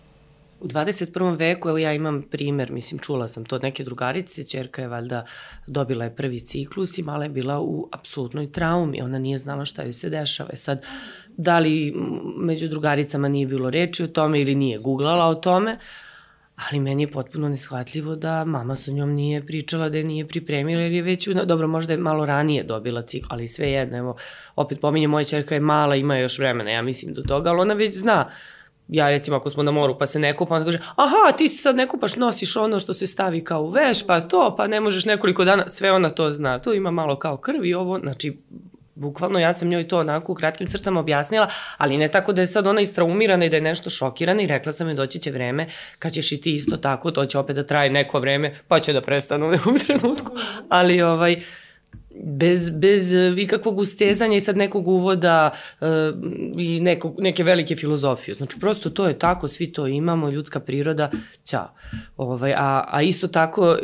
U 0.60 0.66
21. 0.66 1.38
veku, 1.38 1.68
evo 1.68 1.78
ja 1.78 1.92
imam 1.92 2.22
primer, 2.22 2.70
mislim, 2.72 2.98
čula 2.98 3.28
sam 3.28 3.44
to 3.44 3.56
od 3.56 3.62
neke 3.62 3.84
drugarice, 3.84 4.44
čerka 4.44 4.82
je 4.82 4.88
valjda 4.88 5.24
dobila 5.66 6.04
je 6.04 6.16
prvi 6.16 6.40
ciklus 6.40 6.98
i 6.98 7.02
mala 7.02 7.24
je 7.24 7.30
bila 7.30 7.60
u 7.60 7.88
apsolutnoj 7.92 8.52
traumi, 8.52 9.02
ona 9.02 9.18
nije 9.18 9.38
znala 9.38 9.64
šta 9.64 9.82
joj 9.82 9.92
se 9.92 10.10
dešava. 10.10 10.50
E 10.52 10.56
sad, 10.56 10.82
da 11.36 11.58
li 11.58 11.94
među 12.36 12.68
drugaricama 12.68 13.28
nije 13.28 13.46
bilo 13.46 13.70
reči 13.70 14.02
o 14.02 14.06
tome 14.06 14.40
ili 14.40 14.54
nije 14.54 14.78
googlala 14.78 15.26
o 15.26 15.34
tome, 15.34 15.72
uh, 15.72 15.80
ali 16.56 16.80
meni 16.80 17.02
je 17.02 17.10
potpuno 17.10 17.48
neshvatljivo 17.48 18.16
da 18.16 18.44
mama 18.44 18.76
sa 18.76 18.90
njom 18.90 19.10
nije 19.10 19.46
pričala, 19.46 19.88
da 19.88 19.98
je 19.98 20.04
nije 20.04 20.28
pripremila, 20.28 20.82
jer 20.82 20.92
je 20.92 21.02
već, 21.02 21.28
dobro, 21.28 21.68
možda 21.68 21.92
je 21.92 21.98
malo 21.98 22.26
ranije 22.26 22.62
dobila 22.62 23.02
cikl, 23.02 23.26
ali 23.30 23.48
sve 23.48 23.70
jedno, 23.70 23.98
evo, 23.98 24.16
opet 24.56 24.80
pominje, 24.80 25.08
moja 25.08 25.24
čerka 25.24 25.54
je 25.54 25.60
mala, 25.60 25.96
ima 25.96 26.16
još 26.16 26.38
vremena, 26.38 26.70
ja 26.70 26.82
mislim, 26.82 27.14
do 27.14 27.22
toga, 27.22 27.50
ali 27.50 27.60
ona 27.60 27.74
već 27.74 27.96
zna, 27.96 28.28
ja 28.88 29.08
recimo 29.08 29.36
ako 29.36 29.50
smo 29.50 29.62
na 29.62 29.70
moru 29.70 29.98
pa 29.98 30.06
se 30.06 30.18
ne 30.18 30.36
kupa, 30.36 30.54
onda 30.54 30.64
kaže, 30.64 30.78
aha, 30.96 31.36
ti 31.36 31.48
se 31.48 31.62
sad 31.62 31.76
ne 31.76 31.88
kupaš, 31.88 32.16
nosiš 32.16 32.56
ono 32.56 32.78
što 32.78 32.94
se 32.94 33.06
stavi 33.06 33.44
kao 33.44 33.62
u 33.62 33.70
veš, 33.70 34.06
pa 34.06 34.20
to, 34.20 34.54
pa 34.56 34.66
ne 34.66 34.80
možeš 34.80 35.04
nekoliko 35.04 35.44
dana, 35.44 35.68
sve 35.68 35.92
ona 35.92 36.10
to 36.10 36.32
zna, 36.32 36.58
to 36.58 36.74
ima 36.74 36.90
malo 36.90 37.18
kao 37.18 37.36
krv 37.36 37.64
i 37.64 37.74
ovo, 37.74 37.98
znači, 37.98 38.36
Bukvalno 38.96 39.38
ja 39.38 39.52
sam 39.52 39.68
njoj 39.68 39.88
to 39.88 39.98
onako 39.98 40.32
u 40.32 40.34
kratkim 40.34 40.66
crtama 40.66 41.00
objasnila, 41.00 41.48
ali 41.78 41.96
ne 41.96 42.08
tako 42.08 42.32
da 42.32 42.40
je 42.40 42.46
sad 42.46 42.66
ona 42.66 42.80
istraumirana 42.80 43.44
i 43.44 43.48
da 43.48 43.56
je 43.56 43.62
nešto 43.62 43.90
šokirana 43.90 44.42
i 44.42 44.46
rekla 44.46 44.72
sam 44.72 44.88
joj 44.88 44.94
doći 44.94 45.18
će 45.18 45.30
vreme 45.30 45.66
kad 45.98 46.12
ćeš 46.12 46.32
i 46.32 46.40
ti 46.40 46.54
isto 46.54 46.76
tako, 46.76 47.10
to 47.10 47.26
će 47.26 47.38
opet 47.38 47.56
da 47.56 47.62
traje 47.62 47.90
neko 47.90 48.20
vreme, 48.20 48.54
pa 48.68 48.80
će 48.80 48.92
da 48.92 49.00
prestane 49.00 49.46
u 49.46 49.50
nekom 49.50 49.78
trenutku. 49.86 50.32
Ali 50.68 51.02
ovaj, 51.02 51.36
bez, 52.24 52.70
bez 52.70 53.12
ikakvog 53.38 53.78
ustezanja 53.78 54.36
i 54.36 54.40
sad 54.40 54.56
nekog 54.56 54.88
uvoda 54.88 55.50
uh, 55.80 55.86
i 56.58 56.80
neko, 56.80 57.14
neke 57.18 57.44
velike 57.44 57.76
filozofije. 57.76 58.34
Znači, 58.34 58.60
prosto 58.60 58.90
to 58.90 59.08
je 59.08 59.18
tako, 59.18 59.48
svi 59.48 59.72
to 59.72 59.86
imamo, 59.86 60.30
ljudska 60.30 60.60
priroda, 60.60 61.10
ćao. 61.44 61.68
Ovaj, 62.16 62.54
a, 62.54 62.84
a 62.88 63.02
isto 63.02 63.28
tako 63.28 63.70
uh, 63.70 63.78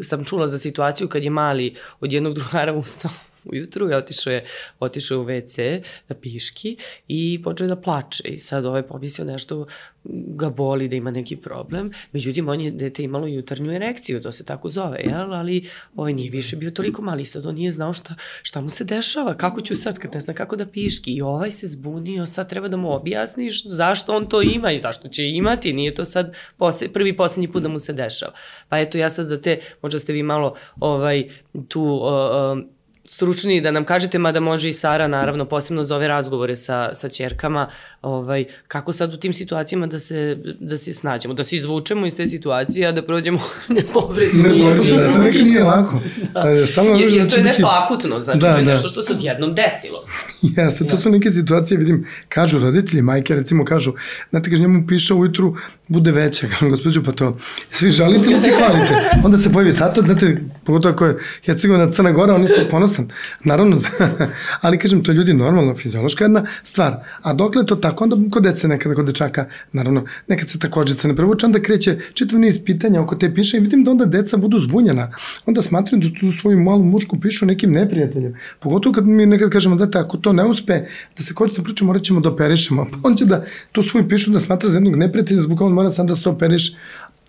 sam 0.00 0.24
čula 0.24 0.46
za 0.46 0.58
situaciju 0.58 1.08
kad 1.08 1.22
je 1.22 1.30
mali 1.30 1.74
od 2.00 2.12
jednog 2.12 2.34
drugara 2.38 2.72
ustao 2.72 3.10
ujutru 3.44 3.90
i 3.90 3.94
otišao 3.94 4.32
je, 4.32 4.44
otišao 4.80 5.14
je 5.14 5.20
u 5.20 5.24
WC 5.24 5.82
da 6.08 6.14
piški 6.14 6.76
i 7.08 7.40
počeo 7.44 7.66
da 7.66 7.76
plače 7.76 8.28
i 8.28 8.38
sad 8.38 8.64
ovaj 8.64 8.82
pomislio 8.82 9.24
nešto 9.24 9.66
ga 10.10 10.50
boli, 10.50 10.88
da 10.88 10.96
ima 10.96 11.10
neki 11.10 11.36
problem. 11.36 11.90
Međutim, 12.12 12.48
on 12.48 12.60
je 12.60 12.70
dete 12.70 13.02
imalo 13.02 13.26
jutarnju 13.26 13.72
erekciju, 13.72 14.22
to 14.22 14.32
se 14.32 14.44
tako 14.44 14.70
zove, 14.70 15.00
jel? 15.04 15.34
Ali 15.34 15.68
ovaj 15.96 16.12
nije 16.12 16.30
više 16.30 16.56
bio 16.56 16.70
toliko 16.70 17.02
mali, 17.02 17.24
sad 17.24 17.46
on 17.46 17.54
nije 17.54 17.72
znao 17.72 17.92
šta, 17.92 18.14
šta 18.42 18.60
mu 18.60 18.70
se 18.70 18.84
dešava, 18.84 19.36
kako 19.36 19.60
ću 19.60 19.74
sad, 19.74 19.98
kad 19.98 20.14
ne 20.14 20.20
zna 20.20 20.34
kako 20.34 20.56
da 20.56 20.66
piški. 20.66 21.12
I 21.12 21.22
ovaj 21.22 21.50
se 21.50 21.66
zbunio, 21.66 22.26
sad 22.26 22.48
treba 22.48 22.68
da 22.68 22.76
mu 22.76 22.94
objasniš 22.94 23.66
zašto 23.66 24.16
on 24.16 24.28
to 24.28 24.42
ima 24.42 24.72
i 24.72 24.78
zašto 24.78 25.08
će 25.08 25.28
imati, 25.28 25.72
nije 25.72 25.94
to 25.94 26.04
sad 26.04 26.34
posle, 26.56 26.88
prvi 26.88 27.16
poslednji 27.16 27.52
put 27.52 27.62
da 27.62 27.68
mu 27.68 27.78
se 27.78 27.92
dešava. 27.92 28.32
Pa 28.68 28.78
eto, 28.78 28.98
ja 28.98 29.10
sad 29.10 29.28
za 29.28 29.40
te, 29.40 29.60
možda 29.82 29.98
ste 29.98 30.12
vi 30.12 30.22
malo 30.22 30.54
ovaj, 30.80 31.28
tu... 31.68 31.82
Uh, 31.82 32.77
uh, 33.08 33.18
stručni 33.18 33.60
da 33.60 33.70
nam 33.70 33.84
kažete, 33.84 34.18
mada 34.18 34.40
može 34.40 34.68
i 34.68 34.72
Sara, 34.72 35.08
naravno, 35.08 35.44
posebno 35.44 35.84
za 35.84 35.96
ove 35.96 36.08
razgovore 36.08 36.56
sa, 36.56 36.94
sa 36.94 37.08
čerkama, 37.08 37.68
ovaj, 38.02 38.44
kako 38.68 38.92
sad 38.92 39.14
u 39.14 39.16
tim 39.16 39.32
situacijama 39.32 39.86
da 39.86 39.98
se, 39.98 40.38
da 40.60 40.76
se 40.76 40.92
snađemo, 40.92 41.34
da 41.34 41.44
se 41.44 41.56
izvučemo 41.56 42.06
iz 42.06 42.16
te 42.16 42.26
situacije, 42.26 42.88
a 42.88 42.92
da 42.92 43.02
prođemo 43.02 43.40
nepovređeni. 43.68 44.48
Ne, 44.58 44.74
ne, 44.74 45.14
to 45.14 45.22
nekaj 45.22 45.42
nije 45.42 45.64
lako. 45.64 46.00
Da. 46.34 46.66
Stalno 46.66 46.98
jer, 46.98 47.12
jer 47.12 47.30
to 47.30 47.36
je 47.36 47.42
nešto 47.42 47.62
biti... 47.62 47.74
akutno, 47.84 48.22
znači 48.22 48.38
da, 48.38 48.52
to 48.52 48.58
je 48.58 48.64
da. 48.64 48.70
nešto 48.70 48.88
što 48.88 49.02
se 49.02 49.12
odjednom 49.12 49.54
desilo. 49.54 50.02
Jeste, 50.42 50.84
to 50.84 50.96
da. 50.96 50.96
su 50.96 51.10
neke 51.10 51.30
situacije, 51.30 51.78
vidim, 51.78 52.06
kažu 52.28 52.58
roditelji, 52.58 53.02
majke 53.02 53.34
recimo 53.34 53.64
kažu, 53.64 53.92
znate, 54.30 54.50
kaže 54.50 54.62
njemu 54.62 54.86
piše 54.86 55.14
ujutru, 55.14 55.56
bude 55.88 56.12
veća, 56.12 56.46
kažem, 56.50 56.70
gospođu, 56.70 57.04
pa 57.04 57.12
to, 57.12 57.38
svi 57.70 57.90
žalite 57.90 58.30
ili 58.30 58.40
se 58.40 58.50
hvalite? 58.58 58.94
Onda 59.24 59.38
se 59.38 59.52
pojavi 59.52 59.74
tata, 59.74 60.00
znate, 60.00 60.40
pogotovo 60.64 60.94
ako 60.94 61.04
je 61.04 61.18
Hercegovina 61.44 61.90
Crna 61.90 62.12
Gora, 62.12 62.34
oni 62.34 62.48
se 62.48 62.68
ponosan. 62.98 63.08
Naravno, 63.44 63.78
ali 64.60 64.78
kažem, 64.78 65.02
to 65.02 65.12
je 65.12 65.16
ljudi 65.16 65.34
normalno, 65.34 65.76
fiziološka 65.76 66.24
jedna 66.24 66.46
stvar. 66.62 66.96
A 67.22 67.32
dokle 67.32 67.66
to 67.66 67.76
tako, 67.76 68.04
onda 68.04 68.16
kod 68.30 68.42
dece 68.42 68.68
nekada, 68.68 68.94
kod 68.94 69.06
dečaka, 69.06 69.46
naravno, 69.72 70.04
nekad 70.28 70.48
se 70.48 70.58
takođe 70.58 70.94
ne 71.04 71.16
prevuče, 71.16 71.46
onda 71.46 71.60
kreće 71.60 71.98
čitav 72.14 72.40
niz 72.40 72.58
pitanja 72.64 73.00
oko 73.00 73.16
te 73.16 73.34
piše 73.34 73.56
i 73.56 73.60
vidim 73.60 73.84
da 73.84 73.90
onda 73.90 74.04
deca 74.04 74.36
budu 74.36 74.58
zbunjena. 74.60 75.12
Onda 75.46 75.62
smatruju 75.62 76.02
da 76.02 76.08
tu 76.20 76.32
svoju 76.32 76.58
malu 76.58 76.84
mušku 76.84 77.20
pišu 77.20 77.46
nekim 77.46 77.72
neprijateljem. 77.72 78.34
Pogotovo 78.60 78.92
kad 78.92 79.06
mi 79.06 79.26
nekad 79.26 79.50
kažemo, 79.50 79.76
da 79.76 80.00
ako 80.00 80.16
to 80.16 80.32
ne 80.32 80.44
uspe, 80.44 80.80
da 81.16 81.22
se 81.22 81.34
koristim 81.34 81.64
priča, 81.64 81.84
morat 81.84 82.02
ćemo 82.02 82.20
da 82.20 82.28
operišemo. 82.28 82.86
Pa 82.90 83.08
on 83.08 83.16
će 83.16 83.24
da 83.24 83.44
tu 83.72 83.82
svoju 83.82 84.08
pišu 84.08 84.30
da 84.30 84.40
smatra 84.40 84.70
za 84.70 84.76
jednog 84.76 84.96
neprijatelja, 84.96 85.40
zbog 85.40 85.60
on 85.60 85.72
mora 85.72 85.90
sam 85.90 86.06
da 86.06 86.14
se 86.14 86.28
operiš, 86.28 86.72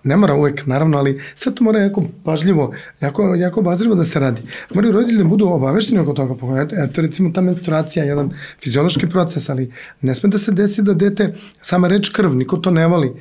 Ne 0.04 0.18
mora 0.18 0.36
uvek, 0.36 0.66
naravno, 0.66 0.98
ali 0.98 1.22
sve 1.36 1.56
to 1.56 1.64
mora 1.64 1.80
jako 1.80 2.04
pažljivo, 2.24 2.74
jako, 3.02 3.36
jako 3.36 3.62
bazljivo 3.62 3.96
da 3.96 4.04
se 4.04 4.20
radi. 4.20 4.42
Moraju 4.74 4.94
roditelji 4.94 5.24
da 5.24 5.30
budu 5.30 5.48
obavešteni 5.48 6.00
oko 6.00 6.14
toga. 6.14 6.36
Eto, 6.84 7.02
recimo, 7.02 7.32
ta 7.32 7.42
menstruacija 7.42 8.04
je 8.04 8.10
jedan 8.10 8.32
fiziološki 8.64 9.08
proces, 9.08 9.50
ali 9.50 9.72
ne 10.02 10.16
sme 10.16 10.30
da 10.30 10.38
se 10.38 10.52
desi 10.52 10.82
da 10.82 10.94
dete, 10.94 11.34
sama 11.62 11.88
reč 11.88 12.10
krv, 12.10 12.36
niko 12.36 12.58
to 12.58 12.72
ne 12.72 12.88
voli. 12.88 13.12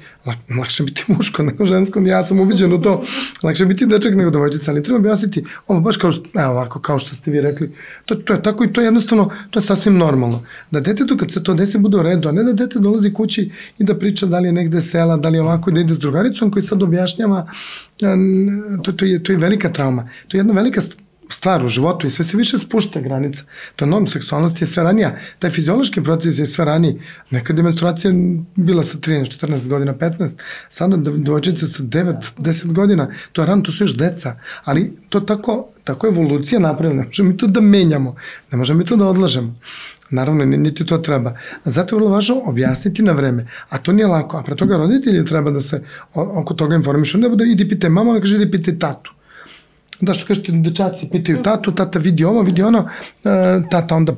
Lakše 0.58 0.84
biti 0.84 1.04
muško 1.12 1.42
nego 1.42 1.64
žensko, 1.64 2.00
ja 2.00 2.24
sam 2.24 2.40
ubiđen 2.40 2.72
u 2.72 2.82
to. 2.82 3.04
Lakše 3.42 3.64
biti 3.64 3.86
dečak 3.86 4.14
nego 4.14 4.30
devojčica, 4.30 4.70
ali 4.70 4.82
treba 4.82 4.98
objasniti 4.98 5.44
ovo 5.66 5.80
baš 5.80 5.96
kao 5.96 6.12
što, 6.12 6.24
evo 6.34 6.50
ovako, 6.50 6.80
kao 6.80 6.98
što 6.98 7.14
ste 7.14 7.30
vi 7.30 7.40
rekli. 7.40 7.72
To, 8.04 8.14
to 8.14 8.32
je 8.32 8.42
tako 8.42 8.64
i 8.64 8.72
to 8.72 8.80
je 8.80 8.84
jednostavno, 8.84 9.30
to 9.50 9.58
je 9.58 9.62
sasvim 9.62 9.96
normalno. 9.96 10.42
Da 10.70 10.80
detetu 10.80 11.16
kad 11.16 11.32
se 11.32 11.42
to 11.42 11.54
desi 11.54 11.78
bude 11.78 11.96
u 11.96 12.02
redu, 12.02 12.28
a 12.28 12.32
ne 12.32 12.42
da 12.42 12.52
dete 12.52 12.78
dolazi 12.78 13.12
kući 13.12 13.50
i 13.78 13.84
da 13.84 13.94
priča 13.98 14.26
da 14.26 14.38
li 14.38 14.48
je 14.48 14.52
negde 14.52 14.80
sela, 14.80 15.16
da 15.16 15.28
li 15.28 15.36
je 15.36 15.42
ovako, 15.42 15.70
da 15.70 15.80
ide 15.80 15.94
s 15.94 15.98
drugaricom 15.98 16.50
koji 16.50 16.62
sad 16.68 16.82
objašnjava, 16.82 17.46
to, 18.84 18.92
to, 18.92 19.04
je, 19.04 19.22
to 19.22 19.32
je 19.32 19.38
velika 19.38 19.72
trauma. 19.72 20.08
To 20.28 20.36
je 20.36 20.40
jedna 20.40 20.54
velika 20.54 20.80
stvar 21.28 21.64
u 21.64 21.68
životu 21.68 22.06
i 22.06 22.10
sve 22.10 22.24
se 22.24 22.36
više 22.36 22.58
spušta 22.58 23.00
granica. 23.00 23.42
To 23.76 23.86
norm 23.86 24.06
seksualnosti 24.06 24.62
je 24.64 24.66
sve 24.66 24.84
ranija. 24.84 25.16
Taj 25.38 25.50
fiziološki 25.50 26.02
proces 26.02 26.38
je 26.38 26.46
sve 26.46 26.64
raniji. 26.64 27.00
Nekad 27.30 27.56
je 27.56 27.62
menstruacija 27.62 28.12
bila 28.56 28.82
sa 28.82 28.98
13, 28.98 29.46
14 29.46 29.68
godina, 29.68 29.94
15. 29.94 30.34
Sada 30.68 30.96
devojčice 30.96 31.66
sa 31.66 31.82
9, 31.82 32.16
10 32.38 32.72
godina. 32.72 33.10
To 33.32 33.42
je 33.42 33.46
rano, 33.46 33.62
to 33.62 33.72
su 33.72 33.84
još 33.84 33.96
deca. 33.96 34.36
Ali 34.64 34.92
to 35.08 35.20
tako, 35.20 35.68
tako 35.84 36.06
evolucija 36.06 36.60
napravila. 36.60 37.00
Ne 37.00 37.06
možemo 37.06 37.28
mi 37.28 37.36
to 37.36 37.46
da 37.46 37.60
menjamo. 37.60 38.16
Ne 38.52 38.58
možemo 38.58 38.78
mi 38.78 38.84
to 38.84 38.96
da 38.96 39.06
odlažemo. 39.06 39.54
Naravno, 40.10 40.44
niti 40.44 40.86
to 40.86 40.98
treba. 40.98 41.36
Zato 41.64 41.96
je 41.96 41.98
vrlo 41.98 42.10
važno 42.10 42.42
objasniti 42.44 43.02
na 43.02 43.12
vreme. 43.12 43.46
A 43.68 43.78
to 43.78 43.92
nije 43.92 44.06
lako. 44.06 44.38
A 44.38 44.42
pre 44.42 44.56
toga 44.56 44.76
roditelji 44.76 45.24
treba 45.24 45.50
da 45.50 45.60
se 45.60 45.82
oko 46.14 46.54
toga 46.54 46.76
informišu. 46.76 47.18
Ne 47.18 47.28
bude 47.28 47.44
idi 47.44 47.68
pite 47.68 47.88
mama, 47.88 48.12
ne 48.12 48.20
kaže 48.20 48.36
idi 48.36 48.50
pite 48.50 48.78
tatu. 48.78 49.12
Da 50.00 50.14
što 50.14 50.26
kažete, 50.26 50.52
dečaci 50.52 51.08
pitaju 51.12 51.42
tatu, 51.42 51.72
tata 51.72 51.98
vidi 51.98 52.24
ovo, 52.24 52.42
vidi 52.42 52.62
ono, 52.62 52.88
e, 53.24 53.60
tata 53.70 53.96
onda 53.96 54.12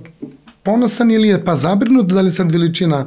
ponosan 0.70 1.10
ili 1.10 1.28
je 1.28 1.44
pa 1.44 1.54
zabrinut 1.54 2.06
da 2.06 2.20
li 2.20 2.30
sad 2.30 2.52
veličina 2.52 3.06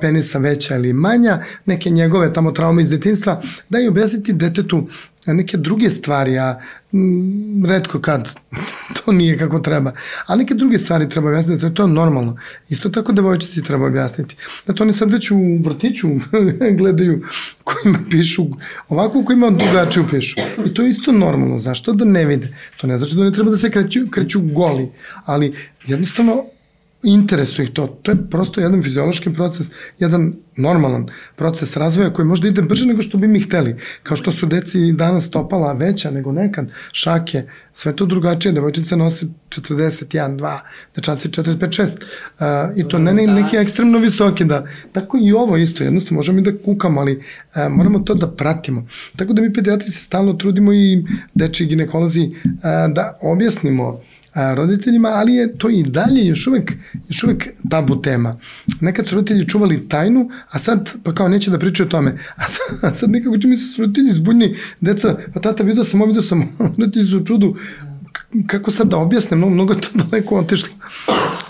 penisa 0.00 0.38
veća 0.38 0.76
ili 0.76 0.92
manja, 0.92 1.38
neke 1.66 1.90
njegove 1.90 2.32
tamo 2.32 2.52
traume 2.52 2.82
iz 2.82 2.90
detinstva, 2.90 3.42
da 3.68 3.78
je 3.78 3.88
objasniti 3.88 4.32
detetu 4.32 4.88
neke 5.26 5.56
druge 5.56 5.90
stvari, 5.90 6.38
a 6.38 6.60
m, 6.92 7.64
redko 7.66 8.00
kad 8.00 8.30
to 8.96 9.12
nije 9.12 9.38
kako 9.38 9.60
treba. 9.60 9.92
A 10.26 10.36
neke 10.36 10.54
druge 10.54 10.78
stvari 10.78 11.08
treba 11.08 11.28
objasniti, 11.28 11.60
da 11.60 11.66
je 11.66 11.74
to 11.74 11.86
normalno. 11.86 12.36
Isto 12.68 12.88
tako 12.88 13.12
devojčici 13.12 13.62
treba 13.62 13.86
objasniti. 13.86 14.36
Da 14.66 14.74
to 14.74 14.84
oni 14.84 14.92
sad 14.92 15.12
već 15.12 15.30
u 15.30 15.38
vrtiću 15.64 16.08
gledaju 16.78 17.22
kojima 17.64 17.98
pišu 18.10 18.46
ovako, 18.88 19.24
kojima 19.24 19.50
drugačiju 19.50 20.04
pišu. 20.10 20.40
I 20.66 20.74
to 20.74 20.82
je 20.82 20.88
isto 20.88 21.12
normalno. 21.12 21.58
Zašto 21.58 21.92
da 21.92 22.04
ne 22.04 22.24
vide? 22.24 22.54
To 22.76 22.86
ne 22.86 22.98
znači 22.98 23.16
da 23.16 23.24
ne 23.24 23.32
treba 23.32 23.50
da 23.50 23.56
se 23.56 23.70
kreću, 23.70 24.00
kreću 24.10 24.40
goli, 24.40 24.88
ali 25.24 25.54
jednostavno 25.86 26.44
interesuje 27.02 27.64
ih 27.64 27.70
to. 27.72 27.86
To 27.86 28.10
je 28.10 28.30
prosto 28.30 28.60
jedan 28.60 28.82
fiziološki 28.82 29.34
proces, 29.34 29.70
jedan 29.98 30.32
normalan 30.56 31.06
proces 31.36 31.76
razvoja 31.76 32.12
koji 32.12 32.26
možda 32.26 32.48
ide 32.48 32.62
brže 32.62 32.86
nego 32.86 33.02
što 33.02 33.18
bi 33.18 33.28
mi 33.28 33.40
hteli. 33.40 33.76
Kao 34.02 34.16
što 34.16 34.32
su 34.32 34.46
deci 34.46 34.92
danas 34.92 35.24
stopala 35.24 35.72
veća 35.72 36.10
nego 36.10 36.32
nekad, 36.32 36.70
šake, 36.92 37.42
sve 37.72 37.96
to 37.96 38.06
drugačije, 38.06 38.52
devojčice 38.52 38.96
nose 38.96 39.26
41, 39.48 40.36
2, 40.36 40.58
dečaci 40.96 41.28
45, 41.28 41.82
6. 41.82 42.70
Uh, 42.72 42.76
I 42.76 42.88
to 42.88 42.98
ne 42.98 43.14
ne, 43.14 43.26
da. 43.26 43.32
neki 43.32 43.56
ekstremno 43.56 43.98
visoki, 43.98 44.44
da. 44.44 44.66
Tako 44.92 45.18
i 45.22 45.32
ovo 45.32 45.56
isto, 45.56 45.84
jednostavno 45.84 46.16
možemo 46.16 46.38
i 46.38 46.42
da 46.42 46.52
kukamo, 46.64 47.00
ali 47.00 47.16
uh, 47.16 47.22
moramo 47.70 47.98
to 47.98 48.14
da 48.14 48.30
pratimo. 48.30 48.86
Tako 49.16 49.32
da 49.32 49.42
mi 49.42 49.52
pedijatri 49.52 49.88
se 49.88 50.02
stalno 50.02 50.32
trudimo 50.32 50.72
i 50.72 51.04
deči 51.34 51.66
ginekolozi 51.66 52.30
uh, 52.44 52.60
da 52.94 53.18
objasnimo 53.22 54.00
roditeljima, 54.54 55.08
ali 55.08 55.34
je 55.34 55.54
to 55.54 55.70
i 55.70 55.82
dalje 55.82 56.26
još 56.26 56.46
uvek, 56.46 56.72
još 57.08 57.24
uvek 57.24 57.48
tabu 57.70 58.02
tema. 58.02 58.36
Nekad 58.80 59.06
su 59.06 59.14
roditelji 59.14 59.48
čuvali 59.48 59.88
tajnu, 59.88 60.30
a 60.50 60.58
sad 60.58 60.90
pa 61.02 61.14
kao 61.14 61.28
neće 61.28 61.50
da 61.50 61.58
pričaju 61.58 61.86
o 61.86 61.90
tome. 61.90 62.18
A 62.36 62.48
sad, 62.48 62.78
a 62.82 62.92
sad 62.92 63.10
nekako 63.10 63.38
će 63.38 63.48
mi 63.48 63.56
se 63.56 63.82
roditelji 63.82 64.10
zbunjeni, 64.10 64.56
deca, 64.80 65.16
pa 65.34 65.40
tata 65.40 65.62
vidio 65.62 65.84
sam, 65.84 66.02
vidio 66.06 66.22
sam, 66.22 66.56
roditelji 66.78 67.06
su 67.06 67.18
u 67.18 67.24
čudu, 67.24 67.56
kako 68.46 68.70
sad 68.70 68.88
da 68.88 68.96
objasnem, 68.96 69.38
mnogo, 69.38 69.54
mnogo 69.54 69.72
je 69.72 69.80
to 69.80 69.88
daleko 69.94 70.38
otišlo. 70.38 70.74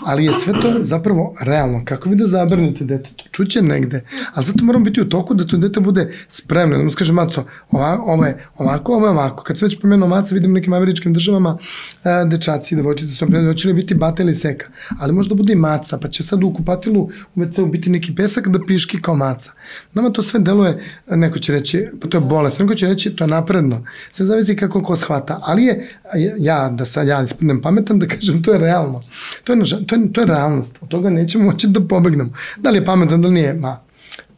Ali 0.05 0.25
je 0.25 0.33
sve 0.33 0.53
to 0.61 0.73
zapravo 0.81 1.35
realno. 1.41 1.81
Kako 1.85 2.09
vi 2.09 2.15
da 2.15 2.25
zabranite 2.25 2.83
dete? 2.83 3.09
To 3.15 3.23
čuće 3.31 3.61
negde. 3.61 4.03
Ali 4.33 4.45
zato 4.45 4.63
moramo 4.63 4.85
biti 4.85 5.01
u 5.01 5.09
toku 5.09 5.33
da 5.33 5.47
to 5.47 5.57
dete 5.57 5.79
bude 5.79 6.13
spremno. 6.27 6.77
Da 6.77 6.83
mu 6.83 6.91
kaže, 6.97 7.13
maco, 7.13 7.43
ova, 7.71 7.99
ovo 8.05 8.25
je 8.25 8.45
ovako, 8.57 8.93
ovo 8.93 9.05
je 9.05 9.11
ovako. 9.11 9.43
Kad 9.43 9.57
se 9.57 9.65
već 9.65 9.81
pomenuo 9.81 10.09
maca, 10.09 10.35
vidim 10.35 10.51
u 10.51 10.53
nekim 10.53 10.73
američkim 10.73 11.13
državama 11.13 11.57
e, 12.03 12.25
dečaci 12.25 12.75
i 12.75 12.77
devojčice 12.77 13.15
su 13.15 13.25
opredelili, 13.25 13.53
hoće 13.53 13.67
li 13.67 13.73
biti 13.73 13.95
bata 13.95 14.23
ili 14.23 14.33
seka. 14.33 14.67
Ali 14.99 15.13
možda 15.13 15.35
bude 15.35 15.53
i 15.53 15.55
maca, 15.55 15.97
pa 16.01 16.07
će 16.07 16.23
sad 16.23 16.43
u 16.43 16.53
kupatilu 16.53 17.09
u 17.35 17.39
WC-u 17.39 17.65
biti 17.65 17.89
neki 17.89 18.15
pesak 18.15 18.47
da 18.47 18.59
piški 18.67 19.01
kao 19.01 19.15
maca. 19.15 19.51
Nama 19.93 20.09
to 20.09 20.21
sve 20.21 20.39
deluje, 20.39 20.83
neko 21.07 21.39
će 21.39 21.53
reći, 21.53 21.87
pa 22.01 22.07
to 22.07 22.17
je 22.17 22.21
bolest, 22.21 22.59
neko 22.59 22.75
će 22.75 22.87
reći, 22.87 23.15
to 23.15 23.23
je 23.23 23.27
napredno. 23.27 23.85
Sve 24.11 24.25
zavisi 24.25 24.55
kako 24.55 24.81
ko 24.83 24.95
shvata. 24.95 25.39
Ali 25.43 25.63
je, 25.63 25.89
ja, 26.37 26.69
da 26.69 26.85
sad 26.85 27.07
ja 27.07 27.23
ispadnem 27.23 27.61
pametan, 27.61 27.99
da 27.99 28.07
kažem, 28.07 28.43
to 28.43 28.51
je 28.51 28.59
realno. 28.59 29.01
To 29.43 29.53
je, 29.53 29.59
to 29.89 29.95
je, 29.95 30.13
to 30.13 30.21
je 30.21 30.27
realnost. 30.27 30.77
Od 30.81 30.87
toga 30.87 31.09
nećemo 31.09 31.43
moći 31.43 31.67
da 31.67 31.81
pobegnemo. 31.81 32.29
Da 32.57 32.69
li 32.69 32.77
je 32.77 32.85
pametan, 32.85 33.21
da 33.21 33.27
li 33.27 33.33
nije? 33.33 33.53
Ma, 33.53 33.79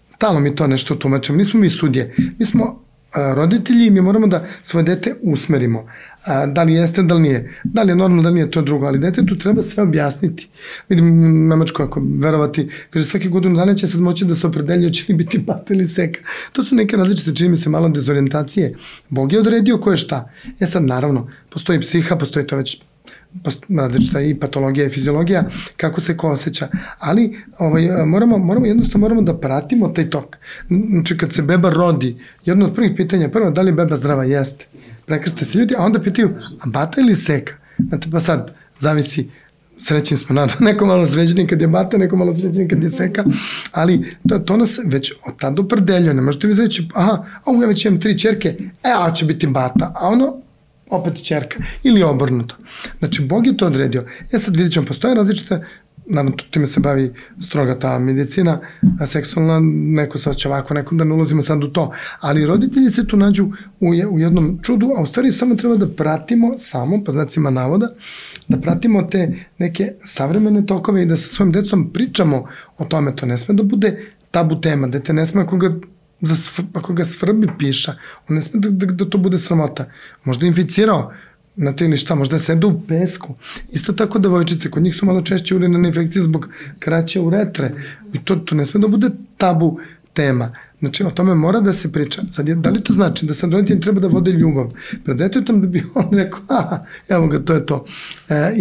stalno 0.09 0.39
mi 0.39 0.55
to 0.55 0.67
nešto 0.67 0.95
tumačemo. 0.95 1.37
Nismo 1.37 1.59
mi 1.59 1.69
sudje. 1.69 2.13
Mi 2.39 2.45
smo 2.45 2.81
roditelji 3.15 3.87
i 3.87 3.89
mi 3.89 4.01
moramo 4.01 4.27
da 4.27 4.45
svoje 4.63 4.83
dete 4.83 5.15
usmerimo. 5.21 5.85
A, 6.25 6.45
da 6.45 6.63
li 6.63 6.73
jeste, 6.73 7.03
da 7.03 7.15
li 7.15 7.21
nije. 7.21 7.53
Da 7.63 7.83
li 7.83 7.91
je 7.91 7.95
normalno, 7.95 8.23
da 8.23 8.29
li 8.29 8.35
nije, 8.35 8.51
to 8.51 8.59
je 8.59 8.65
drugo. 8.65 8.85
Ali 8.85 8.99
detetu 8.99 9.37
treba 9.37 9.61
sve 9.61 9.83
objasniti. 9.83 10.47
Vidim, 10.89 11.05
Nemačko, 11.47 11.83
ako 11.83 12.01
verovati, 12.19 12.69
kaže 12.89 13.05
svake 13.05 13.27
godinu 13.29 13.55
dana 13.55 13.75
će 13.75 13.87
sad 13.87 14.01
moći 14.01 14.25
da 14.25 14.35
se 14.35 14.47
opredelju 14.47 14.89
će 14.89 15.05
li 15.09 15.15
biti 15.15 15.37
bata 15.37 15.73
ili 15.73 15.87
seka. 15.87 16.19
To 16.51 16.63
su 16.63 16.75
neke 16.75 16.97
različite, 16.97 17.35
čini 17.35 17.49
mi 17.49 17.55
se, 17.55 17.69
malo 17.69 17.89
dezorientacije. 17.89 18.73
Bog 19.09 19.33
je 19.33 19.39
odredio 19.39 19.77
ko 19.77 19.91
je 19.91 19.97
šta. 19.97 20.29
E 20.59 20.65
sad, 20.65 20.83
naravno, 20.83 21.27
postoji 21.49 21.79
psiha, 21.79 22.15
postoji 22.15 22.47
to 22.47 22.55
već 22.55 22.81
različita 23.69 24.21
i 24.21 24.35
patologija 24.35 24.85
i 24.85 24.89
fiziologija, 24.89 25.43
kako 25.77 26.01
se 26.01 26.17
ko 26.17 26.29
osjeća. 26.29 26.67
Ali 26.99 27.37
ovaj, 27.57 28.05
moramo, 28.05 28.37
moramo, 28.37 28.65
jednostavno 28.65 29.05
moramo 29.05 29.21
da 29.21 29.37
pratimo 29.37 29.87
taj 29.87 30.09
tok. 30.09 30.37
Znači 30.89 31.17
kad 31.17 31.33
se 31.33 31.41
beba 31.41 31.69
rodi, 31.69 32.17
jedno 32.45 32.65
od 32.65 32.75
prvih 32.75 32.91
pitanja, 32.97 33.29
prvo, 33.29 33.49
da 33.49 33.61
li 33.61 33.71
beba 33.71 33.97
zdrava? 33.97 34.23
Jeste. 34.23 34.65
Prekrste 35.05 35.45
se 35.45 35.59
ljudi, 35.59 35.75
a 35.77 35.85
onda 35.85 35.99
pitaju, 35.99 36.29
a 36.61 36.69
bata 36.69 37.01
ili 37.01 37.15
seka? 37.15 37.53
Znate, 37.77 38.07
pa 38.11 38.19
sad, 38.19 38.51
zavisi 38.79 39.29
srećni 39.77 40.17
smo, 40.17 40.35
naravno, 40.35 40.65
neko 40.69 40.85
malo 40.85 41.05
srećni 41.07 41.47
kad 41.47 41.61
je 41.61 41.67
bata, 41.67 41.97
neko 41.97 42.15
malo 42.15 42.35
srećni 42.35 42.67
kad 42.67 42.83
je 42.83 42.89
seka, 42.89 43.23
ali 43.71 44.15
to, 44.29 44.39
to 44.39 44.57
nas 44.57 44.79
već 44.85 45.13
od 45.25 45.39
tada 45.39 45.61
opredeljuje, 45.61 46.13
ne 46.13 46.21
možete 46.21 46.47
vi 46.47 46.53
reći, 46.53 46.87
aha, 46.93 47.25
a 47.45 47.51
ja 47.61 47.67
već 47.67 47.85
imam 47.85 47.99
tri 47.99 48.19
čerke, 48.19 48.49
e, 48.83 48.89
a 48.97 49.13
će 49.13 49.25
biti 49.25 49.47
bata, 49.47 49.93
a 49.95 50.07
ono, 50.07 50.37
opet 50.91 51.25
čerka, 51.25 51.63
ili 51.83 52.03
obrnuto. 52.03 52.55
Znači, 52.99 53.25
Bog 53.25 53.47
je 53.47 53.57
to 53.57 53.67
odredio. 53.67 54.05
E 54.31 54.37
sad 54.37 54.55
vidjet 54.55 54.73
ćemo, 54.73 54.85
postoje 54.85 55.15
različite 55.15 55.65
naravno 56.05 56.37
time 56.51 56.67
se 56.67 56.79
bavi 56.79 57.13
stroga 57.41 57.79
ta 57.79 57.99
medicina, 57.99 58.59
a 58.99 59.05
seksualna, 59.05 59.59
neko 59.73 60.17
se 60.17 60.29
oće 60.29 60.47
ovako, 60.47 60.73
neko 60.73 60.95
da 60.95 61.03
ne 61.03 61.13
ulazimo 61.13 61.41
sad 61.41 61.63
u 61.63 61.67
to, 61.67 61.91
ali 62.19 62.45
roditelji 62.45 62.89
se 62.89 63.07
tu 63.07 63.17
nađu 63.17 63.45
u, 63.79 63.87
u 64.11 64.19
jednom 64.19 64.59
čudu, 64.63 64.91
a 64.97 65.01
u 65.01 65.05
stvari 65.05 65.31
samo 65.31 65.55
treba 65.55 65.75
da 65.75 65.87
pratimo, 65.87 66.53
samo, 66.57 67.03
pa 67.03 67.11
znacima 67.11 67.49
navoda, 67.49 67.93
da 68.47 68.57
pratimo 68.57 69.01
te 69.01 69.33
neke 69.57 69.93
savremene 70.03 70.65
tokove 70.65 71.03
i 71.03 71.05
da 71.05 71.17
sa 71.17 71.27
svojim 71.27 71.51
decom 71.51 71.89
pričamo 71.93 72.47
o 72.77 72.85
tome, 72.85 73.15
to 73.15 73.25
ne 73.25 73.37
sme 73.37 73.55
da 73.55 73.63
bude 73.63 74.05
tabu 74.31 74.61
tema, 74.61 74.87
dete 74.87 75.13
ne 75.13 75.25
sme 75.25 75.41
ako 75.41 75.57
ga 75.57 75.75
za, 76.21 76.63
ako 76.73 76.93
ga 76.93 77.05
svrbi 77.05 77.47
piša, 77.59 77.95
on 78.29 78.35
ne 78.35 78.41
sme 78.41 78.59
da, 78.59 78.69
da, 78.69 78.85
da 78.85 79.09
to 79.09 79.17
bude 79.17 79.37
sramota. 79.37 79.89
Možda 80.23 80.45
inficirao, 80.45 81.13
na 81.55 81.75
te 81.75 81.95
šta, 81.97 82.15
možda 82.15 82.39
sede 82.39 82.67
u 82.67 82.81
pesku. 82.87 83.35
Isto 83.71 83.93
tako 83.93 84.19
devojčice, 84.19 84.69
kod 84.71 84.83
njih 84.83 84.95
su 84.95 85.05
malo 85.05 85.21
češće 85.21 85.55
urinane 85.55 85.87
infekcije 85.87 86.23
zbog 86.23 86.47
kraće 86.79 87.19
uretre. 87.19 87.71
I 88.13 88.23
to, 88.23 88.35
to 88.35 88.55
ne 88.55 88.65
sme 88.65 88.81
da 88.81 88.87
bude 88.87 89.09
tabu 89.37 89.79
tema. 90.13 90.55
Znači, 90.79 91.03
o 91.03 91.11
tome 91.11 91.35
mora 91.35 91.59
da 91.59 91.73
se 91.73 91.91
priča. 91.91 92.21
Sad, 92.31 92.47
je, 92.47 92.55
da 92.55 92.69
li 92.69 92.83
to 92.83 92.93
znači 92.93 93.25
da 93.25 93.33
sad 93.33 93.51
roditelji 93.51 93.79
treba 93.79 93.99
da 93.99 94.07
vode 94.07 94.31
ljubav? 94.31 94.71
Pred 95.03 95.17
detetom 95.17 95.61
da 95.61 95.67
bi 95.67 95.83
on 95.95 96.09
rekao, 96.11 96.39
aha, 96.47 96.85
evo 97.09 97.27
ga, 97.27 97.39
to 97.39 97.53
je 97.53 97.65
to. 97.65 97.85
E, 98.29 98.55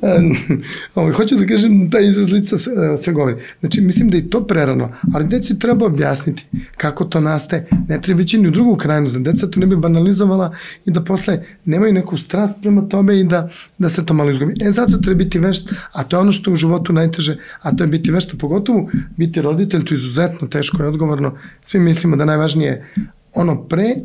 Ovo, 0.94 1.12
hoću 1.12 1.36
da 1.36 1.46
kažem, 1.46 1.90
ta 1.90 2.00
izraz 2.00 2.30
lica 2.30 2.58
sve 3.02 3.12
govori. 3.12 3.36
Znači, 3.60 3.80
mislim 3.80 4.10
da 4.10 4.16
je 4.16 4.30
to 4.30 4.46
prerano, 4.46 4.92
ali 5.14 5.28
deci 5.28 5.58
treba 5.58 5.86
objasniti 5.86 6.44
kako 6.76 7.04
to 7.04 7.20
nastaje. 7.20 7.68
Ne 7.88 8.00
treba 8.00 8.22
ići 8.22 8.38
ni 8.38 8.48
u 8.48 8.50
drugu 8.50 8.76
krajnost, 8.76 9.16
da 9.16 9.32
deca 9.32 9.46
to 9.46 9.60
ne 9.60 9.66
bi 9.66 9.76
banalizovala 9.76 10.54
i 10.84 10.90
da 10.90 11.04
posle 11.04 11.42
nemaju 11.64 11.92
neku 11.92 12.18
strast 12.18 12.54
prema 12.62 12.88
tome 12.88 13.20
i 13.20 13.24
da, 13.24 13.50
da 13.78 13.88
se 13.88 14.06
to 14.06 14.14
malo 14.14 14.30
izgubi. 14.30 14.54
E, 14.60 14.72
zato 14.72 14.98
treba 14.98 15.18
biti 15.18 15.38
vešt, 15.38 15.72
a 15.92 16.04
to 16.04 16.16
je 16.16 16.20
ono 16.20 16.32
što 16.32 16.52
u 16.52 16.56
životu 16.56 16.92
najteže, 16.92 17.36
a 17.62 17.76
to 17.76 17.84
je 17.84 17.88
biti 17.88 18.10
vešt, 18.10 18.34
pogotovo 18.38 18.90
biti 19.16 19.42
roditelj, 19.42 19.84
to 19.84 19.94
je 19.94 19.96
izuzetno 19.96 20.48
teško 20.48 20.82
i 20.82 20.86
odgovorno. 20.86 21.38
Svi 21.62 21.80
mislimo 21.80 22.16
da 22.16 22.24
najvažnije 22.24 22.84
ono 23.32 23.64
pre, 23.64 23.96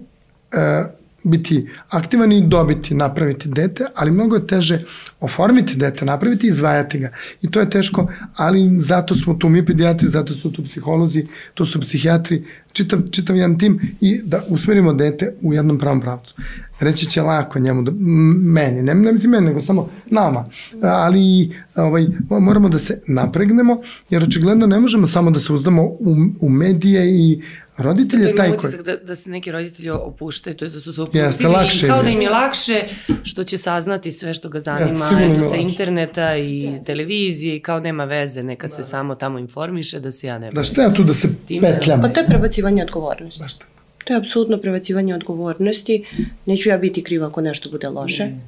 e, 0.51 0.83
biti 1.23 1.67
aktivan 1.89 2.31
i 2.31 2.47
dobiti, 2.47 2.93
napraviti 2.93 3.49
dete, 3.49 3.85
ali 3.95 4.11
mnogo 4.11 4.35
je 4.35 4.47
teže 4.47 4.83
oformiti 5.19 5.75
dete, 5.75 6.05
napraviti 6.05 6.47
i 6.47 6.49
izvajati 6.49 6.99
ga. 6.99 7.11
I 7.41 7.51
to 7.51 7.59
je 7.59 7.69
teško, 7.69 8.07
ali 8.35 8.79
zato 8.79 9.15
smo 9.15 9.33
tu 9.33 9.49
mi 9.49 9.65
pedijatri, 9.65 10.07
zato 10.07 10.33
su 10.33 10.51
tu 10.51 10.63
psiholozi, 10.63 11.27
to 11.53 11.65
su 11.65 11.81
psihijatri, 11.81 12.43
čitav, 12.73 12.99
čitav 13.11 13.35
jedan 13.35 13.59
tim 13.59 13.95
i 14.01 14.21
da 14.23 14.43
usmerimo 14.47 14.93
dete 14.93 15.33
u 15.41 15.53
jednom 15.53 15.79
pravom 15.79 16.01
pravcu. 16.01 16.35
Reći 16.79 17.05
će 17.05 17.21
lako 17.21 17.59
njemu, 17.59 17.81
da, 17.81 17.91
meni, 17.91 18.83
ne, 18.83 18.95
ne 18.95 19.11
mislim 19.11 19.31
meni, 19.31 19.45
nego 19.45 19.61
samo 19.61 19.89
nama, 20.09 20.45
ali 20.81 21.55
ovaj, 21.75 22.07
moramo 22.29 22.69
da 22.69 22.79
se 22.79 23.01
napregnemo, 23.07 23.81
jer 24.09 24.23
očigledno 24.23 24.67
ne 24.67 24.79
možemo 24.79 25.07
samo 25.07 25.31
da 25.31 25.39
se 25.39 25.53
uzdamo 25.53 25.83
u, 25.83 26.15
u 26.39 26.49
medije 26.49 27.07
i 27.09 27.41
Roditelj 27.79 28.21
je 28.21 28.35
taj 28.35 28.57
koji... 28.57 28.83
Da, 28.83 28.95
da 28.95 29.15
se 29.15 29.29
neki 29.29 29.51
roditelji 29.51 29.89
opuštaju, 29.89 30.55
to 30.55 30.65
je 30.65 30.69
da 30.69 30.79
su 30.79 30.93
se 30.93 31.01
opustili 31.01 31.23
Jeste, 31.23 31.47
lakše 31.47 31.85
i 31.85 31.89
kao 31.89 32.03
da 32.03 32.09
im 32.09 32.21
je 32.21 32.29
lakše 32.29 32.83
što 33.23 33.43
će 33.43 33.57
saznati 33.57 34.11
sve 34.11 34.33
što 34.33 34.49
ga 34.49 34.59
zanima, 34.59 35.05
ja, 35.05 35.31
eto, 35.31 35.49
sa 35.49 35.55
interneta 35.55 36.35
i 36.35 36.63
ja. 36.63 36.83
televizije 36.83 37.55
i 37.55 37.59
kao 37.59 37.79
nema 37.79 38.05
veze, 38.05 38.43
neka 38.43 38.67
da. 38.67 38.73
se 38.73 38.83
samo 38.83 39.15
tamo 39.15 39.39
informiše 39.39 39.99
da 39.99 40.11
se 40.11 40.27
ja 40.27 40.39
ne... 40.39 40.51
Da 40.51 40.63
šta 40.63 40.81
ja 40.81 40.93
tu 40.93 41.03
da 41.03 41.13
se 41.13 41.29
petljam? 41.61 42.01
Pa 42.01 42.09
to 42.09 42.19
je 42.19 42.25
prebacivanje 42.27 42.83
odgovornosti. 42.83 43.43
Baš 43.43 43.57
tako. 43.57 43.71
To 44.05 44.13
je 44.13 44.17
apsolutno 44.17 44.57
prebacivanje 44.57 45.15
odgovornosti. 45.15 46.05
Neću 46.45 46.69
ja 46.69 46.77
biti 46.77 47.03
kriva 47.03 47.27
ako 47.27 47.41
nešto 47.41 47.69
bude 47.69 47.89
loše. 47.89 48.25
Mm. 48.25 48.41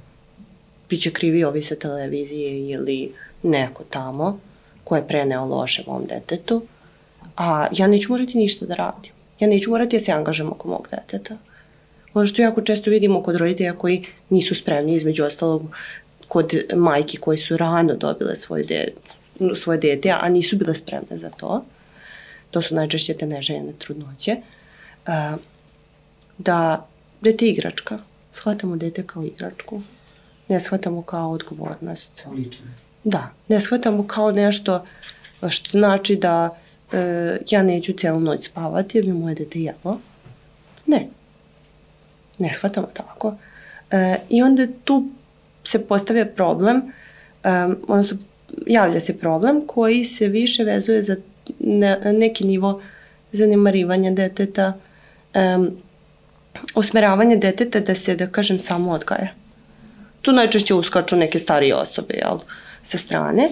Biće 0.89 1.11
krivi 1.11 1.43
ovi 1.43 1.61
sa 1.61 1.75
televizije 1.75 2.69
ili 2.69 3.11
neko 3.43 3.83
tamo 3.83 4.39
ko 4.83 4.95
je 4.95 5.07
preneo 5.07 5.45
loše 5.45 5.83
mom 5.87 6.05
detetu. 6.09 6.63
A 7.37 7.67
ja 7.71 7.87
neću 7.87 8.11
morati 8.11 8.37
ništa 8.37 8.65
da 8.65 8.75
radim. 8.75 9.11
Ja 9.41 9.47
neću 9.47 9.69
morati 9.69 9.97
da 9.97 10.03
se 10.03 10.11
angažem 10.11 10.51
oko 10.51 10.67
mog 10.67 10.87
deteta. 10.91 11.37
Ono 12.13 12.27
što 12.27 12.41
jako 12.41 12.61
često 12.61 12.89
vidimo 12.89 13.23
kod 13.23 13.35
roditelja 13.35 13.73
koji 13.73 14.05
nisu 14.29 14.55
spremni, 14.55 14.95
između 14.95 15.25
ostalog 15.25 15.63
kod 16.27 16.53
majki 16.75 17.17
koji 17.17 17.37
su 17.37 17.57
rano 17.57 17.95
dobile 17.95 18.35
svoje 18.35 18.63
dete, 18.63 19.01
svoje 19.55 19.79
dete, 19.79 20.11
a 20.21 20.29
nisu 20.29 20.57
bile 20.57 20.75
spremne 20.75 21.17
za 21.17 21.29
to. 21.29 21.63
To 22.51 22.61
su 22.61 22.75
najčešće 22.75 23.13
te 23.13 23.25
neželjene 23.25 23.73
trudnoće. 23.79 24.35
Da 26.37 26.87
dete 27.21 27.45
igračka. 27.45 27.99
Shvatamo 28.31 28.75
dete 28.75 29.03
kao 29.03 29.23
igračku. 29.23 29.81
Ne 30.47 30.59
shvatamo 30.59 31.01
kao 31.01 31.31
odgovornost. 31.31 32.25
Da, 33.03 33.29
ne 33.47 33.61
shvatamo 33.61 34.07
kao 34.07 34.31
nešto 34.31 34.85
što 35.49 35.71
znači 35.71 36.15
da 36.15 36.57
e, 36.93 37.37
ja 37.49 37.63
neću 37.63 37.93
cijelu 37.93 38.19
noć 38.19 38.45
spavati 38.45 38.97
jer 38.97 39.05
bi 39.05 39.13
moje 39.13 39.35
dete 39.35 39.59
jelo. 39.59 39.99
Ne. 40.85 41.07
Ne 42.37 42.53
shvatamo 42.53 42.87
tako. 42.93 43.35
E, 43.91 44.17
I 44.29 44.43
onda 44.43 44.67
tu 44.83 45.07
se 45.63 45.87
postavlja 45.87 46.25
problem, 46.25 46.81
e, 47.43 47.49
odnosno 47.87 48.17
javlja 48.67 48.99
se 48.99 49.19
problem 49.19 49.61
koji 49.67 50.05
se 50.05 50.27
više 50.27 50.63
vezuje 50.63 51.01
za 51.01 51.15
ne, 51.59 52.13
neki 52.13 52.43
nivo 52.43 52.81
zanemarivanja 53.31 54.11
deteta, 54.11 54.73
um, 55.35 55.69
usmeravanje 56.75 57.37
deteta 57.37 57.79
da 57.79 57.95
se, 57.95 58.15
da 58.15 58.27
kažem, 58.27 58.59
samo 58.59 58.91
odgaja. 58.91 59.27
Tu 60.21 60.31
najčešće 60.31 60.73
uskaču 60.73 61.15
neke 61.15 61.39
starije 61.39 61.75
osobe, 61.75 62.13
jel, 62.13 62.37
sa 62.83 62.97
strane, 62.97 63.49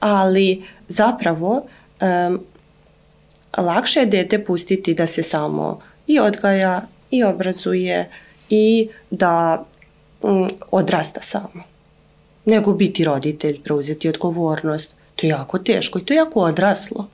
ali 0.00 0.64
zapravo 0.88 1.66
um, 2.00 2.40
lakše 3.56 4.00
je 4.00 4.06
dete 4.06 4.44
pustiti 4.44 4.94
da 4.94 5.06
se 5.06 5.22
samo 5.22 5.80
i 6.06 6.20
odgaja 6.20 6.82
i 7.10 7.24
obrazuje 7.24 8.08
i 8.48 8.88
da 9.10 9.64
mm, 10.24 10.46
odrasta 10.70 11.20
samo. 11.22 11.62
Nego 12.44 12.72
biti 12.72 13.04
roditelj, 13.04 13.60
preuzeti 13.62 14.08
odgovornost. 14.08 14.94
To 15.16 15.26
je 15.26 15.30
jako 15.30 15.58
teško 15.58 15.98
i 15.98 16.04
to 16.04 16.14
je 16.14 16.16
jako 16.16 16.40
odraslo. 16.40 17.08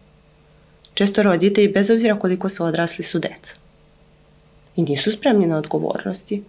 Često 0.94 1.22
roditelji, 1.22 1.68
bez 1.68 1.90
obzira 1.90 2.18
koliko 2.18 2.48
su 2.48 2.64
odrasli, 2.64 3.04
su 3.04 3.18
deca. 3.18 3.54
I 4.76 4.82
nisu 4.82 5.12
spremni 5.12 5.46
na 5.46 5.58
odgovornosti. 5.58 6.42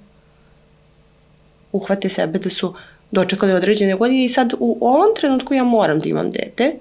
Uhvate 1.71 2.09
sebe 2.09 2.39
da 2.39 2.49
su 2.49 2.73
dočekali 3.11 3.53
određene 3.53 3.95
godine 3.95 4.25
i 4.25 4.29
sad 4.29 4.53
u 4.59 4.77
ovom 4.81 5.15
trenutku 5.19 5.53
ja 5.53 5.63
moram 5.63 5.99
da 5.99 6.09
imam 6.09 6.31
dete, 6.31 6.75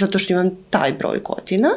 zato 0.00 0.18
što 0.18 0.32
imam 0.32 0.50
taj 0.70 0.92
broj 0.92 1.20
godina, 1.24 1.70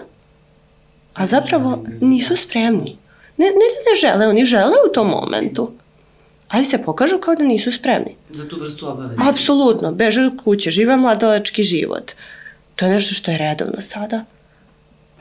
a 1.14 1.28
zapravo 1.28 1.84
nisu 2.02 2.38
spremni. 2.38 2.98
Ne, 3.38 3.46
ne 3.46 3.52
da 3.52 3.92
ne 3.92 3.96
žele, 4.02 4.28
oni 4.28 4.46
žele 4.46 4.74
u 4.90 4.94
tom 4.94 5.08
momentu, 5.08 5.72
ali 6.48 6.66
se 6.66 6.78
pokažu 6.78 7.18
kao 7.18 7.36
da 7.36 7.44
nisu 7.44 7.72
spremni. 7.72 8.16
Za 8.30 8.48
tu 8.48 8.60
vrstu 8.60 8.90
obaveza. 8.90 9.22
Apsolutno, 9.30 9.92
beže 9.92 10.22
od 10.22 10.34
kuće, 10.44 10.72
žive 10.72 10.98
mladalački 10.98 11.64
život. 11.64 12.12
To 12.76 12.86
je 12.86 12.92
nešto 12.92 13.16
što 13.16 13.32
je 13.32 13.38
redovno 13.38 13.82
sada. 13.82 14.24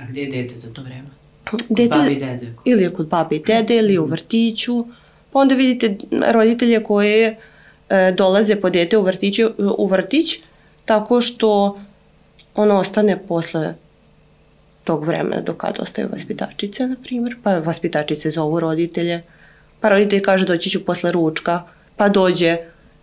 A 0.00 0.04
gde 0.08 0.20
je 0.20 0.30
dete 0.30 0.56
za 0.56 0.72
to 0.72 0.82
vreme? 0.82 1.08
Dete, 1.68 1.88
babi 1.88 2.12
i 2.12 2.18
dede. 2.18 2.54
Ili 2.64 2.82
je 2.82 2.92
kod 2.92 3.06
babi 3.06 3.36
i 3.36 3.42
dede, 3.46 3.76
ili 3.76 3.98
u 3.98 4.04
vrtiću. 4.04 4.86
Pa 5.32 5.38
onda 5.38 5.54
vidite 5.54 5.96
roditelje 6.32 6.82
koje 6.84 7.36
e, 7.88 8.12
dolaze 8.16 8.56
po 8.56 8.70
dete 8.70 8.98
u, 8.98 9.02
vrtiću, 9.02 9.50
u 9.58 9.86
vrtić 9.86 10.38
tako 10.84 11.20
što 11.20 11.80
ono 12.54 12.74
ostane 12.74 13.18
posle 13.28 13.74
tog 14.84 15.04
vremena 15.04 15.42
do 15.42 15.54
kada 15.54 15.82
ostaju 15.82 16.08
vaspitačice, 16.12 16.86
na 16.86 16.96
primjer, 17.02 17.36
pa 17.42 17.58
vaspitačice 17.58 18.30
zovu 18.30 18.60
roditelje, 18.60 19.22
pa 19.80 19.88
roditelj 19.88 20.22
kaže 20.22 20.46
doći 20.46 20.70
ću 20.70 20.84
posle 20.84 21.12
ručka, 21.12 21.62
pa 21.96 22.08
dođe 22.08 22.56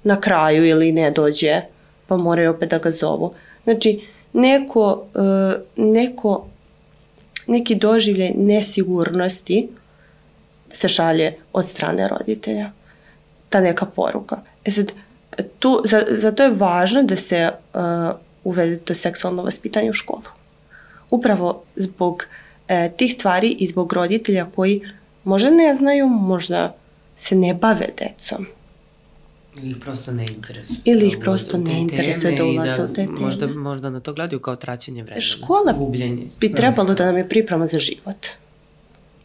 na 0.04 0.22
kraju 0.22 0.66
ili 0.66 0.92
ne 0.92 1.12
dođe, 1.12 1.62
pa 2.08 2.18
moraju 2.18 2.52
opet 2.52 2.70
da 2.70 2.78
ga 2.78 2.92
zovu. 2.92 3.34
Znači, 3.64 4.08
neko, 4.34 5.06
e, 5.16 5.60
neko, 5.76 6.48
neki 7.48 7.76
doživljaj 7.76 8.32
nesigurnosti 8.36 9.70
se 10.72 10.90
šalje 10.90 11.34
od 11.54 11.66
strane 11.66 12.08
roditelja. 12.08 12.72
Ta 13.50 13.62
neka 13.62 13.86
poruka. 13.86 14.38
E 14.66 14.72
sad, 14.72 14.92
tu, 15.60 15.82
za, 15.86 16.04
zato 16.10 16.44
je 16.44 16.50
važno 16.50 17.04
da 17.04 17.16
se 17.16 17.52
uh, 17.74 17.82
uvede 18.50 18.78
to 18.78 18.96
seksualno 18.96 19.44
vaspitanje 19.44 19.90
u 19.90 19.94
školu. 19.94 20.30
Upravo 21.10 21.64
zbog 21.76 22.26
e, 22.68 22.92
tih 22.98 23.14
stvari 23.14 23.56
i 23.60 23.68
zbog 23.68 23.94
roditelja 23.94 24.46
koji 24.56 24.82
možda 25.24 25.50
ne 25.50 25.76
znaju, 25.76 26.08
možda 26.08 26.76
se 27.18 27.36
ne 27.36 27.54
bave 27.54 27.90
decom. 27.98 28.48
Ili 29.58 29.72
ih 29.72 29.78
prosto 29.78 30.12
ne 30.12 30.26
interesuje. 30.26 30.78
Ili 30.86 31.08
ih 31.08 31.18
da 31.18 31.22
prosto 31.22 31.58
ne 31.58 31.80
interesuje 31.82 32.36
da 32.36 32.46
ulaze 32.46 32.78
da 32.78 32.84
u 32.84 32.88
te 32.88 32.94
teme. 32.94 33.20
Možda, 33.20 33.48
možda 33.48 33.90
na 33.90 34.00
to 34.00 34.14
gledaju 34.14 34.40
kao 34.40 34.56
traćenje 34.56 35.04
vremena. 35.04 35.22
Škola 35.22 35.74
gubljenje. 35.78 36.28
bi 36.40 36.54
trebalo 36.54 36.94
da 36.94 37.06
nam 37.06 37.18
je 37.18 37.30
priprema 37.30 37.68
za 37.68 37.80
život 37.80 38.28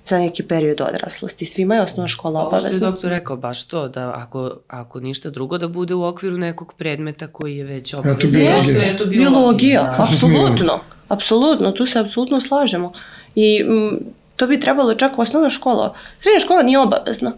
za 0.06 0.18
neki 0.18 0.42
period 0.42 0.80
odraslosti. 0.80 1.46
Svima 1.46 1.74
je 1.74 1.82
osnova 1.82 2.08
škola 2.08 2.40
obavezna. 2.46 2.68
Ovo 2.68 2.76
što 2.76 2.84
je 2.84 2.90
doktor 2.90 3.10
rekao, 3.10 3.36
baš 3.36 3.64
to, 3.64 3.88
da 3.88 4.12
ako, 4.16 4.50
ako 4.68 5.00
ništa 5.00 5.30
drugo, 5.30 5.58
da 5.58 5.68
bude 5.68 5.94
u 5.94 6.04
okviru 6.04 6.38
nekog 6.38 6.74
predmeta 6.78 7.26
koji 7.26 7.56
je 7.56 7.64
već 7.64 7.94
obavezan. 7.94 8.40
Ja, 8.40 8.60
to 8.98 9.06
biologija. 9.06 9.30
Biologija, 9.30 9.82
da. 9.82 10.06
apsolutno. 10.08 10.80
Apsolutno, 11.08 11.72
tu 11.72 11.86
se 11.86 11.98
apsolutno 11.98 12.40
slažemo. 12.40 12.92
I 13.34 13.60
m, 13.60 13.98
to 14.36 14.46
bi 14.46 14.60
trebalo 14.60 14.94
čak 14.94 15.18
osnovna 15.18 15.50
škola. 15.50 15.94
Srednja 16.20 16.40
škola 16.40 16.62
nije 16.62 16.78
obavezna. 16.78 17.32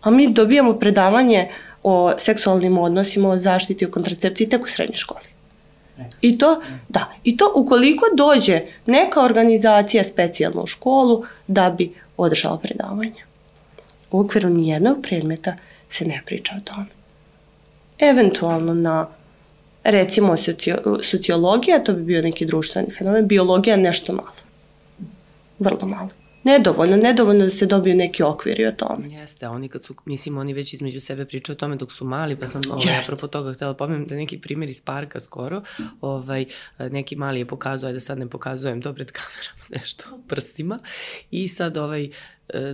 A 0.00 0.10
mi 0.10 0.32
dobijamo 0.32 0.78
predavanje 0.78 1.48
o 1.82 2.12
seksualnim 2.18 2.78
odnosima, 2.78 3.28
o 3.28 3.38
zaštiti, 3.38 3.86
o 3.86 3.90
kontracepciji 3.90 4.48
tek 4.48 4.64
u 4.64 4.68
srednjoj 4.68 4.96
školi. 4.96 5.39
I 6.20 6.38
to, 6.38 6.62
da, 6.88 7.12
i 7.24 7.36
to 7.36 7.52
ukoliko 7.54 8.06
dođe 8.16 8.60
neka 8.86 9.24
organizacija 9.24 10.04
specijalno 10.04 10.62
u 10.62 10.66
školu 10.66 11.24
da 11.46 11.70
bi 11.70 11.94
održala 12.16 12.58
predavanje. 12.58 13.22
U 14.10 14.20
okviru 14.20 14.48
nijednog 14.48 14.98
predmeta 15.02 15.56
se 15.90 16.04
ne 16.04 16.22
priča 16.26 16.54
o 16.56 16.60
tome. 16.60 16.86
Eventualno 17.98 18.74
na 18.74 19.08
recimo 19.84 20.36
sociologija, 21.02 21.84
to 21.84 21.92
bi 21.92 22.02
bio 22.02 22.22
neki 22.22 22.46
društveni 22.46 22.90
fenomen, 22.98 23.28
biologija 23.28 23.76
nešto 23.76 24.12
malo. 24.12 24.32
Vrlo 25.58 25.86
malo. 25.88 26.08
Nedovoljno, 26.44 26.96
nedovoljno 26.96 27.44
da 27.44 27.50
se 27.50 27.66
dobiju 27.66 27.94
neki 27.94 28.22
okviri 28.22 28.66
o 28.66 28.72
tome. 28.72 29.04
Jeste, 29.08 29.48
oni 29.48 29.68
kad 29.68 29.84
su, 29.84 29.94
mislim, 30.04 30.38
oni 30.38 30.54
već 30.54 30.74
između 30.74 31.00
sebe 31.00 31.24
pričaju 31.24 31.54
o 31.54 31.58
tome 31.58 31.76
dok 31.76 31.92
su 31.92 32.04
mali, 32.04 32.36
pa 32.36 32.46
sam 32.46 32.62
ovaj, 32.70 32.98
apropo 33.02 33.26
toga 33.26 33.52
htela 33.52 33.74
pomenuti 33.74 34.10
da 34.10 34.16
neki 34.16 34.38
primjer 34.38 34.70
iz 34.70 34.80
parka 34.80 35.20
skoro, 35.20 35.62
ovaj, 36.00 36.44
neki 36.78 37.16
mali 37.16 37.38
je 37.38 37.46
pokazao, 37.46 37.92
da 37.92 38.00
sad 38.00 38.18
ne 38.18 38.26
pokazujem 38.26 38.82
to 38.82 38.94
pred 38.94 39.12
kamerama, 39.18 39.64
nešto 39.70 40.04
prstima, 40.28 40.78
i 41.30 41.48
sad 41.48 41.76
ovaj 41.76 42.10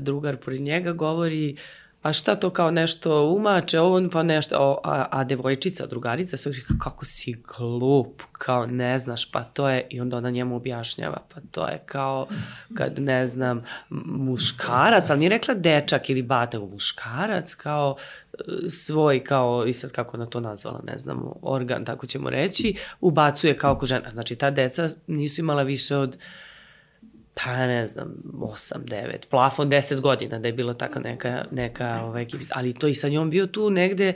drugar 0.00 0.36
pored 0.36 0.60
njega 0.60 0.92
govori, 0.92 1.52
uh, 1.52 1.86
a 2.07 2.12
šta 2.12 2.34
to 2.34 2.50
kao 2.50 2.70
nešto 2.70 3.24
umače, 3.24 3.80
on 3.80 4.11
pa 4.11 4.22
nešto, 4.22 4.57
o, 4.59 4.80
a, 4.84 5.07
a 5.11 5.24
devojčica, 5.24 5.86
drugarica 5.86 6.36
kaže, 6.44 6.62
kako 6.78 7.04
si 7.04 7.36
glup, 7.59 8.22
kao 8.32 8.66
ne 8.66 8.98
znaš, 8.98 9.30
pa 9.30 9.44
to 9.44 9.68
je, 9.68 9.86
i 9.90 10.00
onda 10.00 10.16
ona 10.16 10.30
njemu 10.30 10.57
objašnjava, 10.57 11.22
pa 11.34 11.40
to 11.50 11.68
je 11.68 11.82
kao 11.86 12.26
kad, 12.74 12.98
ne 12.98 13.26
znam, 13.26 13.64
muškarac, 14.07 15.11
ali 15.11 15.18
nije 15.18 15.28
rekla 15.28 15.54
dečak 15.54 16.11
ili 16.11 16.22
bata, 16.22 16.59
muškarac, 16.59 17.54
kao 17.54 17.96
e, 18.32 18.70
svoj, 18.70 19.24
kao, 19.24 19.66
i 19.66 19.72
sad 19.72 19.92
kako 19.92 20.16
na 20.16 20.26
to 20.26 20.40
nazvala, 20.40 20.80
ne 20.86 20.98
znam, 20.98 21.30
organ, 21.42 21.84
tako 21.84 22.07
ćemo 22.07 22.30
reći, 22.30 22.76
ubacuje 23.00 23.59
kao 23.59 23.78
ko 23.78 23.86
žena. 23.86 24.11
Znači, 24.11 24.36
ta 24.36 24.50
deca 24.50 24.88
nisu 25.07 25.40
imala 25.40 25.62
više 25.62 25.96
od 25.96 26.16
pa 27.45 27.66
ne 27.66 27.87
znam, 27.87 28.14
8, 28.32 28.74
9, 28.84 29.26
plafon 29.30 29.70
10 29.70 30.01
godina 30.01 30.39
da 30.39 30.49
je 30.49 30.53
bila 30.53 30.74
taka 30.74 31.01
neka, 31.01 31.45
neka 31.51 32.01
ovaj, 32.05 32.22
ekipica. 32.22 32.53
Ali 32.57 32.74
to 32.74 32.89
i 32.89 32.95
sa 32.95 33.09
njom 33.09 33.30
bio 33.30 33.47
tu 33.47 33.70
negde 33.70 34.12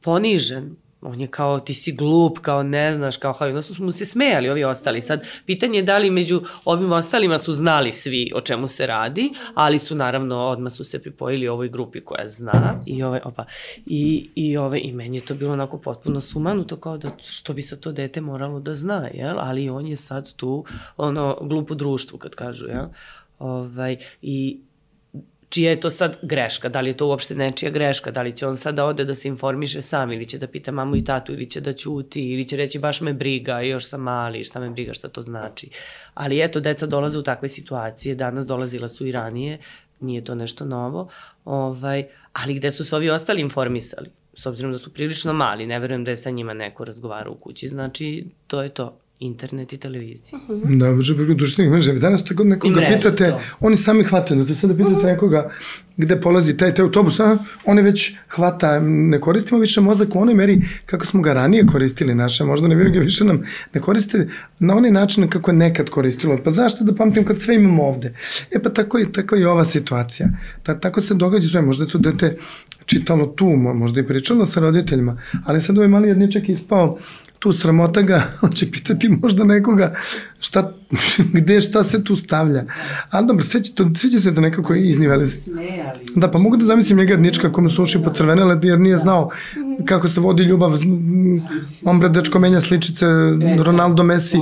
ponižen, 0.00 0.76
on 1.04 1.20
je 1.20 1.26
kao 1.26 1.60
ti 1.60 1.74
si 1.74 1.92
glup, 1.92 2.38
kao 2.38 2.62
ne 2.62 2.92
znaš, 2.92 3.16
kao 3.16 3.32
kao, 3.32 3.48
odnosno 3.48 3.74
smo 3.74 3.92
se 3.92 4.04
smejali 4.04 4.50
ovi 4.50 4.64
ostali. 4.64 5.00
Sad, 5.00 5.24
pitanje 5.46 5.78
je 5.78 5.82
da 5.82 5.98
li 5.98 6.10
među 6.10 6.42
ovim 6.64 6.92
ostalima 6.92 7.38
su 7.38 7.54
znali 7.54 7.92
svi 7.92 8.32
o 8.34 8.40
čemu 8.40 8.68
se 8.68 8.86
radi, 8.86 9.32
ali 9.54 9.78
su 9.78 9.94
naravno 9.94 10.36
odmah 10.38 10.72
su 10.72 10.84
se 10.84 11.02
pripojili 11.02 11.48
ovoj 11.48 11.68
grupi 11.68 12.00
koja 12.00 12.26
zna 12.26 12.80
i 12.86 13.02
ove, 13.02 13.20
opa, 13.24 13.44
i, 13.86 14.28
i 14.34 14.56
ove, 14.56 14.80
i 14.80 14.92
meni 14.92 15.16
je 15.16 15.24
to 15.24 15.34
bilo 15.34 15.52
onako 15.52 15.78
potpuno 15.78 16.20
sumanuto 16.20 16.76
kao 16.76 16.98
da 16.98 17.10
što 17.18 17.52
bi 17.52 17.62
sa 17.62 17.76
to 17.76 17.92
dete 17.92 18.20
moralo 18.20 18.60
da 18.60 18.74
zna, 18.74 19.08
jel? 19.14 19.38
Ali 19.38 19.68
on 19.68 19.86
je 19.86 19.96
sad 19.96 20.32
tu, 20.36 20.64
ono, 20.96 21.38
glupo 21.40 21.74
društvu 21.74 22.18
kad 22.18 22.34
kažu, 22.34 22.66
jel? 22.66 22.86
Ovaj, 23.38 23.96
i 24.22 24.58
čija 25.54 25.70
je 25.70 25.80
to 25.80 25.90
sad 25.90 26.18
greška, 26.22 26.68
da 26.68 26.80
li 26.80 26.90
je 26.90 26.96
to 26.96 27.06
uopšte 27.06 27.34
nečija 27.34 27.70
greška, 27.70 28.10
da 28.10 28.22
li 28.22 28.32
će 28.36 28.46
on 28.46 28.56
sad 28.56 28.74
da 28.74 28.84
ode 28.84 29.04
da 29.04 29.14
se 29.14 29.28
informiše 29.28 29.82
sam 29.82 30.12
ili 30.12 30.26
će 30.26 30.38
da 30.38 30.46
pita 30.46 30.72
mamu 30.72 30.96
i 30.96 31.04
tatu 31.04 31.32
ili 31.32 31.46
će 31.50 31.60
da 31.60 31.72
ćuti 31.72 32.22
ili 32.32 32.48
će 32.48 32.56
reći 32.56 32.78
baš 32.78 33.00
me 33.00 33.12
briga, 33.12 33.60
još 33.60 33.86
sam 33.88 34.00
mali, 34.00 34.44
šta 34.44 34.60
me 34.60 34.70
briga, 34.70 34.94
šta 34.94 35.08
to 35.08 35.22
znači. 35.22 35.70
Ali 36.14 36.42
eto, 36.42 36.60
deca 36.60 36.86
dolaze 36.86 37.18
u 37.18 37.22
takve 37.22 37.48
situacije, 37.48 38.14
danas 38.14 38.46
dolazila 38.46 38.88
su 38.88 39.06
i 39.06 39.12
ranije, 39.12 39.58
nije 40.00 40.24
to 40.24 40.34
nešto 40.34 40.64
novo, 40.64 41.08
ovaj, 41.44 42.04
ali 42.32 42.54
gde 42.54 42.70
su 42.70 42.84
se 42.84 42.96
ovi 42.96 43.10
ostali 43.10 43.40
informisali? 43.40 44.10
S 44.34 44.46
obzirom 44.46 44.72
da 44.72 44.78
su 44.78 44.92
prilično 44.92 45.32
mali, 45.32 45.66
ne 45.66 45.78
verujem 45.78 46.04
da 46.04 46.10
je 46.10 46.16
sa 46.16 46.30
njima 46.30 46.54
neko 46.54 46.84
razgovarao 46.84 47.32
u 47.32 47.36
kući, 47.36 47.68
znači 47.68 48.26
to 48.46 48.62
je 48.62 48.68
to 48.68 48.98
internet 49.20 49.72
i 49.72 49.76
televizija. 49.76 50.40
Uh 50.48 50.56
-huh. 50.56 50.78
Da, 50.78 50.92
može 50.92 51.16
preko 51.16 51.34
društvenih 51.34 51.72
mreža. 51.72 51.92
Danas 51.92 52.24
tako 52.24 52.44
nekoga 52.44 52.76
mreža, 52.76 52.96
pitate, 52.96 53.30
to. 53.30 53.40
oni 53.60 53.76
sami 53.76 54.04
hvataju, 54.04 54.44
da 54.44 54.54
sada 54.54 54.74
pitate 54.74 54.96
uh 54.96 55.02
-huh. 55.02 55.06
nekoga 55.06 55.50
gde 55.96 56.20
polazi 56.20 56.56
taj, 56.56 56.74
taj 56.74 56.82
autobus, 56.82 57.20
a 57.20 57.38
on 57.64 57.78
je 57.78 57.82
već 57.82 58.14
hvata, 58.28 58.80
ne 58.80 59.20
koristimo 59.20 59.60
više 59.60 59.80
mozak 59.80 60.14
u 60.14 60.20
onoj 60.20 60.34
meri 60.34 60.62
kako 60.86 61.06
smo 61.06 61.22
ga 61.22 61.32
ranije 61.32 61.66
koristili 61.66 62.14
naše, 62.14 62.44
možda 62.44 62.68
ne 62.68 62.74
vjerujem 62.74 63.02
više 63.02 63.24
nam 63.24 63.42
ne 63.74 63.80
koriste 63.80 64.28
na 64.58 64.76
onaj 64.76 64.90
način 64.90 65.28
kako 65.28 65.50
je 65.50 65.56
nekad 65.56 65.90
koristilo. 65.90 66.38
Pa 66.44 66.50
zašto 66.50 66.84
da 66.84 66.94
pamtim 66.94 67.24
kad 67.24 67.42
sve 67.42 67.54
imamo 67.54 67.82
ovde? 67.82 68.14
E 68.50 68.62
pa 68.62 68.70
tako 68.70 68.98
je, 68.98 69.12
tako 69.12 69.36
je 69.36 69.48
ova 69.48 69.64
situacija. 69.64 70.28
Ta, 70.62 70.80
tako 70.80 71.00
se 71.00 71.14
događa 71.14 71.48
sve, 71.48 71.62
možda 71.62 71.84
je 71.84 71.90
to 71.90 71.98
dete 71.98 72.36
čitalo 72.86 73.26
tu, 73.26 73.46
možda 73.56 74.00
i 74.00 74.06
pričalo 74.06 74.46
sa 74.46 74.60
roditeljima, 74.60 75.20
ali 75.44 75.62
sad 75.62 75.78
ovaj 75.78 75.88
mali 75.88 76.08
jedničak 76.08 76.48
ispao 76.48 76.98
tu 77.44 77.52
sramota 77.52 78.02
ga, 78.02 78.22
on 78.42 78.52
će 78.52 78.70
pitati 78.70 79.08
možda 79.08 79.44
nekoga 79.44 79.94
šta, 80.40 80.72
gde 81.36 81.60
šta 81.60 81.84
se 81.84 82.04
tu 82.04 82.16
stavlja. 82.16 82.64
Ali 83.10 83.26
dobro, 83.26 83.44
sve 83.44 83.62
će, 83.62 83.74
to, 83.74 83.90
sve 83.96 84.10
će 84.10 84.18
se 84.18 84.34
to 84.34 84.40
nekako 84.40 84.74
izniveli. 84.74 85.26
Da, 86.16 86.30
pa 86.30 86.38
mogu 86.38 86.56
da 86.56 86.64
zamislim 86.64 86.98
njega 86.98 87.16
dnička 87.16 87.52
kome 87.52 87.68
su 87.68 87.82
uši 87.82 88.02
potrevenele 88.04 88.58
jer 88.62 88.80
nije 88.80 88.96
znao 88.98 89.30
kako 89.84 90.08
se 90.08 90.20
vodi 90.20 90.42
ljubav. 90.42 90.78
Ombre 91.84 92.08
dečko 92.08 92.38
menja 92.38 92.60
sličice, 92.60 93.06
Ronaldo 93.64 94.02
Messi, 94.02 94.38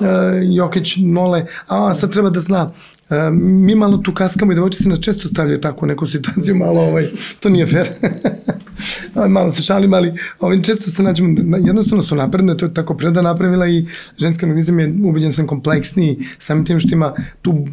da, 0.00 0.06
da, 0.06 0.32
Jokić 0.42 0.96
Nole, 0.96 1.46
a 1.66 1.94
sad 1.94 2.12
treba 2.12 2.30
da 2.30 2.40
zna 2.40 2.70
E, 3.10 3.30
mi 3.30 3.74
malo 3.74 3.96
tu 3.96 4.14
kaskamo 4.14 4.52
i 4.52 4.54
devojčice 4.54 4.88
nas 4.88 5.00
često 5.00 5.28
stavljaju 5.28 5.60
tako 5.60 5.86
u 5.86 5.88
neku 5.88 6.06
situaciju, 6.06 6.54
malo 6.54 6.80
ovaj, 6.80 7.06
to 7.40 7.48
nije 7.48 7.66
fair. 7.66 7.88
malo 9.28 9.50
se 9.50 9.62
šalim, 9.62 9.94
ali 9.94 10.12
ovaj, 10.40 10.62
često 10.62 10.90
se 10.90 11.02
nađemo, 11.02 11.34
jednostavno 11.64 12.02
su 12.02 12.14
napredne, 12.14 12.56
to 12.56 12.64
je 12.66 12.74
tako 12.74 12.94
priroda 12.94 13.22
napravila 13.22 13.66
i 13.66 13.86
ženski 14.18 14.44
organizam 14.44 14.78
je, 14.78 14.94
ubeđen 15.04 15.32
sam, 15.32 15.46
kompleksniji, 15.46 16.18
samim 16.38 16.64
tim 16.64 16.80
što 16.80 16.94
ima 16.94 17.12
tu 17.42 17.66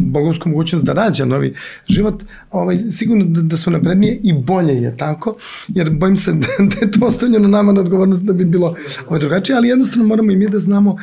bogovsku 0.00 0.48
mogućnost 0.48 0.84
da 0.84 0.92
rađa 0.92 1.24
novi 1.24 1.54
život, 1.88 2.22
ovaj, 2.50 2.78
sigurno 2.90 3.24
da, 3.24 3.42
da 3.42 3.56
su 3.56 3.70
naprednije 3.70 4.20
i 4.22 4.32
bolje 4.32 4.82
je 4.82 4.96
tako, 4.96 5.36
jer 5.68 5.90
bojim 5.90 6.16
se 6.16 6.32
da, 6.42 6.46
da 6.58 6.76
je 6.80 6.90
to 6.90 7.06
ostavljeno 7.06 7.48
nama 7.48 7.72
na 7.72 7.80
odgovornost 7.80 8.24
da 8.24 8.32
bi 8.32 8.44
bilo 8.44 8.74
ovaj, 9.08 9.20
drugačije, 9.20 9.56
ali 9.56 9.68
jednostavno 9.68 10.08
moramo 10.08 10.32
i 10.32 10.36
mi 10.36 10.48
da 10.48 10.58
znamo 10.58 10.90
uh, 10.90 10.98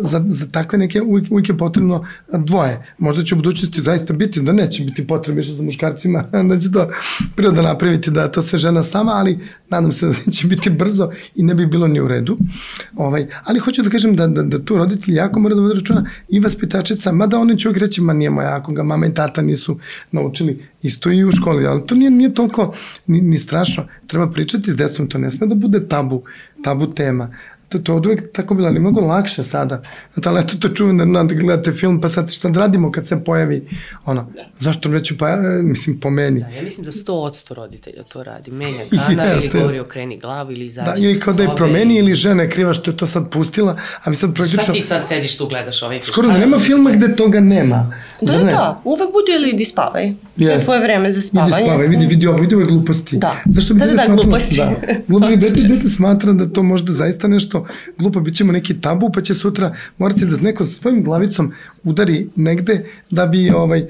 za, 0.00 0.24
za 0.28 0.46
takve 0.46 0.78
neke, 0.78 1.02
uvijek, 1.02 1.32
uvijek 1.32 1.48
je 1.48 1.58
potrebno 1.58 2.04
dvoje 2.32 2.69
je. 2.70 2.82
Možda 2.98 3.22
će 3.22 3.34
u 3.34 3.38
budućnosti 3.38 3.80
zaista 3.80 4.12
biti, 4.12 4.40
da 4.40 4.52
neće 4.52 4.84
biti 4.84 5.06
potrebe 5.06 5.36
više 5.36 5.52
za 5.52 5.62
muškarcima, 5.62 6.22
da 6.48 6.58
će 6.58 6.72
to 6.72 6.88
priroda 7.36 7.62
napraviti 7.62 8.10
da 8.10 8.30
to 8.30 8.42
sve 8.42 8.58
žena 8.58 8.82
sama, 8.82 9.12
ali 9.12 9.38
nadam 9.68 9.92
se 9.92 10.06
da 10.06 10.32
će 10.32 10.46
biti 10.46 10.70
brzo 10.70 11.10
i 11.34 11.42
ne 11.42 11.54
bi 11.54 11.66
bilo 11.66 11.86
ni 11.86 12.00
u 12.00 12.08
redu. 12.08 12.38
Ovaj, 12.96 13.26
ali 13.44 13.58
hoću 13.58 13.82
da 13.82 13.90
kažem 13.90 14.16
da, 14.16 14.26
da, 14.26 14.42
da 14.42 14.64
tu 14.64 14.76
roditelji 14.76 15.16
jako 15.16 15.40
mora 15.40 15.54
da 15.54 15.60
vode 15.60 15.74
računa 15.74 16.04
i 16.28 16.40
vaspitačica, 16.40 17.12
mada 17.12 17.38
oni 17.38 17.58
će 17.58 17.68
uvijek 17.68 17.80
reći, 17.82 18.00
ma 18.00 18.12
nije 18.12 18.30
moja, 18.30 18.56
ako 18.56 18.72
ga 18.72 18.82
mama 18.82 19.06
i 19.06 19.14
tata 19.14 19.42
nisu 19.42 19.78
naučili, 20.12 20.64
isto 20.82 21.12
i 21.12 21.24
u 21.24 21.30
školi, 21.32 21.66
ali 21.66 21.86
to 21.86 21.94
nije, 21.94 22.10
nije 22.10 22.34
toliko 22.34 22.74
ni, 23.06 23.20
ni 23.20 23.38
strašno. 23.38 23.86
Treba 24.06 24.30
pričati 24.30 24.70
s 24.70 24.76
decom, 24.76 25.08
to 25.08 25.18
ne 25.18 25.30
sme 25.30 25.46
da 25.46 25.54
bude 25.54 25.88
tabu, 25.88 26.22
tabu 26.62 26.90
tema 26.90 27.34
to, 27.70 27.78
to 27.78 27.94
od 27.96 28.06
uvek 28.06 28.32
tako 28.32 28.54
bilo, 28.54 28.68
ali 28.68 28.80
mnogo 28.80 29.00
lakše 29.00 29.44
sada. 29.44 29.82
Znate, 30.14 30.40
eto 30.40 30.56
to 30.60 30.68
čujem 30.68 30.98
da, 30.98 31.22
da 31.22 31.34
gledate 31.34 31.72
film, 31.72 32.00
pa 32.00 32.08
sad 32.08 32.32
šta 32.32 32.48
da 32.48 32.60
radimo 32.60 32.92
kad 32.92 33.06
se 33.06 33.24
pojavi, 33.24 33.68
ono, 34.04 34.26
da. 34.34 34.44
zašto 34.58 34.92
reći, 34.92 35.18
pa, 35.18 35.36
mislim, 35.62 36.00
po 36.00 36.10
meni. 36.10 36.40
Da, 36.40 36.48
ja 36.48 36.62
mislim 36.62 36.84
da 36.84 36.90
100% 36.90 37.54
roditelja 37.54 38.02
to 38.02 38.22
radi. 38.22 38.50
Menja 38.50 38.80
kanal 39.08 39.26
ili 39.36 39.48
govori 39.48 39.80
okreni 39.80 40.18
glavu 40.18 40.52
ili 40.52 40.64
izađe 40.64 40.90
da, 40.90 41.06
ili 41.06 41.20
kao 41.20 41.34
da 41.34 41.42
je 41.42 41.48
promeni 41.56 41.98
ili 41.98 42.14
žena 42.14 42.42
je 42.42 42.50
kriva 42.50 42.72
što 42.72 42.90
je 42.90 42.96
to 42.96 43.06
sad 43.06 43.30
pustila, 43.30 43.76
a 44.04 44.10
vi 44.10 44.16
sad 44.16 44.34
praktično... 44.34 44.62
Šta 44.62 44.72
ti 44.72 44.80
sad 44.80 45.06
sediš 45.06 45.36
tu 45.36 45.46
gledaš 45.46 45.82
ovaj 45.82 46.00
Skoro 46.02 46.28
da 46.28 46.38
nema 46.38 46.58
filma 46.58 46.90
gde 46.90 47.16
toga 47.16 47.40
nema. 47.40 47.92
Da, 48.20 48.32
da, 48.32 48.44
da, 48.44 48.80
uvek 48.84 49.12
bude 49.12 49.32
ili 49.36 49.50
idi 49.50 49.64
spavaj. 49.64 50.12
Yes. 50.36 50.46
To 50.46 50.50
je 50.50 50.58
tvoje 50.58 50.80
vreme 50.80 51.12
za 51.12 51.20
spavanje. 51.20 51.52
Idi 51.56 51.64
spavaj, 51.64 51.86
vidi, 51.86 52.06
vidi 52.06 52.26
ovo, 52.26 52.38
vidi 52.38 52.54
ove 52.54 52.64
gluposti. 52.64 53.16
Da, 53.16 53.36
Zašto 53.44 53.74
bi 53.74 53.80
da, 53.80 53.86
da, 53.86 53.94
da, 53.94 54.06
gluposti. 54.14 54.56
Da, 54.56 54.74
gluposti, 55.08 55.36
dete, 55.46 55.62
dete 55.62 55.88
smatra 55.88 56.32
da 56.32 56.52
to 56.52 56.62
možda 56.62 56.92
zaista 56.92 57.28
nešto 57.28 57.59
glupo, 57.98 58.20
bit 58.20 58.34
ćemo 58.34 58.52
neki 58.52 58.80
tabu, 58.80 59.10
pa 59.14 59.22
će 59.22 59.34
sutra 59.34 59.74
morati 59.98 60.26
da 60.26 60.36
neko 60.36 60.66
svojim 60.66 61.04
glavicom 61.04 61.52
udari 61.84 62.28
negde 62.36 62.84
da 63.10 63.26
bi, 63.26 63.50
ovaj, 63.50 63.80
e, 63.80 63.86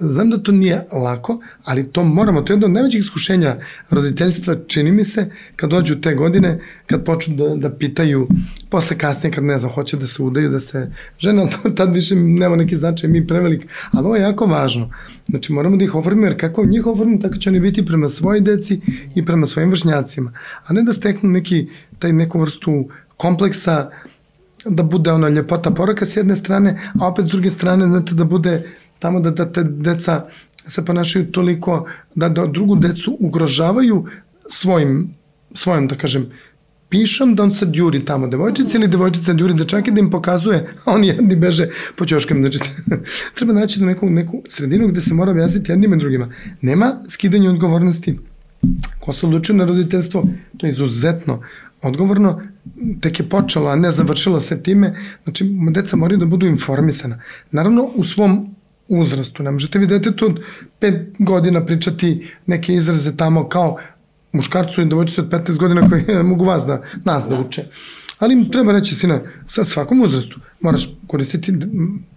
znam 0.00 0.30
da 0.30 0.38
to 0.38 0.52
nije 0.52 0.86
lako, 0.92 1.40
ali 1.64 1.88
to 1.88 2.04
moramo, 2.04 2.42
to 2.42 2.52
je 2.52 2.54
jedno 2.54 2.66
od 2.66 2.72
najvećih 2.72 3.00
iskušenja 3.00 3.56
roditeljstva, 3.90 4.56
čini 4.66 4.90
mi 4.92 5.04
se, 5.04 5.30
kad 5.56 5.70
dođu 5.70 6.00
te 6.00 6.14
godine, 6.14 6.60
kad 6.86 7.04
počnu 7.04 7.36
da, 7.36 7.56
da 7.56 7.70
pitaju, 7.70 8.28
posle 8.70 8.98
kasnije, 8.98 9.32
kad 9.32 9.44
ne 9.44 9.58
znam, 9.58 9.72
hoće 9.72 9.96
da 9.96 10.06
se 10.06 10.22
udaju, 10.22 10.50
da 10.50 10.60
se 10.60 10.90
žena, 11.18 11.46
tad 11.76 11.94
više 11.94 12.14
nema 12.14 12.56
neki 12.56 12.76
značaj, 12.76 13.10
mi 13.10 13.26
prevelik, 13.26 13.66
ali 13.90 14.06
ovo 14.06 14.16
je 14.16 14.22
jako 14.22 14.46
važno. 14.46 14.90
Znači, 15.28 15.52
moramo 15.52 15.76
da 15.76 15.84
ih 15.84 15.94
oformimo, 15.94 16.26
jer 16.26 16.40
kako 16.40 16.66
njih 16.66 16.86
oformimo, 16.86 17.18
tako 17.22 17.36
će 17.36 17.50
oni 17.50 17.60
biti 17.60 17.86
prema 17.86 18.08
svojoj 18.08 18.40
deci 18.40 18.80
i 19.14 19.24
prema 19.24 19.46
svojim 19.46 19.70
vršnjacima. 19.70 20.32
A 20.66 20.72
ne 20.72 20.82
da 20.82 20.92
steknu 20.92 21.30
neki, 21.30 21.68
taj 21.98 22.12
neku 22.12 22.40
vrstu 22.40 22.88
kompleksa, 23.16 23.90
da 24.66 24.82
bude 24.82 25.12
ona 25.12 25.28
ljepota 25.28 25.70
poraka 25.70 26.06
s 26.06 26.16
jedne 26.16 26.36
strane, 26.36 26.90
a 27.00 27.08
opet 27.08 27.26
s 27.26 27.28
druge 27.28 27.50
strane, 27.50 27.88
znate, 27.88 28.14
da 28.14 28.24
bude 28.24 28.62
tamo 28.98 29.20
da, 29.20 29.30
da 29.30 29.52
te 29.52 29.64
deca 29.64 30.24
se 30.66 30.84
ponašaju 30.84 31.32
toliko 31.32 31.86
da, 32.14 32.28
da 32.28 32.46
drugu 32.46 32.76
decu 32.76 33.16
ugrožavaju 33.20 34.06
svojim, 34.48 35.14
svojim, 35.54 35.88
da 35.88 35.96
kažem, 35.96 36.30
pišom 36.92 37.34
da 37.34 37.42
on 37.42 37.54
sad 37.54 37.76
juri 37.76 38.04
tamo 38.04 38.26
devojčice 38.28 38.78
ili 38.78 38.88
devojčica 38.88 39.32
juri 39.32 39.54
dečake 39.54 39.90
da 39.90 40.00
im 40.00 40.10
pokazuje, 40.10 40.74
a 40.84 40.92
oni 40.94 41.08
jedni 41.08 41.36
beže 41.36 41.66
po 41.96 42.06
ćoškama. 42.06 42.40
Znači, 42.40 42.58
treba 43.36 43.52
naći 43.52 43.80
do 43.80 43.86
neku, 43.86 44.10
neku 44.10 44.42
sredinu 44.48 44.88
gde 44.88 45.00
se 45.00 45.14
mora 45.14 45.30
objasniti 45.30 45.72
jednima 45.72 45.96
i 45.96 45.98
drugima. 45.98 46.28
Nema 46.60 46.92
skidanja 47.08 47.50
odgovornosti. 47.50 48.18
Ko 49.00 49.12
se 49.12 49.26
odlučio 49.26 49.54
na 49.54 49.64
roditeljstvo, 49.64 50.24
to 50.56 50.66
je 50.66 50.70
izuzetno 50.70 51.40
odgovorno, 51.82 52.40
tek 53.00 53.20
je 53.20 53.28
počela, 53.28 53.72
a 53.72 53.76
ne 53.76 53.90
završila 53.90 54.40
se 54.40 54.62
time, 54.62 54.94
znači 55.24 55.44
deca 55.70 55.96
moraju 55.96 56.18
da 56.18 56.26
budu 56.26 56.46
informisana. 56.46 57.18
Naravno, 57.50 57.90
u 57.94 58.04
svom 58.04 58.54
uzrastu, 58.88 59.42
ne 59.42 59.50
možete 59.50 59.78
vi 59.78 59.86
detetu 59.86 60.26
od 60.26 60.40
pet 60.78 60.94
godina 61.18 61.64
pričati 61.66 62.28
neke 62.46 62.74
izraze 62.74 63.16
tamo 63.16 63.48
kao 63.48 63.78
muškarcu 64.32 64.82
i 64.82 64.84
devojčici 64.84 65.20
od 65.20 65.28
15 65.28 65.56
godina 65.56 65.88
koji 65.88 66.24
mogu 66.32 66.44
vas 66.44 66.66
da, 66.66 66.82
nas 67.04 67.26
da 67.28 67.40
uče. 67.40 67.64
Ali 68.22 68.34
im 68.34 68.50
treba 68.50 68.72
reći, 68.72 68.94
sine, 68.94 69.20
sa 69.46 69.64
svakom 69.64 70.02
uzrastu 70.02 70.40
moraš 70.60 70.88
koristiti, 71.06 71.52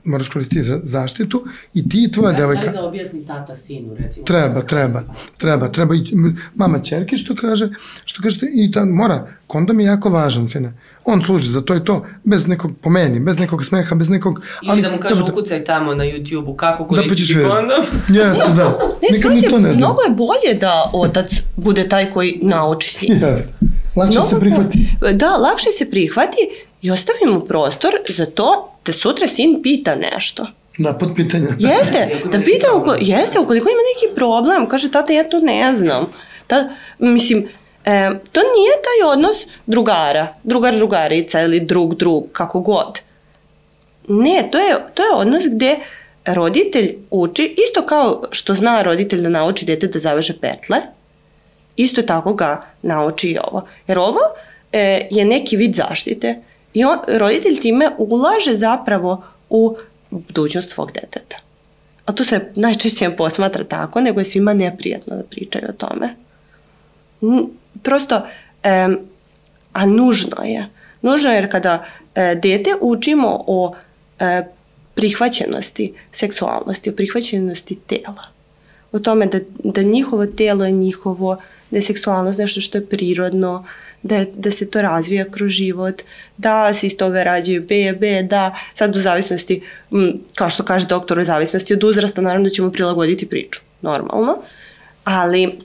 moraš 0.03 0.29
koristiti 0.29 0.71
zaštitu 0.83 1.43
i 1.73 1.89
ti 1.89 2.03
i 2.03 2.11
tvoja 2.11 2.31
da, 2.31 2.37
devojka. 2.37 2.65
Da 2.65 2.71
da 2.71 2.83
objasni 2.83 3.25
tata 3.25 3.55
sinu, 3.55 3.95
recimo. 3.95 4.25
Treba, 4.25 4.61
treba, 4.61 5.03
treba, 5.37 5.71
treba. 5.71 5.95
I 5.95 6.03
mama 6.55 6.79
čerki 6.79 7.17
što 7.17 7.35
kaže, 7.35 7.69
što 8.05 8.21
kaže, 8.21 8.39
i 8.53 8.71
ta, 8.71 8.85
mora, 8.85 9.27
kondom 9.47 9.79
je 9.79 9.85
jako 9.85 10.09
važan, 10.09 10.47
sine. 10.47 10.73
On 11.05 11.21
služi 11.21 11.49
za 11.49 11.61
to 11.61 11.75
i 11.75 11.83
to, 11.83 12.05
bez 12.23 12.47
nekog 12.47 12.71
pomeni, 12.81 13.19
bez 13.19 13.39
nekog 13.39 13.65
smeha, 13.65 13.95
bez 13.95 14.09
nekog... 14.09 14.41
Ali, 14.67 14.81
da 14.81 14.91
mu 14.91 14.99
kaže 14.99 15.23
da, 15.23 15.31
ukucaj 15.31 15.63
tamo 15.63 15.95
na 15.95 16.03
YouTube-u 16.03 16.55
kako 16.55 16.85
koristiti 16.85 17.33
da 17.33 17.49
kondom. 17.49 17.81
Jeste, 18.19 18.51
da. 18.55 18.63
Ne, 19.01 19.17
Nikad 19.17 19.35
ni 19.35 19.41
to 19.41 19.59
ne 19.59 19.73
znam. 19.73 19.77
Mnogo 19.77 20.01
je 20.01 20.15
bolje 20.15 20.59
da 20.59 20.89
otac 20.93 21.43
bude 21.55 21.89
taj 21.89 22.11
koji 22.11 22.39
nauči 22.41 22.89
sin. 22.89 23.21
Jeste. 23.21 23.53
Lakše 23.95 24.19
Mnogo 24.19 24.29
se 24.29 24.39
prihvati. 24.39 24.79
Da, 25.13 25.29
lakše 25.29 25.71
se 25.71 25.89
prihvati 25.89 26.37
i 26.81 26.91
ostavi 26.91 27.33
mu 27.33 27.39
prostor 27.39 27.91
za 28.09 28.25
to 28.25 28.71
da 28.85 28.93
sutra 28.93 29.27
sin 29.27 29.59
pita 29.63 29.95
nešto. 29.95 30.47
Da, 30.77 30.93
pod 30.93 31.09
pitanje. 31.15 31.47
Jeste, 31.59 32.21
da 32.31 32.41
pita, 32.41 32.67
uko, 32.75 32.95
jeste, 32.99 33.39
ukoliko 33.39 33.69
ima 33.69 33.81
neki 33.95 34.15
problem, 34.15 34.67
kaže, 34.69 34.91
tata, 34.91 35.13
ja 35.13 35.23
to 35.23 35.39
ne 35.39 35.75
znam. 35.75 36.05
Ta, 36.47 36.69
mislim, 36.99 37.47
e, 37.85 38.09
to 38.31 38.39
nije 38.39 38.71
taj 38.83 39.11
odnos 39.11 39.35
drugara, 39.65 40.27
drugar, 40.43 40.75
drugarica 40.75 41.41
ili 41.41 41.59
drug, 41.59 41.95
drug, 41.95 42.23
kako 42.31 42.61
god. 42.61 42.99
Ne, 44.07 44.49
to 44.51 44.57
je, 44.59 44.75
to 44.93 45.03
je 45.03 45.13
odnos 45.15 45.43
gde 45.47 45.77
roditelj 46.25 46.95
uči, 47.11 47.55
isto 47.67 47.85
kao 47.85 48.23
što 48.31 48.53
zna 48.53 48.81
roditelj 48.81 49.21
da 49.21 49.29
nauči 49.29 49.65
dete 49.65 49.87
da 49.87 49.99
zaveže 49.99 50.33
petle, 50.41 50.77
isto 51.75 52.01
tako 52.01 52.33
ga 52.33 52.65
nauči 52.81 53.29
i 53.29 53.37
ovo. 53.37 53.67
Jer 53.87 53.99
ovo 53.99 54.19
e, 54.71 55.07
je 55.11 55.25
neki 55.25 55.57
vid 55.57 55.75
zaštite 55.75 56.41
i 56.73 56.85
on, 56.85 56.97
roditelj 57.07 57.59
time 57.59 57.91
ulaže 57.97 58.57
zapravo 58.57 59.23
u 59.49 59.77
budućnost 60.09 60.69
svog 60.69 60.91
deteta. 60.91 61.37
A 62.05 62.11
to 62.11 62.23
se 62.23 62.51
najčešće 62.55 63.09
posmatra 63.09 63.63
tako, 63.63 64.01
nego 64.01 64.19
je 64.19 64.25
svima 64.25 64.53
neprijatno 64.53 65.15
da 65.15 65.23
pričaju 65.23 65.65
o 65.69 65.73
tome. 65.73 66.15
Prosto, 67.83 68.21
e, 68.63 68.87
a 69.73 69.85
nužno 69.85 70.43
je. 70.43 70.69
Nužno 71.01 71.29
je 71.29 71.35
jer 71.35 71.51
kada 71.51 71.85
e, 72.15 72.35
dete 72.35 72.75
učimo 72.81 73.43
o 73.47 73.75
e, 74.19 74.43
prihvaćenosti 74.95 75.93
seksualnosti, 76.11 76.89
o 76.89 76.93
prihvaćenosti 76.93 77.75
tela, 77.87 78.34
o 78.95 78.99
tome 78.99 79.25
da, 79.25 79.39
da 79.63 79.81
njihovo 79.81 80.25
telo 80.25 80.65
je 80.65 80.71
njihovo, 80.71 81.37
da 81.71 81.77
je 81.77 81.81
seksualnost 81.81 82.39
nešto 82.39 82.61
što 82.61 82.77
je 82.77 82.85
prirodno, 82.85 83.65
da, 84.01 84.25
da 84.33 84.51
se 84.51 84.69
to 84.69 84.81
razvija 84.81 85.25
kroz 85.31 85.51
život, 85.51 86.01
da 86.37 86.73
se 86.73 86.87
iz 86.87 86.97
toga 86.97 87.23
rađaju 87.23 87.63
bebe, 87.69 88.23
da 88.23 88.55
sad 88.73 88.95
u 88.95 89.01
zavisnosti, 89.01 89.61
kao 90.35 90.49
što 90.49 90.63
kaže 90.63 90.87
doktor, 90.87 91.19
u 91.19 91.23
zavisnosti 91.23 91.73
od 91.73 91.83
uzrasta, 91.83 92.21
naravno 92.21 92.49
da 92.49 92.53
ćemo 92.53 92.71
prilagoditi 92.71 93.29
priču, 93.29 93.61
normalno, 93.81 94.37
ali 95.03 95.59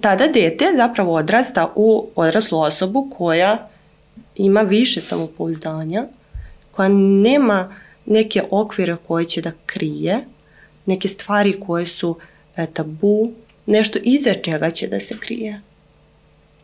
tada 0.00 0.26
dete 0.26 0.64
zapravo 0.76 1.14
odrasta 1.14 1.72
u 1.74 2.08
odraslu 2.14 2.60
osobu 2.60 3.10
koja 3.18 3.68
ima 4.34 4.60
više 4.60 5.00
samopouzdanja, 5.00 6.04
koja 6.70 6.88
nema 7.22 7.74
neke 8.06 8.42
okvire 8.50 8.96
koje 9.06 9.24
će 9.24 9.42
da 9.42 9.52
krije, 9.66 10.24
neke 10.86 11.08
stvari 11.08 11.60
koje 11.60 11.86
su 11.86 12.16
e, 12.56 12.66
tabu, 12.66 13.32
nešto 13.66 13.98
iza 14.02 14.34
čega 14.34 14.70
će 14.70 14.86
da 14.86 15.00
se 15.00 15.18
krije. 15.18 15.60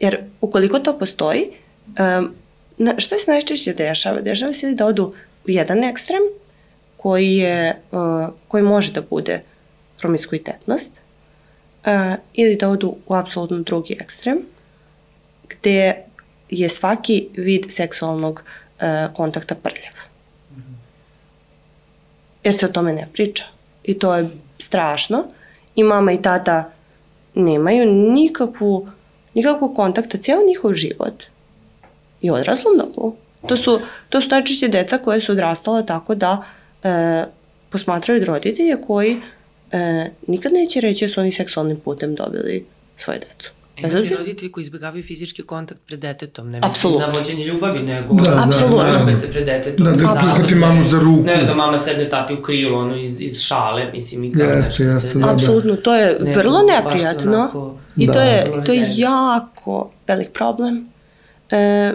Jer 0.00 0.18
ukoliko 0.40 0.78
to 0.78 0.98
postoji, 0.98 1.50
um, 1.86 2.34
na, 2.78 2.94
što 2.98 3.18
se 3.18 3.30
najčešće 3.30 3.72
dešava? 3.72 4.20
Dešava 4.20 4.52
se 4.52 4.74
da 4.74 4.86
odu 4.86 5.14
u 5.46 5.50
jedan 5.50 5.84
ekstrem 5.84 6.22
koji, 6.96 7.36
je, 7.36 7.80
uh, 7.92 8.28
koji 8.48 8.62
može 8.62 8.92
da 8.92 9.00
bude 9.10 9.42
promiskuitetnost 9.98 10.92
uh, 10.92 11.90
ili 12.32 12.56
da 12.56 12.68
odu 12.68 12.96
u 13.06 13.14
apsolutno 13.14 13.58
drugi 13.58 13.96
ekstrem 14.00 14.38
gde 15.48 15.94
je 16.50 16.68
svaki 16.68 17.28
vid 17.36 17.66
seksualnog 17.68 18.42
uh, 18.42 19.14
kontakta 19.14 19.54
prljav. 19.54 19.92
Jer 22.44 22.54
se 22.54 22.66
o 22.66 22.68
tome 22.68 22.92
ne 22.92 23.08
priča. 23.12 23.44
I 23.84 23.98
to 23.98 24.14
je 24.14 24.30
strašno. 24.58 25.24
I 25.74 25.82
mama 25.82 26.12
i 26.12 26.22
tata 26.22 26.70
nemaju 27.34 27.92
nikakvu, 27.92 28.88
nikakvu 29.34 29.74
kontakta 29.74 30.18
cijel 30.18 30.38
njihov 30.46 30.74
život 30.74 31.22
i 32.20 32.30
odraslom 32.30 32.78
dobu. 32.78 33.16
To 33.48 33.56
su, 33.56 33.80
to 34.08 34.20
su 34.20 34.28
najčešće 34.28 34.68
deca 34.68 34.98
koje 34.98 35.20
su 35.20 35.32
odrastala 35.32 35.82
tako 35.82 36.14
da 36.14 36.44
e, 36.82 37.24
posmatraju 37.70 38.24
roditelje 38.24 38.76
koji 38.86 39.20
e, 39.72 40.10
nikad 40.26 40.52
neće 40.52 40.80
reći 40.80 41.06
da 41.06 41.12
su 41.12 41.20
oni 41.20 41.32
seksualnim 41.32 41.76
putem 41.76 42.14
dobili 42.14 42.66
svoje 42.96 43.18
decu. 43.18 43.50
Ima 43.76 44.00
ti 44.00 44.14
roditelji 44.14 44.52
koji 44.52 44.62
izbjegavaju 44.62 45.02
fizički 45.02 45.42
kontakt 45.42 45.80
pred 45.86 46.00
detetom, 46.00 46.50
ne 46.50 46.60
mislim 46.60 46.98
na 46.98 47.06
vođenje 47.06 47.44
ljubavi, 47.44 47.82
nego 47.82 48.14
da, 48.14 48.30
da, 48.30 48.44
apsolutno 48.46 49.04
da, 49.04 49.14
se 49.14 49.30
pred 49.30 49.46
detetom. 49.46 49.84
Da, 49.84 49.92
da 49.92 50.46
da 50.48 50.56
mamu 50.56 50.84
za 50.84 50.98
ruku. 50.98 51.22
Ne, 51.22 51.44
da 51.44 51.54
mama 51.54 51.78
sedne 51.78 52.08
tati 52.08 52.34
u 52.34 52.42
krilu, 52.42 52.78
ono, 52.78 52.96
iz, 52.96 53.20
iz 53.20 53.40
šale, 53.40 53.92
mislim, 53.92 54.24
i 54.24 54.32
kao 54.32 54.46
jeste, 54.46 54.84
jeste, 54.84 55.08
se... 55.08 55.18
Da, 55.18 55.26
da. 55.26 55.32
Apsolutno, 55.32 55.76
to 55.76 55.94
je 55.94 56.16
ne, 56.20 56.34
vrlo 56.34 56.58
neprijatno 56.62 57.38
onako, 57.38 57.78
i 57.96 58.06
da, 58.06 58.12
to 58.12 58.20
je, 58.20 58.50
to 58.66 58.72
je 58.72 58.86
jako 58.90 59.90
velik 60.06 60.32
problem. 60.32 60.88
E, 61.50 61.92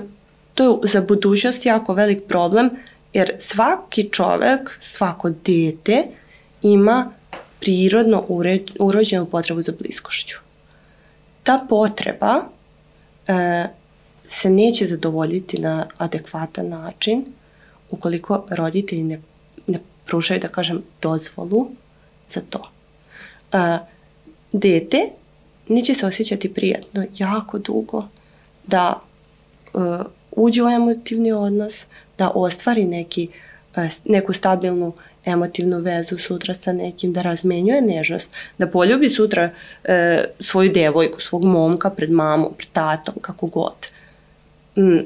to 0.53 0.63
je 0.63 0.77
za 0.83 1.01
budućnost 1.01 1.65
jako 1.65 1.93
velik 1.93 2.23
problem, 2.27 2.69
jer 3.13 3.31
svaki 3.39 4.09
čovek, 4.09 4.77
svako 4.81 5.29
dete 5.29 6.03
ima 6.61 7.11
prirodno 7.59 8.23
urođenu 8.79 9.25
potrebu 9.25 9.61
za 9.61 9.71
bliskošću 9.79 10.46
ta 11.47 11.65
potreba 11.69 12.43
e, 13.27 13.67
se 14.29 14.49
neće 14.49 14.87
zadovoljiti 14.87 15.61
na 15.61 15.85
adekvatan 15.97 16.69
način 16.69 17.25
ukoliko 17.91 18.45
roditelji 18.49 19.03
ne, 19.03 19.21
ne 19.67 19.79
pružaju, 20.05 20.39
da 20.39 20.47
kažem, 20.47 20.83
dozvolu 21.01 21.69
za 22.29 22.41
to. 22.49 22.69
E, 23.51 23.77
dete 24.51 24.97
neće 25.67 25.95
se 25.95 26.05
osjećati 26.05 26.53
prijatno 26.53 27.05
jako 27.17 27.59
dugo 27.59 28.07
da 28.65 28.93
e, 28.93 29.79
uđe 30.31 30.63
u 30.63 30.69
emotivni 30.69 31.31
odnos, 31.31 31.85
da 32.17 32.31
ostvari 32.35 32.85
neki, 32.85 33.29
e, 33.75 33.89
neku 34.05 34.33
stabilnu 34.33 34.93
emotivnu 35.27 35.79
vezu 35.79 36.17
sutra 36.17 36.53
sa 36.53 36.73
nekim, 36.73 37.13
da 37.13 37.21
razmenjuje 37.21 37.81
nežnost, 37.81 38.33
da 38.57 38.67
poljubi 38.67 39.09
sutra 39.09 39.49
e, 39.83 40.23
svoju 40.39 40.71
devojku, 40.71 41.21
svog 41.21 41.43
momka 41.43 41.89
pred 41.89 42.11
mamom, 42.11 42.53
pred 42.57 42.69
tatom, 42.73 43.15
kako 43.21 43.47
god. 43.47 43.89
m, 44.75 45.05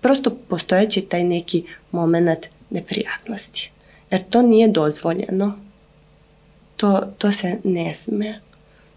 prosto 0.00 0.30
postojeći 0.48 1.00
taj 1.00 1.24
neki 1.24 1.64
moment 1.92 2.46
neprijatnosti. 2.70 3.70
Jer 4.10 4.22
to 4.30 4.42
nije 4.42 4.68
dozvoljeno. 4.68 5.58
To, 6.76 7.02
to 7.18 7.32
se 7.32 7.56
ne 7.64 7.94
sme. 7.94 8.40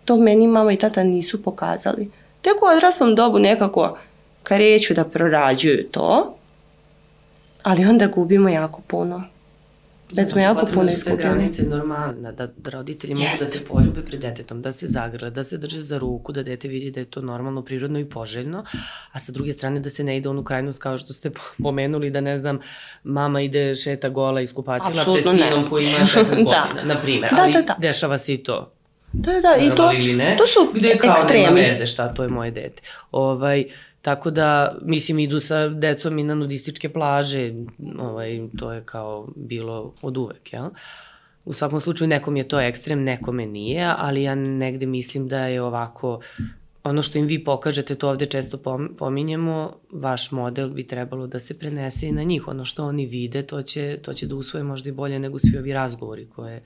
To 0.06 0.16
meni 0.16 0.48
mama 0.48 0.72
i 0.72 0.78
tata 0.78 1.04
nisu 1.04 1.44
pokazali. 1.44 2.10
Tek 2.42 2.54
u 2.62 2.66
odraslom 2.76 3.16
dobu 3.16 3.40
nekako 3.40 3.98
kreću 4.44 4.94
da 4.94 5.04
prorađuju 5.04 5.88
to, 5.92 6.36
ali 7.64 7.86
onda 7.86 8.08
gubimo 8.08 8.50
jako 8.50 8.82
puno. 8.88 9.24
Da 10.12 10.26
smo 10.26 10.42
jako 10.42 10.66
puno. 10.66 10.88
Znači, 10.88 11.18
granice 11.18 11.64
normalne, 11.64 12.32
da, 12.32 12.48
da 12.58 12.70
roditelji 12.70 13.12
Jeste. 13.12 13.26
mogu 13.26 13.40
da 13.40 13.46
se 13.46 13.66
poljube 13.66 14.02
pred 14.02 14.22
detetom, 14.22 14.62
da 14.62 14.72
se 14.72 14.88
zagrle, 14.88 15.30
da 15.30 15.44
se 15.44 15.58
drže 15.58 15.82
za 15.82 15.98
ruku, 15.98 16.32
da 16.32 16.44
dete 16.44 16.68
vidi 16.68 16.92
da 16.92 17.00
je 17.00 17.06
to 17.06 17.22
normalno, 17.22 17.62
prirodno 17.62 18.00
i 18.00 18.06
poželjno, 18.06 18.64
a 19.12 19.20
sa 19.20 19.32
druge 19.32 19.52
strane 19.52 19.80
da 19.80 19.90
se 19.90 20.04
ne 20.04 20.18
ide 20.18 20.30
onu 20.30 20.44
krajnost 20.44 20.82
kao 20.82 20.98
što 20.98 21.14
ste 21.14 21.32
pomenuli, 21.64 22.10
da 22.10 22.22
ne 22.22 22.38
znam, 22.38 22.60
mama 23.04 23.42
ide 23.42 23.76
šeta 23.76 24.10
gola 24.10 24.42
iz 24.42 24.54
kupatila 24.54 25.04
pred 25.04 25.24
sinom 25.24 25.70
koji 25.70 25.84
ima 25.84 26.06
16 26.16 26.16
da. 26.16 26.36
godina, 26.36 26.94
na 26.94 27.02
primjer, 27.02 27.34
da, 27.36 27.42
ali 27.42 27.54
da, 27.54 27.62
da. 27.62 27.76
dešava 27.80 28.18
se 28.18 28.34
i 28.34 28.44
to. 28.44 28.74
Da, 29.14 29.32
da, 29.32 29.56
i 29.60 29.70
to, 29.76 29.92
ne, 29.92 30.36
to 30.38 30.48
su 30.48 30.72
gde 30.74 30.98
kao 30.98 31.12
ekstremi. 31.12 31.44
nema 31.44 31.68
veze 31.68 31.86
šta, 31.86 32.14
to 32.14 32.24
je 32.24 32.30
moje 32.30 32.52
dete. 32.52 32.82
Ovaj, 33.12 33.66
Tako 34.02 34.32
da, 34.32 34.78
mislim, 34.82 35.20
idu 35.20 35.40
sa 35.40 35.68
decom 35.70 36.20
i 36.20 36.24
na 36.24 36.36
nudističke 36.36 36.90
plaže, 36.90 37.54
ovaj, 38.00 38.40
to 38.58 38.72
je 38.72 38.84
kao 38.86 39.28
bilo 39.36 39.94
od 40.02 40.18
uvek, 40.18 40.54
jel? 40.54 40.70
U 41.46 41.54
svakom 41.54 41.80
slučaju 41.80 42.08
nekom 42.08 42.38
je 42.38 42.48
to 42.48 42.60
ekstrem, 42.60 43.04
nekome 43.04 43.46
nije, 43.46 43.94
ali 43.98 44.24
ja 44.24 44.36
negde 44.36 44.86
mislim 44.86 45.28
da 45.28 45.46
je 45.46 45.62
ovako, 45.62 46.20
ono 46.84 47.02
što 47.02 47.18
im 47.18 47.26
vi 47.26 47.44
pokažete, 47.44 47.96
to 47.96 48.10
ovde 48.10 48.26
često 48.26 48.58
pominjemo, 48.98 49.74
vaš 49.92 50.32
model 50.32 50.70
bi 50.70 50.88
trebalo 50.88 51.28
da 51.28 51.40
se 51.40 51.60
prenese 51.60 52.08
i 52.08 52.12
na 52.12 52.24
njih. 52.24 52.48
Ono 52.48 52.66
što 52.66 52.86
oni 52.86 53.06
vide, 53.06 53.44
to 53.44 53.62
će, 53.62 54.00
to 54.02 54.14
će 54.14 54.28
da 54.28 54.36
usvoje 54.36 54.64
možda 54.64 54.90
i 54.90 54.94
bolje 54.94 55.20
nego 55.20 55.40
svi 55.40 55.58
ovi 55.58 55.74
razgovori 55.74 56.28
koje, 56.36 56.62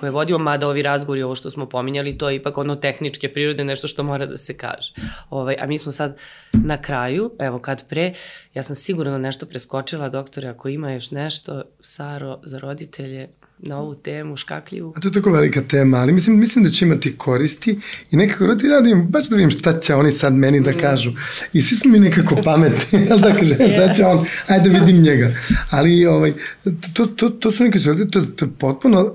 koje 0.00 0.10
vodio, 0.10 0.38
mada 0.38 0.68
ovi 0.68 0.82
razgovori, 0.82 1.22
ovo 1.22 1.34
što 1.34 1.50
smo 1.50 1.68
pominjali, 1.68 2.18
to 2.18 2.30
je 2.30 2.36
ipak 2.36 2.58
ono 2.58 2.76
tehničke 2.76 3.32
prirode, 3.32 3.64
nešto 3.64 3.88
što 3.88 4.02
mora 4.02 4.26
da 4.26 4.36
se 4.36 4.56
kaže. 4.56 4.94
Ovaj, 5.30 5.56
a 5.60 5.66
mi 5.66 5.78
smo 5.78 5.92
sad 5.92 6.18
na 6.52 6.82
kraju, 6.82 7.32
evo 7.38 7.58
kad 7.58 7.88
pre, 7.88 8.14
ja 8.54 8.62
sam 8.62 8.76
sigurno 8.76 9.18
nešto 9.18 9.46
preskočila, 9.46 10.08
doktore, 10.08 10.48
ako 10.48 10.68
ima 10.68 10.92
još 10.92 11.10
nešto, 11.10 11.62
Saro, 11.80 12.40
za 12.44 12.58
roditelje, 12.58 13.28
na 13.62 13.78
ovu 13.78 13.94
temu 13.94 14.36
škakljivu. 14.36 14.92
A 14.96 15.00
to 15.00 15.08
je 15.08 15.12
tako 15.12 15.30
velika 15.30 15.62
tema, 15.62 15.98
ali 15.98 16.12
mislim, 16.12 16.38
mislim 16.38 16.64
da 16.64 16.70
će 16.70 16.84
imati 16.84 17.16
koristi 17.16 17.78
i 18.10 18.16
nekako 18.16 18.46
rodi 18.46 18.68
radim, 18.68 19.06
baš 19.08 19.28
da 19.28 19.36
vidim 19.36 19.50
šta 19.50 19.80
će 19.80 19.94
oni 19.94 20.12
sad 20.12 20.34
meni 20.34 20.60
da 20.60 20.70
mm. 20.70 20.78
kažu. 20.80 21.12
I 21.52 21.62
svi 21.62 21.76
smo 21.76 21.90
mi 21.90 21.98
nekako 21.98 22.36
pametni, 22.44 22.98
jel 23.08 23.18
da 23.18 23.36
kaže, 23.36 23.54
yeah. 23.54 23.76
sad 23.76 23.96
će 23.96 24.04
on, 24.04 24.26
ajde 24.46 24.70
da 24.70 24.78
vidim 24.78 25.02
njega. 25.02 25.34
Ali 25.70 26.06
ovaj, 26.06 26.32
to, 26.92 27.06
to, 27.06 27.28
to 27.30 27.50
su 27.50 27.64
neke 27.64 27.78
sve, 27.78 28.10
to, 28.10 28.20
to 28.36 28.44
je 28.44 28.50
potpuno, 28.58 29.14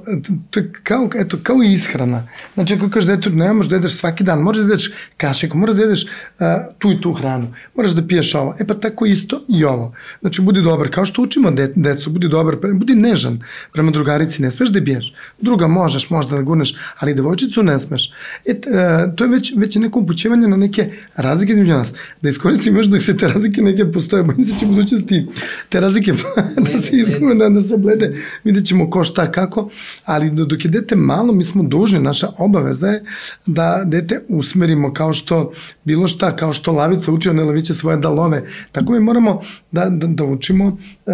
to 0.50 0.60
je 0.60 0.72
kao, 0.84 1.10
eto, 1.16 1.38
kao 1.43 1.64
ishrana. 1.64 2.28
Znači, 2.54 2.74
ako 2.74 2.89
kažeš 2.89 3.08
detu, 3.08 3.30
ne 3.30 3.54
možeš 3.54 3.70
da 3.70 3.76
jedeš 3.76 3.91
svaki 3.91 4.24
dan, 4.24 4.39
možeš 4.39 4.66
da 4.66 4.74
jedeš 4.74 4.91
kašiku, 5.18 5.58
možeš 5.58 5.76
da 5.76 5.82
jedeš 5.82 6.04
uh, 6.04 6.48
tu 6.78 6.91
i 6.91 7.02
tu 7.02 7.14
hranu, 7.14 7.54
moraš 7.76 7.91
da 7.91 8.08
piješ 8.08 8.36
ovo. 8.36 8.56
E 8.60 8.68
pa 8.68 8.74
tako 8.74 9.06
isto 9.06 9.45
i 9.48 9.66
ovo. 9.66 9.93
Znači, 10.22 10.41
budi 10.41 10.62
dobar, 10.62 10.89
kao 10.91 11.06
što 11.06 11.22
učimo 11.22 11.52
de, 11.52 11.74
decu, 11.76 12.10
budi 12.10 12.28
dobar, 12.28 12.56
budi 12.74 12.95
nežan 12.95 13.39
prema 13.74 13.91
drugarici 13.91 14.36
devojčici 14.38 14.41
ne 14.41 14.51
smeš 14.51 14.69
da 14.69 14.79
biješ. 14.79 15.13
Druga 15.41 15.67
možeš 15.67 16.09
možda 16.09 16.35
da 16.35 16.41
gurneš, 16.41 16.75
ali 16.99 17.13
devojčicu 17.13 17.63
ne 17.63 17.79
smeš. 17.79 18.11
E, 18.45 18.51
e, 18.51 19.15
to 19.15 19.23
je 19.23 19.29
već, 19.29 19.53
već 19.57 19.75
neko 19.75 19.99
upućivanje 19.99 20.47
na 20.47 20.57
neke 20.57 20.91
razlike 21.15 21.53
između 21.53 21.73
nas. 21.73 21.93
Da 22.21 22.29
iskoristim 22.29 22.75
još 22.75 22.88
dok 22.88 23.01
se 23.01 23.17
te 23.17 23.27
razlike 23.27 23.61
neke 23.61 23.91
postoje, 23.91 24.23
bojim 24.23 24.45
se 24.45 24.59
će 24.59 24.65
budućnosti 24.65 25.27
te 25.69 25.79
razlike 25.79 26.13
da 26.65 26.77
se 26.77 26.95
izgube, 26.95 27.35
da, 27.35 27.49
da 27.49 27.61
se 27.61 27.77
blede, 27.77 28.15
vidjet 28.43 28.65
ćemo 28.65 28.89
ko 28.89 29.03
šta 29.03 29.31
kako, 29.31 29.69
ali 30.05 30.31
dok 30.31 30.65
je 30.65 30.71
dete 30.71 30.95
malo, 30.95 31.33
mi 31.33 31.43
smo 31.43 31.63
dužni, 31.63 31.99
naša 31.99 32.27
obaveza 32.38 32.88
je 32.88 33.03
da 33.45 33.83
dete 33.85 34.21
usmerimo 34.29 34.93
kao 34.93 35.13
što 35.13 35.51
bilo 35.83 36.07
šta, 36.07 36.35
kao 36.35 36.53
što 36.53 36.71
lavica 36.71 37.11
uči 37.11 37.29
one 37.29 37.43
laviće 37.43 37.73
svoje 37.73 37.97
da 37.97 38.09
love, 38.09 38.43
tako 38.71 38.93
mi 38.93 38.99
moramo 38.99 39.41
da, 39.71 39.89
da, 39.89 40.07
da 40.07 40.23
učimo 40.23 40.77
e, 41.05 41.11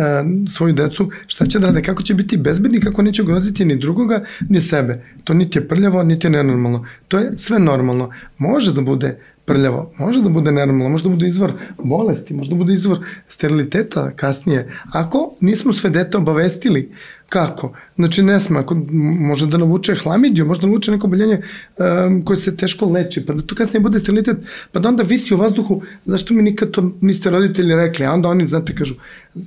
svoju 0.50 0.74
decu 0.74 1.10
šta 1.28 1.46
će 1.46 1.60
da 1.60 1.68
rade, 1.68 1.82
kako 1.82 2.04
će 2.04 2.14
biti 2.14 2.38
bezbedni, 2.38 2.80
kako 2.80 3.02
neće 3.14 3.22
ugroziti 3.22 3.66
ni 3.66 3.76
drugoga, 3.76 4.26
ni 4.50 4.62
sebe. 4.62 5.04
To 5.24 5.34
niti 5.34 5.60
je 5.60 5.68
prljavo, 5.68 6.04
niti 6.04 6.28
je 6.28 6.32
nenormalno. 6.32 6.86
To 7.08 7.20
je 7.20 7.38
sve 7.38 7.60
normalno. 7.60 8.10
Može 8.38 8.74
da 8.74 8.82
bude 8.82 9.18
prljavo, 9.46 9.92
može 10.00 10.22
da 10.22 10.30
bude 10.30 10.52
nenormalno, 10.52 10.90
može 10.90 11.04
da 11.04 11.10
bude 11.10 11.28
izvor 11.28 11.54
bolesti, 11.78 12.34
može 12.34 12.50
da 12.50 12.56
bude 12.56 12.74
izvor 12.74 13.00
steriliteta 13.28 14.12
kasnije. 14.16 14.70
Ako 14.92 15.36
nismo 15.42 15.74
sve 15.74 15.90
dete 15.90 16.18
obavestili 16.18 16.90
Kako? 17.34 17.74
Znači 17.96 18.24
ne 18.24 18.40
sme, 18.40 18.60
ako 18.60 18.76
može 19.20 19.48
da 19.48 19.58
navuče 19.58 19.96
hlamidiju, 19.96 20.46
može 20.46 20.62
da 20.62 20.68
navuče 20.68 20.92
neko 20.92 21.08
boljenje 21.08 21.40
um, 21.42 22.26
koje 22.26 22.38
se 22.38 22.58
teško 22.58 22.86
leči, 22.86 23.26
pa 23.26 23.34
da 23.34 23.42
to 23.42 23.56
kasnije 23.56 23.82
bude 23.82 24.00
sterilitet, 24.00 24.38
pa 24.72 24.80
da 24.80 24.90
onda 24.90 25.04
visi 25.04 25.34
u 25.34 25.38
vazduhu, 25.38 25.82
zašto 26.06 26.34
mi 26.34 26.42
nikad 26.42 26.72
to 26.72 26.92
niste 27.02 27.30
roditelji 27.30 27.76
rekli, 27.76 28.06
a 28.06 28.12
onda 28.14 28.30
oni, 28.30 28.48
znate, 28.48 28.76
kažu, 28.76 28.96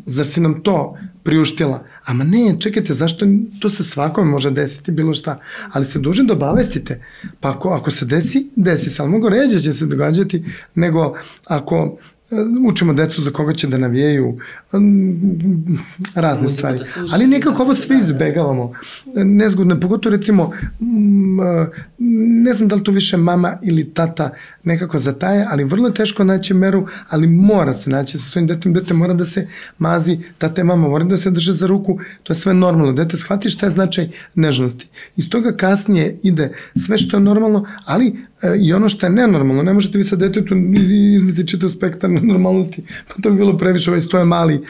zar 0.07 0.27
si 0.27 0.41
nam 0.41 0.61
to 0.63 0.97
priuštila? 1.23 1.85
Ama 2.05 2.25
ne, 2.25 2.57
čekajte, 2.61 2.95
zašto 2.95 3.27
to 3.61 3.69
se 3.69 3.85
svakome 3.85 4.31
može 4.31 4.51
desiti, 4.51 4.93
bilo 4.93 5.15
šta, 5.15 5.39
ali 5.73 5.85
ste 5.85 5.99
dužni 5.99 6.27
da 6.27 6.33
obavestite, 6.33 7.01
pa 7.41 7.51
ako, 7.51 7.71
ako 7.71 7.91
se 7.91 8.07
desi, 8.07 8.49
desi 8.57 8.91
se, 8.91 9.03
ali 9.03 9.11
mogo 9.11 9.29
ređe 9.29 9.61
će 9.61 9.73
se 9.73 9.87
događati, 9.87 10.45
nego 10.75 11.15
ako 11.45 11.99
učimo 12.69 12.93
decu 12.93 13.23
za 13.23 13.31
koga 13.31 13.55
će 13.55 13.67
da 13.67 13.79
navijaju, 13.79 14.39
razne 16.15 16.49
stvari. 16.49 16.79
Da 16.79 16.85
Ali 17.13 17.27
nekako 17.27 17.63
ovo 17.63 17.75
sve 17.75 17.99
izbegavamo. 17.99 18.73
Nezgodno, 19.15 19.81
pogotovo 19.81 20.17
recimo, 20.17 20.53
ne 22.45 22.53
znam 22.53 22.69
da 22.69 22.75
li 22.75 22.85
to 22.85 22.93
više 22.93 23.17
mama 23.17 23.59
ili 23.63 23.91
tata 23.95 24.31
nekako 24.65 24.99
zataje, 24.99 25.47
ali 25.51 25.65
vrlo 25.65 25.89
je 25.89 25.95
teško 25.95 26.25
naći 26.25 26.55
meru, 26.55 26.87
ali 27.09 27.27
mora 27.27 27.77
se 27.77 27.91
naći 27.91 28.19
sa 28.19 28.25
svojim 28.25 28.47
detom, 28.47 28.73
dete 28.73 28.95
mora 28.95 29.15
da 29.15 29.25
se 29.25 29.49
mazi, 29.79 30.19
tata 30.39 30.61
i 30.61 30.65
mama 30.65 30.89
mora 30.89 31.05
da 31.05 31.17
se 31.17 31.31
drže 31.31 31.53
za 31.53 31.67
ruku, 31.67 31.99
to 32.23 32.33
je 32.33 32.37
sve 32.37 32.55
normalno. 32.55 32.93
Dete 32.93 33.17
shvati 33.17 33.51
šta 33.51 33.67
je 33.67 33.71
značaj 33.71 34.09
nežnosti. 34.35 34.87
Iz 35.17 35.31
toga 35.31 35.53
kasnije 35.57 36.19
ide 36.23 36.53
sve 36.77 36.99
što 36.99 37.17
je 37.17 37.21
normalno, 37.21 37.67
ali 37.85 38.17
e, 38.43 38.57
i 38.61 38.73
ono 38.73 38.89
što 38.89 39.07
je 39.07 39.11
nenormalno. 39.11 39.63
Ne 39.63 39.73
možete 39.73 39.99
vi 39.99 40.05
sa 40.05 40.17
detetu 40.17 40.55
izneti 41.15 41.49
čitav 41.49 41.69
spektar 41.69 42.11
normalnosti, 42.23 42.83
pa 43.09 43.15
to 43.23 43.31
bi 43.31 43.37
bilo 43.37 43.59
previše, 43.59 43.91
ovaj 43.91 44.01
stoje 44.01 44.25
mali, 44.25 44.61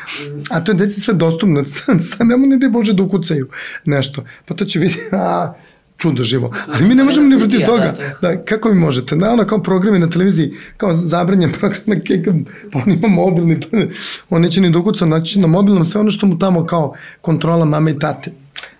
a 0.51 0.65
to 0.65 0.73
je 0.73 0.77
deci 0.77 1.01
sve 1.01 1.15
dostupno, 1.15 1.65
sad 2.11 2.27
nemo 2.27 2.47
ne 2.47 2.57
da 2.57 2.69
Bože 2.69 2.93
da 2.93 3.03
ukucaju 3.03 3.49
nešto, 3.85 4.25
pa 4.45 4.55
to 4.55 4.65
će 4.65 4.79
vidjeti, 4.79 5.09
a, 5.17 5.55
čudo 5.97 6.23
živo. 6.23 6.55
Ali 6.67 6.89
mi 6.89 6.95
ne 6.95 7.05
možemo 7.05 7.29
ni 7.29 7.39
protiv 7.39 7.61
toga. 7.67 7.95
Da, 8.23 8.45
kako 8.45 8.69
vi 8.69 8.75
možete? 8.75 9.17
Da, 9.17 9.33
ono 9.33 9.45
kao 9.45 9.63
programi 9.63 9.99
na 9.99 10.11
televiziji, 10.11 10.53
kao 10.77 10.97
zabranjen 10.97 11.53
program 11.53 11.83
na 11.87 11.97
pa 12.73 12.79
on 12.79 12.93
ima 12.93 13.09
mobilni, 13.09 13.61
pa 14.29 14.37
on 14.37 14.43
neće 14.43 14.61
ni 14.61 14.71
dokucati, 14.71 15.09
znači 15.09 15.39
na 15.39 15.47
mobilnom 15.47 15.85
sve 15.85 16.01
ono 16.01 16.11
što 16.11 16.27
mu 16.27 16.39
tamo 16.39 16.67
kao 16.67 16.95
kontrola 17.21 17.65
mame 17.65 17.91
i 17.91 17.99
tate 17.99 18.33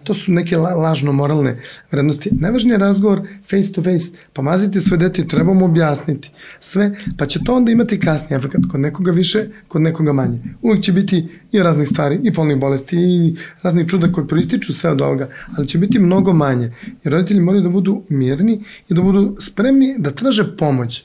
To 0.05 0.15
su 0.15 0.33
neke 0.33 0.57
lažno 0.57 1.13
moralne 1.13 1.63
vrednosti. 1.91 2.31
Najvažniji 2.33 2.75
je 2.75 2.79
razgovor 2.79 3.21
face 3.51 3.73
to 3.73 3.83
face. 3.83 4.13
Pomazite 4.33 4.81
svoje 4.81 4.99
dete 4.99 5.27
trebamo 5.29 5.65
objasniti 5.65 6.31
sve, 6.61 6.95
pa 7.19 7.27
će 7.27 7.41
to 7.45 7.55
onda 7.55 7.73
imati 7.73 8.01
kasnije 8.01 8.39
efekt 8.39 8.55
kod 8.71 8.81
nekoga 8.81 9.13
više, 9.13 9.47
kod 9.69 9.83
nekoga 9.83 10.13
manje. 10.13 10.39
Uvijek 10.63 10.85
će 10.85 10.93
biti 10.93 11.29
i 11.53 11.63
raznih 11.63 11.89
stvari, 11.89 12.21
i 12.23 12.33
polnih 12.33 12.59
bolesti, 12.59 12.97
i 12.97 13.37
raznih 13.63 13.87
čuda 13.87 14.13
koje 14.13 14.29
proističu 14.29 14.73
sve 14.73 14.91
od 14.91 15.01
ovoga, 15.01 15.29
ali 15.57 15.69
će 15.69 15.79
biti 15.79 15.99
mnogo 15.99 16.33
manje. 16.33 16.73
I 17.05 17.09
roditelji 17.09 17.41
moraju 17.41 17.63
da 17.63 17.69
budu 17.69 18.03
mirni 18.09 18.65
i 18.89 18.95
da 18.95 19.03
budu 19.03 19.37
spremni 19.41 19.95
da 19.99 20.11
traže 20.11 20.57
pomoć 20.57 21.05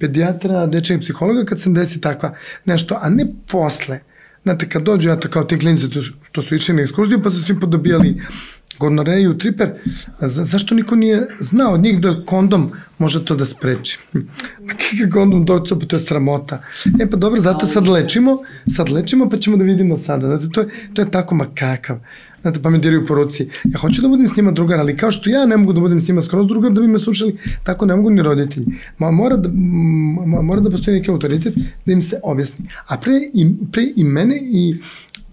pedijatra, 0.00 0.66
dečeg 0.66 1.00
psihologa 1.00 1.44
kad 1.44 1.60
se 1.60 1.70
desi 1.70 2.00
takva 2.00 2.34
nešto, 2.64 2.98
a 3.02 3.10
ne 3.10 3.26
posle 3.50 4.00
Znate, 4.42 4.68
kad 4.68 4.82
dođu, 4.82 5.08
ja 5.08 5.16
to 5.16 5.28
kao 5.28 5.44
ti 5.44 5.58
klinci, 5.58 5.90
to, 5.90 6.00
to 6.32 6.42
su 6.42 6.54
išli 6.54 6.74
na 6.74 6.82
ekskurziju, 6.82 7.22
pa 7.22 7.30
su 7.30 7.42
svi 7.42 7.60
podobijali 7.60 8.22
gonoreju, 8.78 9.38
triper, 9.38 9.70
za, 10.20 10.44
zašto 10.44 10.74
niko 10.74 10.96
nije 10.96 11.26
znao 11.40 11.74
od 11.74 11.80
njih 11.80 12.00
da 12.00 12.24
kondom 12.26 12.72
može 12.98 13.24
to 13.24 13.36
da 13.36 13.44
spreči? 13.44 13.98
Ma 14.66 14.72
kakav 14.72 15.10
kondom 15.12 15.44
doći, 15.44 15.74
pa 15.80 15.86
to 15.86 15.96
je 15.96 16.00
sramota. 16.00 16.62
E 17.00 17.10
pa 17.10 17.16
dobro, 17.16 17.40
zato 17.40 17.66
sad 17.66 17.88
lečimo, 17.88 18.38
sad 18.68 18.90
lečimo, 18.90 19.28
pa 19.30 19.38
ćemo 19.38 19.56
da 19.56 19.64
vidimo 19.64 19.96
sada. 19.96 20.28
Znate, 20.28 20.52
to 20.52 20.60
je, 20.60 20.68
to 20.94 21.02
je 21.02 21.10
tako 21.10 21.34
makakav 21.34 22.00
znate, 22.42 22.62
pa 22.62 22.70
me 22.70 22.78
diraju 22.78 23.06
po 23.06 23.14
ruci. 23.14 23.48
Ja 23.64 23.78
hoću 23.78 24.02
da 24.02 24.08
budem 24.08 24.28
s 24.28 24.36
njima 24.36 24.50
drugar, 24.50 24.80
ali 24.80 24.96
kao 24.96 25.10
što 25.10 25.30
ja 25.30 25.46
ne 25.46 25.56
mogu 25.56 25.72
da 25.72 25.80
budem 25.80 26.00
s 26.00 26.08
njima 26.08 26.22
skroz 26.22 26.46
drugar 26.46 26.72
da 26.72 26.80
bi 26.80 26.86
me 26.86 26.98
slušali, 26.98 27.36
tako 27.62 27.86
ne 27.86 27.96
mogu 27.96 28.10
ni 28.10 28.22
roditelji. 28.22 28.66
Ma 28.98 29.10
mora 29.10 29.36
da, 29.36 29.48
ma, 30.26 30.42
mora 30.42 30.60
da 30.60 30.70
postoji 30.70 30.98
neki 30.98 31.10
autoritet 31.10 31.54
da 31.86 31.92
im 31.92 32.02
se 32.02 32.20
objasni. 32.22 32.66
A 32.86 32.96
pre 32.96 33.12
i, 33.34 33.46
pre 33.72 33.84
i 33.96 34.04
mene 34.04 34.38
i 34.42 34.76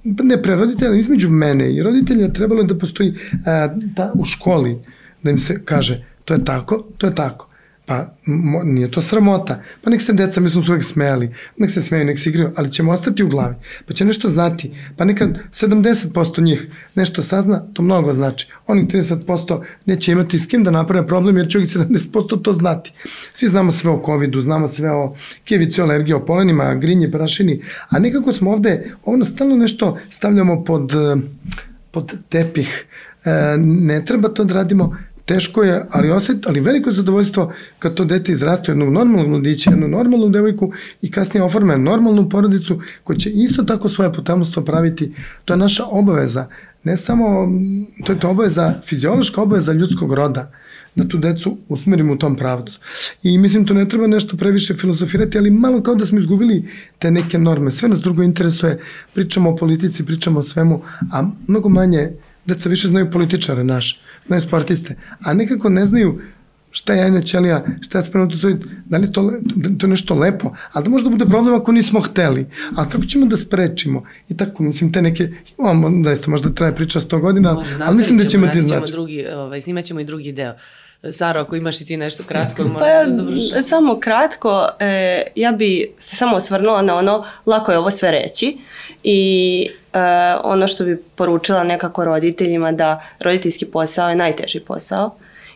ne 0.03 0.41
pre 0.41 0.55
roditelja, 0.55 0.95
između 0.95 1.29
mene 1.29 1.73
i 1.73 1.83
roditelja 1.83 2.33
trebalo 2.33 2.61
je 2.61 2.67
da 2.67 2.77
postoji 2.77 3.13
a, 3.45 3.67
ta, 3.95 4.11
u 4.15 4.25
školi 4.25 4.77
da 5.23 5.31
im 5.31 5.39
se 5.39 5.61
kaže 5.65 6.03
to 6.27 6.33
je 6.33 6.45
tako, 6.45 6.83
to 6.97 7.07
je 7.07 7.15
tako. 7.15 7.46
Pa 7.87 8.13
mo, 8.25 8.63
nije 8.63 8.91
to 8.91 9.01
sramota. 9.01 9.61
Pa 9.83 9.89
nek 9.89 10.01
se 10.01 10.13
deca, 10.13 10.41
mi 10.41 10.49
smo 10.49 10.61
se 10.63 10.71
uvek 10.71 10.83
smejali, 10.83 11.35
nek 11.57 11.71
se 11.71 11.81
smeju, 11.81 12.05
nek 12.05 12.19
se 12.19 12.29
igraju, 12.29 12.51
ali 12.55 12.71
ćemo 12.71 12.91
ostati 12.91 13.23
u 13.23 13.27
glavi. 13.27 13.55
Pa 13.85 13.93
će 13.93 14.05
nešto 14.05 14.27
znati. 14.29 14.71
Pa 14.97 15.05
nekad 15.05 15.37
70% 15.53 16.41
njih 16.43 16.67
nešto 16.95 17.21
sazna, 17.21 17.61
to 17.73 17.81
mnogo 17.81 18.13
znači. 18.13 18.47
Onih 18.67 18.87
30% 18.87 19.61
neće 19.85 20.11
imati 20.11 20.39
s 20.39 20.47
kim 20.47 20.63
da 20.63 20.71
naprave 20.71 21.07
problem, 21.07 21.37
jer 21.37 21.49
će 21.49 21.57
uvijek 21.57 21.71
70% 21.71 22.41
to 22.41 22.53
znati. 22.53 22.91
Svi 23.33 23.47
znamo 23.47 23.71
sve 23.71 23.91
o 23.91 24.01
COVID-u, 24.05 24.41
znamo 24.41 24.67
sve 24.67 24.91
o 24.91 25.15
kevici, 25.45 25.81
alergije, 25.81 26.15
o 26.15 26.25
polenima, 26.25 26.75
grinje, 26.75 27.11
prašini, 27.11 27.61
a 27.89 27.99
nekako 27.99 28.33
smo 28.33 28.51
ovde, 28.51 28.91
ovno 29.05 29.25
stalno 29.25 29.55
nešto 29.55 29.97
stavljamo 30.09 30.63
pod, 30.63 30.91
pod 31.91 32.13
tepih. 32.29 32.85
E, 33.25 33.57
ne 33.57 34.05
treba 34.05 34.29
to 34.29 34.43
da 34.43 34.53
radimo, 34.53 34.97
teško 35.27 35.63
je, 35.63 35.85
ali, 35.91 36.11
oset, 36.11 36.47
ali 36.47 36.59
veliko 36.59 36.89
je 36.89 36.93
zadovoljstvo 36.93 37.53
kad 37.79 37.93
to 37.93 38.05
dete 38.05 38.31
izraste 38.31 38.71
jednog 38.71 38.93
normalnog 38.93 39.27
mladića, 39.27 39.69
jednu 39.69 39.87
normalnu 39.87 40.29
devojku 40.29 40.71
i 41.01 41.11
kasnije 41.11 41.43
oforme 41.43 41.77
normalnu 41.77 42.29
porodicu 42.29 42.79
koja 43.03 43.17
će 43.17 43.29
isto 43.29 43.63
tako 43.63 43.89
svoje 43.89 44.13
potomstvo 44.13 44.63
praviti. 44.63 45.11
To 45.45 45.53
je 45.53 45.57
naša 45.57 45.83
obaveza. 45.85 46.47
Ne 46.83 46.97
samo, 46.97 47.47
to 48.05 48.13
je 48.13 48.19
to 48.19 48.29
obaveza, 48.29 48.81
fiziološka 48.85 49.41
obaveza 49.41 49.73
ljudskog 49.73 50.13
roda 50.13 50.51
da 50.95 51.07
tu 51.07 51.17
decu 51.17 51.57
usmerimo 51.69 52.13
u 52.13 52.17
tom 52.17 52.35
pravcu. 52.35 52.79
I 53.23 53.37
mislim, 53.37 53.65
to 53.65 53.73
ne 53.73 53.85
treba 53.89 54.07
nešto 54.07 54.37
previše 54.37 54.73
filozofirati, 54.73 55.37
ali 55.37 55.51
malo 55.51 55.81
kao 55.83 55.95
da 55.95 56.05
smo 56.05 56.19
izgubili 56.19 56.63
te 56.99 57.11
neke 57.11 57.37
norme. 57.37 57.71
Sve 57.71 57.89
nas 57.89 58.01
drugo 58.01 58.23
interesuje, 58.23 58.79
pričamo 59.13 59.49
o 59.49 59.55
politici, 59.55 60.05
pričamo 60.05 60.39
o 60.39 60.43
svemu, 60.43 60.81
a 61.11 61.29
mnogo 61.47 61.69
manje 61.69 62.11
deca 62.47 62.69
više 62.69 62.87
znaju 62.87 63.11
političare 63.11 63.63
naš, 63.63 63.99
znaju 64.27 64.41
sportiste, 64.41 64.95
a 65.19 65.33
nekako 65.33 65.69
ne 65.69 65.85
znaju 65.85 66.21
šta 66.71 66.93
je 66.93 66.99
jajna 66.99 67.21
ćelija, 67.21 67.65
šta 67.81 67.97
je 67.97 68.03
spermatozoid, 68.03 68.57
da 68.85 68.97
li 68.97 69.11
to, 69.11 69.31
to 69.79 69.85
je 69.85 69.89
nešto 69.89 70.15
lepo, 70.15 70.55
ali 70.71 70.83
da 70.83 70.89
možda 70.89 71.09
bude 71.09 71.25
problem 71.25 71.55
ako 71.55 71.71
nismo 71.71 72.01
hteli, 72.01 72.45
a 72.75 72.89
kako 72.89 73.05
ćemo 73.05 73.25
da 73.25 73.37
sprečimo 73.37 74.03
i 74.29 74.37
tako, 74.37 74.63
mislim, 74.63 74.93
te 74.93 75.01
neke, 75.01 75.29
imamo, 75.59 75.89
da 76.03 76.09
jeste, 76.09 76.29
možda 76.29 76.49
traje 76.49 76.75
priča 76.75 76.99
100 76.99 77.19
godina, 77.19 77.53
Može, 77.53 77.77
ali 77.81 77.97
mislim 77.97 78.17
da 78.17 78.25
ćemo 78.25 78.47
ti 78.47 78.61
znači. 78.61 78.93
Drugi, 78.93 79.27
ovaj, 79.27 79.61
snimat 79.61 79.85
ćemo 79.85 79.99
i 79.99 80.05
drugi 80.05 80.31
deo. 80.31 80.53
Saro, 81.11 81.41
ako 81.41 81.55
imaš 81.55 81.81
i 81.81 81.85
ti 81.85 81.97
nešto 81.97 82.23
kratko, 82.23 82.63
pa 82.73 82.79
da 82.79 83.15
završim. 83.15 83.63
Samo 83.63 83.99
kratko, 83.99 84.67
e, 84.79 85.23
ja 85.35 85.51
bi 85.51 85.91
se 85.97 86.15
samo 86.15 86.35
osvrnula 86.35 86.81
na 86.81 86.95
ono, 86.95 87.25
lako 87.45 87.71
je 87.71 87.77
ovo 87.77 87.91
sve 87.91 88.11
reći 88.11 88.57
i 89.03 89.69
ono 90.43 90.67
što 90.67 90.85
bi 90.85 90.97
poručila 91.15 91.63
nekako 91.63 92.05
roditeljima 92.05 92.71
da 92.71 93.01
roditeljski 93.19 93.65
posao 93.65 94.09
je 94.09 94.15
najteži 94.15 94.59
posao 94.59 95.11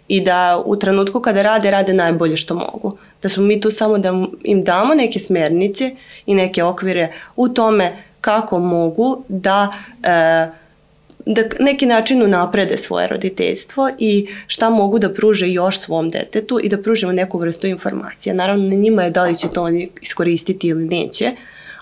i 0.08 0.22
da 0.22 0.62
u 0.66 0.76
trenutku 0.76 1.20
kada 1.20 1.42
rade, 1.42 1.72
rade 1.72 1.94
najbolje 1.94 2.38
što 2.38 2.56
mogu. 2.56 2.98
Da 3.22 3.30
smo 3.30 3.44
mi 3.44 3.62
tu 3.62 3.72
samo 3.72 3.98
da 3.98 4.14
im 4.44 4.64
damo 4.64 4.94
neke 4.94 5.20
smernice 5.20 5.96
i 6.26 6.36
neke 6.36 6.64
okvire 6.64 7.14
u 7.36 7.50
tome 7.50 7.94
kako 8.22 8.60
mogu 8.60 9.24
da 9.28 9.74
e, 10.04 10.48
da 11.26 11.42
neki 11.60 11.86
način 11.86 12.24
unaprede 12.24 12.78
svoje 12.78 13.08
roditeljstvo 13.08 13.89
i 14.00 14.28
šta 14.48 14.70
mogu 14.70 15.00
da 15.00 15.14
pruže 15.14 15.50
još 15.50 15.80
svom 15.80 16.10
detetu 16.10 16.60
i 16.64 16.70
da 16.70 16.78
pružimo 16.78 17.12
neku 17.12 17.38
vrstu 17.38 17.68
informacija. 17.68 18.34
Naravno, 18.34 18.70
na 18.70 18.76
njima 18.76 19.04
je 19.04 19.10
da 19.10 19.24
li 19.24 19.36
će 19.36 19.48
to 19.54 19.64
oni 19.64 19.89
iskoristiti 20.02 20.68
ili 20.68 20.86
neće, 20.86 21.32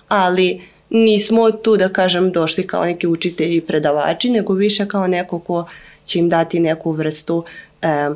ali 0.08 0.62
nismo 0.90 1.52
tu, 1.52 1.78
da 1.78 1.90
kažem, 1.90 2.32
došli 2.32 2.68
kao 2.68 2.86
neki 2.86 3.08
učitelji 3.08 3.56
i 3.56 3.62
predavači, 3.62 4.30
nego 4.30 4.54
više 4.54 4.88
kao 4.88 5.08
neko 5.08 5.40
ko 5.40 5.66
će 6.06 6.20
im 6.20 6.30
dati 6.30 6.60
neku 6.60 6.92
vrstu 6.92 7.44
e, 7.82 8.10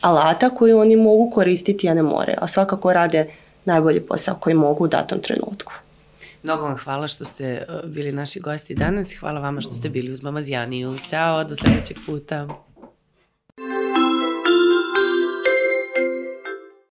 alata 0.00 0.50
koju 0.50 0.78
oni 0.78 0.96
mogu 0.96 1.30
koristiti, 1.30 1.88
a 1.88 1.94
ne 1.94 2.02
more. 2.02 2.34
A 2.38 2.46
svakako 2.46 2.92
rade 2.92 3.26
najbolji 3.64 4.00
posao 4.00 4.34
koji 4.34 4.54
mogu 4.54 4.84
u 4.84 4.88
datom 4.88 5.18
trenutku. 5.20 5.72
Mnogo 6.42 6.62
vam 6.62 6.76
hvala 6.76 7.06
što 7.06 7.24
ste 7.24 7.44
e, 7.44 7.66
bili 7.84 8.12
naši 8.12 8.40
gosti 8.40 8.74
danas 8.74 9.12
i 9.12 9.16
hvala 9.16 9.40
vama 9.40 9.60
što 9.60 9.74
ste 9.74 9.88
bili 9.88 10.10
uz 10.10 10.22
Mama 10.22 10.42
Zjaniju. 10.42 10.94
Ćao, 11.08 11.44
do 11.44 11.56
sledećeg 11.56 11.96
puta. 12.06 12.48